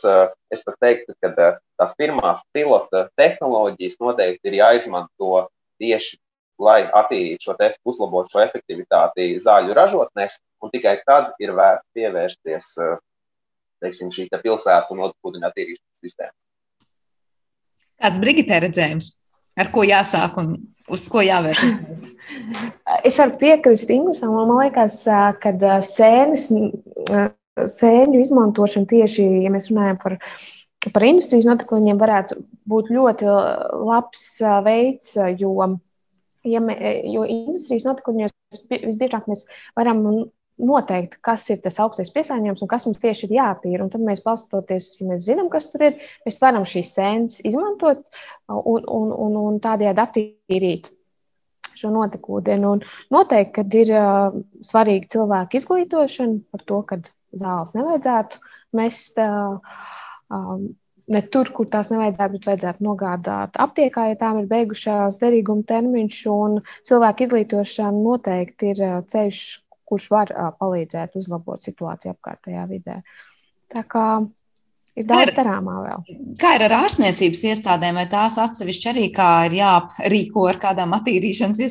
es 0.54 0.64
pat 0.64 0.80
teiktu, 0.86 1.16
ka 1.20 1.34
tās 1.36 1.96
pirmās 2.00 2.44
pilota 2.56 3.10
tehnoloģijas 3.20 4.00
noteikti 4.00 4.52
ir 4.52 4.60
jāizmanto 4.62 5.48
tieši 5.84 6.22
lai 6.64 6.84
attīrītu 6.88 7.50
šo 7.50 7.56
te, 7.60 7.74
uzlabotu 7.88 8.34
šo 8.34 8.44
efektivitāti 8.46 9.34
zāļu 9.44 9.76
ražotnēs, 9.78 10.38
un 10.64 10.72
tikai 10.74 10.98
tad 11.08 11.34
ir 11.44 11.54
vērts 11.58 11.90
pievērsties 11.98 12.70
eh, 12.84 12.96
teiksim, 13.84 14.14
šī 14.16 14.30
te 14.32 14.40
pilsētu 14.44 14.96
un 14.96 15.06
ūdeņa 15.10 15.52
attīrīšanas 15.52 16.06
sistēmai. 16.06 16.38
Kāds 18.04 18.20
Brigitē 18.20 18.60
redzējums, 18.64 19.12
ar 19.60 19.70
ko 19.76 19.84
jāsāk 19.88 20.40
un 20.42 20.56
uz 20.92 21.06
ko 21.12 21.24
jāvēršas? 21.24 21.76
es 23.08 23.20
varu 23.22 23.38
piekrist 23.40 23.94
Ingūsam, 23.94 24.34
man 24.36 24.58
liekas, 24.64 25.04
ka 25.44 25.54
sēnes, 25.86 26.50
sēņu 27.78 28.20
izmantošana 28.24 28.90
tieši, 28.90 29.28
ja 29.46 29.54
mēs 29.54 29.70
runājam 29.72 30.02
par 30.02 30.20
par 30.92 31.06
industrijas 31.08 31.48
notikumiem 31.48 32.00
varētu 32.00 32.42
būt 32.68 32.92
ļoti 32.92 33.28
labs 33.88 34.26
veids, 34.66 35.14
jo 35.40 35.54
ja 36.48 36.62
mē, 36.64 36.78
jo 37.14 37.26
industrijas 37.28 37.88
notikumos 37.88 38.34
visbiežāk 38.70 39.28
mēs 39.32 39.46
varam 39.78 40.04
noteikt, 40.62 41.18
kas 41.26 41.46
ir 41.50 41.62
tas 41.64 41.80
augstais 41.82 42.12
piesārņojums 42.14 42.62
un 42.64 42.70
kas 42.70 42.86
mums 42.88 43.00
tieši 43.02 43.26
ir 43.28 43.38
jātīra. 43.40 43.86
Un 43.86 43.92
tad 43.94 44.04
mēs 44.06 44.22
balstoties, 44.26 44.90
ja 45.02 45.08
mēs 45.10 45.24
zinām, 45.26 45.50
kas 45.54 45.70
tur 45.72 45.88
ir, 45.90 46.04
mēs 46.28 46.38
varam 46.44 46.68
šīs 46.70 46.92
sēnes 46.98 47.40
izmantot 47.48 48.04
un, 48.48 48.84
un, 48.84 49.10
un, 49.26 49.40
un 49.48 49.58
tādējādi 49.64 50.04
attīrīt 50.06 50.92
šo 51.74 51.90
notekūdeni. 51.96 52.70
Un 52.70 52.84
noteikti, 53.14 53.56
kad 53.58 53.80
ir 53.80 53.96
uh, 53.98 54.38
svarīga 54.66 55.10
cilvēka 55.16 55.60
izglītošana 55.60 56.54
par 56.54 56.66
to, 56.70 56.80
ka 56.90 57.02
zāles 57.34 57.74
nevajadzētu 57.78 58.44
mest. 58.78 59.18
Uh, 59.18 59.58
um, 60.30 60.72
ne 61.12 61.22
tur, 61.34 61.50
kur 61.56 61.68
tās 61.72 61.90
nevajadzētu, 61.92 62.38
bet 62.38 62.48
vajadzētu 62.50 62.86
nogādāt 62.86 63.58
aptiekā, 63.62 64.08
ja 64.12 64.20
tām 64.20 64.40
ir 64.42 64.48
beigušās 64.52 65.20
derīguma 65.22 65.66
termiņš. 65.68 66.22
Cilvēku 66.88 67.28
izglītošana 67.28 68.04
noteikti 68.04 68.72
ir 68.74 68.86
ceļš, 69.12 69.42
kurš 69.90 70.08
var 70.14 70.32
palīdzēt 70.60 71.18
uzlabot 71.20 71.66
situāciju 71.66 72.16
apkārtējā 72.16 72.64
vidē. 72.70 73.02
Tā 73.74 73.84
kā 73.90 74.08
ir 74.98 75.08
daudz 75.10 75.36
darāmā 75.36 75.76
vēl. 75.88 76.06
Kā 76.42 76.56
ir 76.58 76.66
ar 76.70 76.78
ārstniecības 76.84 77.44
iestādēm, 77.52 78.00
vai 78.00 78.08
tās 78.12 78.40
atsevišķi 78.42 78.90
arī 78.94 79.06
kā 79.16 79.30
ir 79.50 79.60
jārīko 79.60 80.48
ar 80.50 80.62
kādām 80.62 80.96
attīrīšanas 81.00 81.62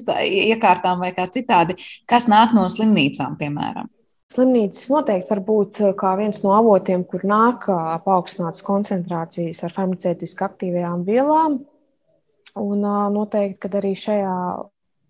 iekārtām 0.53 1.03
vai 1.03 1.12
kā 1.16 1.28
citādi, 1.33 1.78
kas 2.11 2.28
nāk 2.30 2.57
no 2.59 2.68
slimnīcām, 2.72 3.39
piemēram? 3.41 3.91
Slimnīcas 4.33 4.89
noteikti 4.93 5.33
var 5.33 5.41
būt 5.45 5.80
eh, 5.83 5.93
kā 5.99 6.14
viens 6.20 6.41
no 6.45 6.55
avotiem, 6.57 7.05
kur 7.09 7.24
nāk 7.28 7.66
paaugstinātas 8.07 8.64
koncentrācijas 8.64 9.62
ar 9.66 9.74
farmaceitiski 9.76 10.47
aktīvajām 10.47 11.05
vielām. 11.09 11.61
Un 12.61 12.85
noteikti, 13.14 13.61
ka 13.62 13.70
arī 13.80 13.95
šajā 13.97 14.37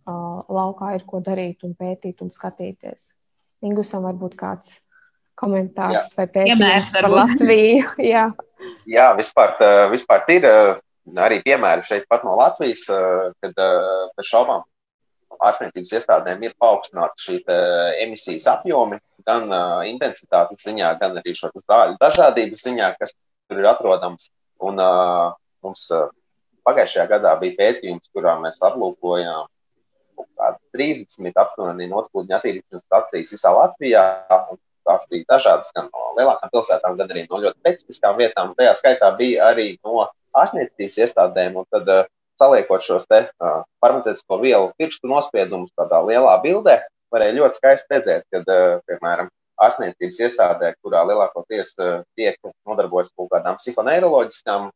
laukā 0.06 0.92
ir 0.94 1.02
ko 1.06 1.18
darīt 1.26 1.64
un 1.66 1.74
pētīt 1.78 2.22
un 2.22 2.30
skatīties. 2.30 3.08
Ingusam 3.66 4.06
var 4.06 4.14
būt 4.18 4.36
kāds 4.38 4.76
komentārs 5.38 6.12
Jā. 6.12 6.20
vai 6.20 6.26
pētījums 6.36 6.92
par 6.94 7.08
Latviju. 7.10 7.88
Jā, 8.12 8.28
Jā 8.86 9.08
vispār, 9.18 9.56
vispār 9.90 10.22
ir 10.36 10.46
arī 11.18 11.40
piemēri 11.42 11.86
šeit 11.88 12.06
pat 12.10 12.22
no 12.26 12.36
Latvijas, 12.38 12.86
kad 13.42 13.58
bez 13.58 14.30
šaubām 14.30 14.62
ārstniecības 15.40 15.94
iestādēm 15.98 16.44
ir 16.46 16.54
paaugstināta 16.60 17.24
šī 17.24 17.40
emisijas 18.04 18.48
apjomi, 18.52 18.98
gan 19.26 19.52
intensitātes 19.88 20.64
ziņā, 20.66 20.94
gan 21.00 21.18
arī 21.20 21.34
šo 21.38 21.52
zāļu 21.54 21.98
dažādības 22.02 22.64
ziņā, 22.66 22.94
kas 22.98 23.14
tur 23.52 23.62
ir 23.62 23.68
atrodams. 23.70 24.30
Un, 24.62 24.78
uh, 24.78 25.32
mums 25.64 25.88
uh, 25.94 26.10
pagājušajā 26.66 27.08
gadā 27.10 27.34
bija 27.40 27.58
pētījums, 27.58 28.10
kurā 28.14 28.36
mēs 28.42 28.60
aplūkojām 28.62 29.48
30 30.76 31.38
aptuveni 31.42 31.88
notkūdņu 31.90 32.36
attīrīšanas 32.38 32.84
stacijas 32.86 33.32
visā 33.34 33.52
Latvijā. 33.56 34.04
Tās 34.82 35.04
bija 35.10 35.28
dažādas 35.30 35.70
gan 35.76 35.86
no 35.92 36.08
lielākām 36.16 36.50
pilsētām, 36.50 36.96
gan 36.98 37.12
arī 37.14 37.22
no 37.28 37.38
ļoti 37.42 37.60
specifiskām 37.60 38.16
vietām. 38.18 38.54
Tajā 38.58 38.72
skaitā 38.80 39.12
bija 39.18 39.52
arī 39.52 39.68
no 39.86 40.08
ārstniecības 40.38 40.98
iestādēm. 41.04 41.60
Tad, 41.70 41.90
uh, 41.90 42.10
saliekot 42.42 42.82
šos 42.82 43.06
te 43.10 43.22
uh, 43.30 43.62
farmaceitisko 43.82 44.40
vielu 44.42 44.72
pirkstu 44.80 45.10
nospiedumus 45.10 45.70
tādā 45.78 46.02
lielā 46.08 46.34
bildē, 46.42 46.80
varēja 47.14 47.38
ļoti 47.38 47.60
skaisti 47.60 47.94
redzēt, 47.94 48.26
ka, 48.34 48.42
uh, 48.42 48.82
piemēram, 48.90 49.30
ārstniecības 49.62 50.20
iestādē, 50.26 50.72
kurā 50.82 51.04
lielākoties 51.06 51.76
tiek 52.18 52.38
nodarbojas 52.66 53.12
kaut 53.14 53.28
kādām 53.30 53.58
psihoneiroloģiskām 53.60 54.70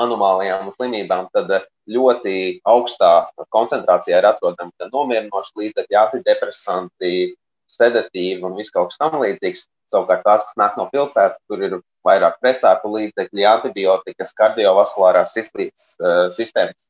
anomālijām 0.00 0.68
un 0.68 0.74
slimībām, 0.74 1.30
tad 1.34 1.52
ļoti 1.88 2.60
augstā 2.68 3.30
koncentrācijā 3.54 4.20
ir 4.20 4.28
atrodami 4.28 4.74
gan 4.80 4.92
nomierinoši 4.92 5.56
līdzekļi, 5.62 5.98
antidepresanti, 6.02 7.12
sedatīvi 7.70 8.44
un 8.46 8.56
viss 8.58 8.74
kaut 8.74 8.92
kas 8.92 9.00
tam 9.00 9.18
līdzīgs. 9.22 9.66
Savukārt 9.92 10.24
tās, 10.26 10.46
kas 10.48 10.58
nāk 10.58 10.78
no 10.78 10.88
pilsētas, 10.90 11.38
tur 11.50 11.62
ir 11.62 11.78
vairāk 12.06 12.40
precēku 12.42 12.90
līdzekļi, 12.90 13.46
antibiotikas, 13.46 14.34
kardiovaskulārās 14.38 15.34
sistēmas 15.36 16.88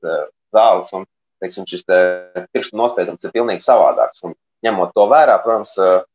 zāles. 0.57 0.91
Un, 0.97 1.05
teiksim, 1.43 1.67
šis 1.69 1.85
te 1.85 1.99
pirkstu 2.57 2.79
nospiedums 2.81 3.25
ir 3.25 3.35
pilnīgi 3.35 3.65
savādāks. 3.67 4.25
Un 4.25 4.33
ņemot 4.65 4.95
to 4.97 5.05
vērā, 5.13 5.37
protams, 5.45 5.75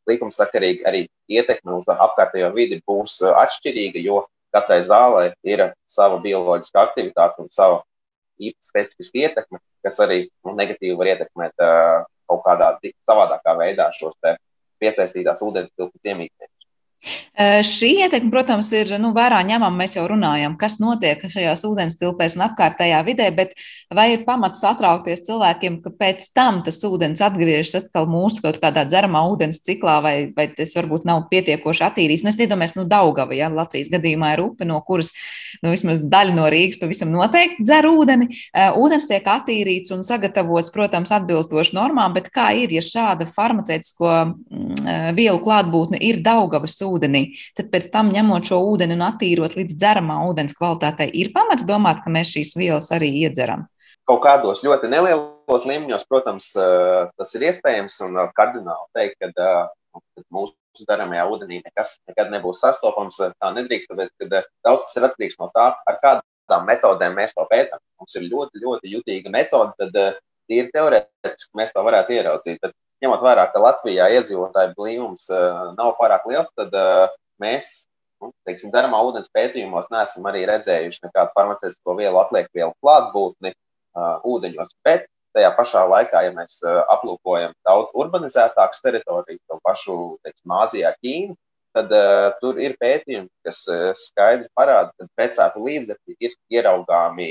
likumsakarīgi 0.09 0.86
arī 0.89 1.05
ietekme 1.29 1.77
uz 1.77 1.89
apkārtējo 1.93 2.49
vidi 2.55 2.82
būs 2.89 3.19
atšķirīga, 3.29 4.01
jo 4.01 4.23
katrai 4.55 4.82
zālē 4.84 5.32
ir 5.47 5.67
sava 5.88 6.17
bioloģiska 6.23 6.88
aktivitāte 6.89 7.43
un 7.43 7.51
sava 7.51 7.84
specifiska 8.41 9.21
ietekme, 9.21 9.61
kas 9.86 9.99
arī 10.01 10.23
nu, 10.45 10.55
negatīvi 10.57 10.97
var 10.97 11.11
ietekmēt 11.13 11.61
uh, 11.61 12.01
kaut 12.32 12.41
kādā 12.45 12.71
savādākā 13.07 13.53
veidā 13.59 13.89
šos 13.93 14.17
piesaistītās 14.82 15.43
ūdens 15.45 15.69
tilpes 15.77 16.09
iemītniekus. 16.09 16.61
Šī 17.65 17.87
ietekme, 18.03 18.29
protams, 18.29 18.67
ir 18.77 18.91
nu, 19.01 19.09
vērā 19.15 19.39
ņemama. 19.47 19.73
Mēs 19.81 19.95
jau 19.95 20.03
runājam, 20.11 20.53
kas 20.59 20.75
notiek 20.81 21.23
šajās 21.25 21.63
ūdens 21.65 21.97
tilpēs 21.97 22.35
un 22.37 22.43
apkārtējā 22.45 22.99
vidē, 23.07 23.29
bet 23.33 23.55
vai 23.89 24.11
ir 24.13 24.25
pamats 24.27 24.61
satraukties 24.61 25.23
cilvēkiem, 25.25 25.79
ka 25.81 25.89
pēc 25.97 26.27
tam 26.37 26.59
tas 26.65 26.77
ūdens 26.85 27.23
atgriežas 27.25 27.79
atkal 27.79 28.05
mūsu 28.11 28.43
kaut 28.43 28.59
kādā 28.61 28.83
dzeramā 28.85 29.23
ūdens 29.31 29.63
ciklā, 29.65 29.97
vai, 30.05 30.13
vai 30.35 30.51
tas 30.53 30.75
varbūt 30.77 31.07
nav 31.09 31.23
pietiekoši 31.31 31.85
attīrīts? 31.87 32.25
Nu, 32.27 32.29
es 32.29 32.37
iedomājos, 32.37 32.75
nu, 32.77 32.85
Daugava, 32.91 33.33
ja 33.33 33.49
Latvijas 33.49 33.89
gadījumā 33.95 34.35
ir 34.35 34.43
upe, 34.45 34.67
no 34.69 34.77
kuras 34.85 35.09
nu, 35.63 35.71
vismaz 35.73 36.05
daļa 36.05 36.37
no 36.37 36.45
Rīgas 36.53 36.77
pavisam 36.83 37.09
noteikti 37.15 37.65
dzer 37.65 37.89
ūdeni. 37.89 38.29
Ūdens 38.77 39.09
tiek 39.09 39.25
attīrīts 39.25 39.95
un 39.95 40.05
sagatavots, 40.05 40.69
protams, 40.75 41.15
atbilstoši 41.17 41.73
normām, 41.79 42.13
bet 42.13 42.29
kā 42.29 42.51
ir, 42.61 42.77
ja 42.77 42.85
šāda 42.85 43.25
farmaceitisko 43.31 44.13
mm, 44.13 45.17
vielu 45.17 45.41
klātbūtne 45.41 45.97
ir 46.05 46.21
Daugavas 46.21 46.77
ūdens? 46.77 46.90
Ūdenī, 46.91 47.23
tad 47.57 47.71
pēc 47.73 47.89
tam 47.93 48.11
ņemot 48.13 48.47
šo 48.51 48.61
ūdeni 48.71 48.97
un 48.97 49.05
attīrot 49.07 49.57
līdz 49.59 49.75
dzeramā 49.75 50.21
ūdens 50.29 50.55
kvalitātei, 50.57 51.09
ir 51.21 51.31
pamats 51.35 51.67
domāt, 51.67 52.03
ka 52.03 52.13
mēs 52.13 52.33
šīs 52.35 52.55
vielas 52.59 52.91
arī 52.95 53.11
iedzeram. 53.25 53.67
Kaut 54.09 54.23
kādos 54.23 54.63
ļoti 54.65 54.89
nelielos 54.91 55.67
līmeņos, 55.69 56.07
protams, 56.09 56.49
tas 56.55 57.35
ir 57.37 57.45
iespējams 57.51 57.99
un 58.07 58.17
kardināli 58.35 58.89
teikt, 58.97 59.21
ka 59.21 59.53
mūsu 60.33 60.55
dzeramajā 60.81 61.27
ūdenī 61.31 61.61
nekas 61.61 61.97
nekad 62.09 62.31
nebūs 62.33 62.61
sastopams. 62.63 63.19
Tā 63.19 63.53
nedrīkst, 63.55 63.91
tāpēc, 63.91 64.11
ka 64.19 64.43
daudz 64.65 64.87
kas 64.87 64.97
ir 64.97 65.07
atkarīgs 65.07 65.39
no 65.41 65.49
tā, 65.55 65.67
ar 65.87 65.99
kādām 66.03 66.67
metodēm 66.67 67.17
mēs 67.19 67.35
to 67.37 67.45
pētām. 67.51 67.81
Mums 68.01 68.17
ir 68.17 68.27
ļoti, 68.31 68.63
ļoti 68.63 68.93
jutīga 68.95 69.33
metode, 69.33 69.75
tad 69.79 70.21
tīri 70.49 70.71
teorētiski 70.73 71.59
mēs 71.59 71.73
to 71.75 71.83
varētu 71.85 72.17
ieraudzīt. 72.17 72.61
Bet 72.63 72.75
ņemot 73.03 73.23
vērā, 73.25 73.47
ka 73.51 73.61
Latvijā 73.61 74.09
iedzīvotāju 74.17 74.75
blīvums 74.77 75.29
uh, 75.33 75.71
nav 75.77 75.95
pārāk 75.99 76.27
liels, 76.29 76.51
tad 76.57 76.73
uh, 76.77 77.07
mēs, 77.41 77.87
nu, 78.21 78.31
teiksim, 78.47 78.71
dzeramā 78.73 79.01
ūdens 79.07 79.31
pētījumos 79.35 79.89
neesam 79.93 80.27
arī 80.29 80.45
redzējuši 80.49 81.07
nekādu 81.07 81.33
farmaceitisko 81.37 81.97
vielu, 81.97 82.19
atlieku 82.21 82.61
vielu 82.61 82.75
klātbūtni 82.83 83.53
uh, 83.53 84.17
ūdeņos. 84.27 84.75
Bet 84.85 85.07
tajā 85.35 85.53
pašā 85.55 85.85
laikā, 85.87 86.25
ja 86.27 86.33
mēs 86.35 86.59
aplūkojam 86.91 87.53
daudz 87.67 87.93
urbanizētākas 87.95 88.83
teritorijas, 88.83 89.39
to 89.47 89.59
pašu 89.63 89.95
teiksim, 90.25 90.53
Āzijā, 90.57 90.91
Ķīnu, 90.99 91.37
tad 91.75 91.93
uh, 91.95 92.31
tur 92.41 92.59
ir 92.59 92.75
pētījumi, 92.81 93.29
kas 93.47 93.61
uh, 93.71 93.91
skaidri 93.97 94.49
parāda, 94.57 94.91
ka 94.99 95.07
precētu 95.15 95.63
līdzekļi 95.63 96.17
ir 96.27 96.35
ieraugāmi 96.57 97.27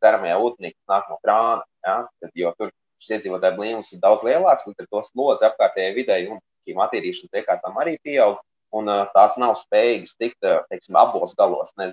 dzeramajā 0.00 0.38
ūdenī, 0.46 0.72
kas 0.72 0.94
nāk 0.94 1.10
no 1.12 1.18
krāna. 1.24 1.66
Ja? 1.84 1.98
Tad, 2.22 2.32
jo 2.38 2.54
tur 2.58 2.72
šis 3.02 3.16
iedzīvotāju 3.18 3.58
blīvums 3.58 3.92
ir 3.92 4.00
daudz 4.02 4.24
lielāks, 4.26 4.68
līdz 4.68 4.84
ar 4.84 4.88
to 4.94 5.02
slodzi 5.08 5.48
apkārtējai 5.48 5.94
videi 5.98 6.26
un 6.30 6.40
šīm 6.66 6.82
attīrīšanas 6.86 7.42
iekārtām 7.42 7.78
arī 7.82 7.98
pieaug. 8.06 8.38
Un, 8.72 8.88
tās 9.12 9.34
nav 9.36 9.58
spējīgas 9.60 10.14
tikt 10.16 10.46
teiksim, 10.70 10.96
abos 10.96 11.34
galos, 11.36 11.74
ne 11.76 11.90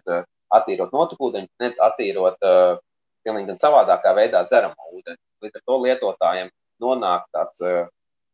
attīrot 0.56 0.94
notekūdeņus, 0.96 1.52
ne 1.60 1.70
attīrot 1.90 2.46
uh, 2.48 2.78
pilnīgi 3.28 3.58
savādākā 3.62 4.14
veidā 4.18 4.46
dzeramo 4.48 4.94
ūdeni. 4.96 5.20
Līdz 5.44 5.60
ar 5.60 5.66
to 5.68 5.78
lietotājiem 5.84 6.52
nonāk 6.84 7.28
tāds 7.36 7.62
uh, 7.64 7.90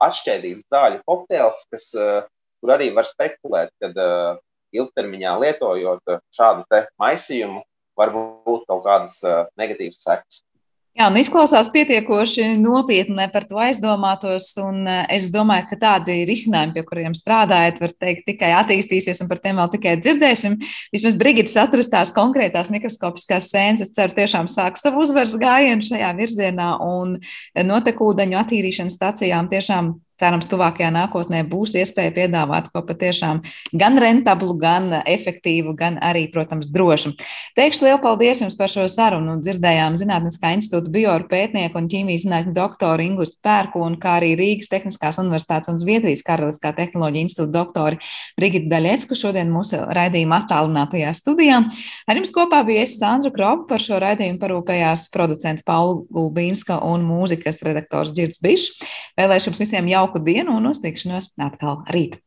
atšķēdīts 0.06 0.70
zāļu 0.72 1.02
kokteils, 1.10 1.64
kas, 1.74 1.90
uh, 1.98 2.22
kur 2.62 2.76
arī 2.76 2.92
var 2.96 3.10
spekulēt, 3.10 3.74
kad 3.82 3.98
uh, 3.98 4.38
ilgtermiņā 4.76 5.38
lietojot 5.42 6.18
šādu 6.36 6.84
maisījumu, 7.02 7.64
var 7.96 8.12
būt 8.12 8.66
kaut 8.68 8.84
kādas 8.84 9.22
negatīvas 9.56 10.02
sekas. 10.04 10.42
Jā, 10.96 11.10
un 11.12 11.18
izklausās 11.20 11.68
pietiekoši 11.74 12.54
nopietni 12.56 13.26
par 13.34 13.44
to 13.44 13.58
aizdomātos, 13.60 14.54
eh, 14.56 15.02
es 15.18 15.26
domāju, 15.28 15.66
ka 15.68 15.76
tādi 15.82 16.22
risinājumi, 16.24 16.72
pie 16.78 16.84
kuriem 16.88 17.12
strādājat, 17.12 17.82
var 17.82 17.92
teikt, 18.00 18.24
tikai 18.30 18.54
attīstīsies, 18.62 19.20
un 19.20 19.28
par 19.28 19.42
tiem 19.44 19.60
vēl 19.60 19.74
tikai 19.74 19.98
dzirdēsim. 20.00 20.56
Vismaz 20.96 21.18
Brigitas 21.20 21.58
atrastās 21.60 22.16
konkrētās 22.16 22.72
mikroskopiskās 22.72 23.52
sēnes, 23.52 23.82
es 23.82 23.92
ceru, 23.92 24.16
tiešām 24.16 24.48
sāk 24.48 24.80
savu 24.80 25.04
uzvaras 25.04 25.36
gājienu 25.36 25.84
šajā 25.84 26.16
virzienā, 26.16 26.80
un 26.80 27.20
notekūdeņu 27.60 28.40
attīrīšanas 28.46 28.96
stacijām 28.96 29.52
tiešām 29.52 29.98
cerams, 30.20 30.48
tuvākajā 30.52 30.92
nākotnē 30.96 31.44
būs 31.50 31.76
iespēja 31.80 32.14
piedāvāt 32.16 32.70
ko 32.74 32.82
patiešām 32.88 33.42
gan 33.76 34.00
rentablu, 34.02 34.56
gan 34.60 35.02
efektīvu, 35.02 35.76
gan 35.78 36.00
arī, 36.04 36.26
protams, 36.32 36.70
drošu. 36.72 37.14
Teikšu 37.58 37.88
lielu 37.88 38.02
paldies 38.04 38.42
jums 38.44 38.56
par 38.60 38.72
šo 38.72 38.86
sarunu. 38.92 39.38
Dzirdējām 39.44 39.98
Zinātniskā 40.00 40.54
institūta 40.56 40.92
bioru 40.94 41.28
pētnieku 41.32 41.80
un 41.80 41.90
ķīmijas 41.92 42.26
zinātņu 42.26 42.56
doktoru 42.56 43.06
Ingus 43.06 43.36
Pērkunu, 43.44 44.00
kā 44.02 44.18
arī 44.20 44.34
Rīgas 44.40 44.72
Tehniskās 44.72 45.20
universitātes 45.22 45.72
un 45.72 45.80
Zviedrijas 45.82 46.24
Karaliskā 46.26 46.72
tehnoloģija 46.78 47.28
institūta 47.28 47.54
doktori 47.58 48.00
Brigitu 48.40 48.72
Daļecku 48.72 49.18
šodien 49.20 49.52
mūsu 49.54 49.82
raidījuma 49.96 50.42
attālinātajā 50.44 51.12
studijā. 51.16 51.62
Ar 52.08 52.20
jums 52.20 52.34
kopā 52.36 52.62
bija 52.68 52.86
es 52.86 52.98
Sandra 53.00 53.32
Kropa 53.36 53.68
par 53.74 53.84
šo 53.84 54.00
raidījumu 54.04 54.40
parūpējās 54.42 55.08
producenta 55.14 55.66
Paula 55.68 56.02
Gulbīnska 56.14 56.80
un 56.88 57.06
mūzikas 57.08 57.62
redaktors 57.66 58.14
Dzirds 58.16 58.42
Bišs. 58.44 58.84
Vēlēšu 59.20 59.52
jums 59.52 59.64
visiem 59.64 59.90
jau 59.92 60.05
jauku 60.06 60.22
dienu 60.22 60.54
un 60.60 60.70
uz 60.70 60.80
tikšanos 60.84 61.34
atkal 61.42 61.82
rīt! 61.90 62.20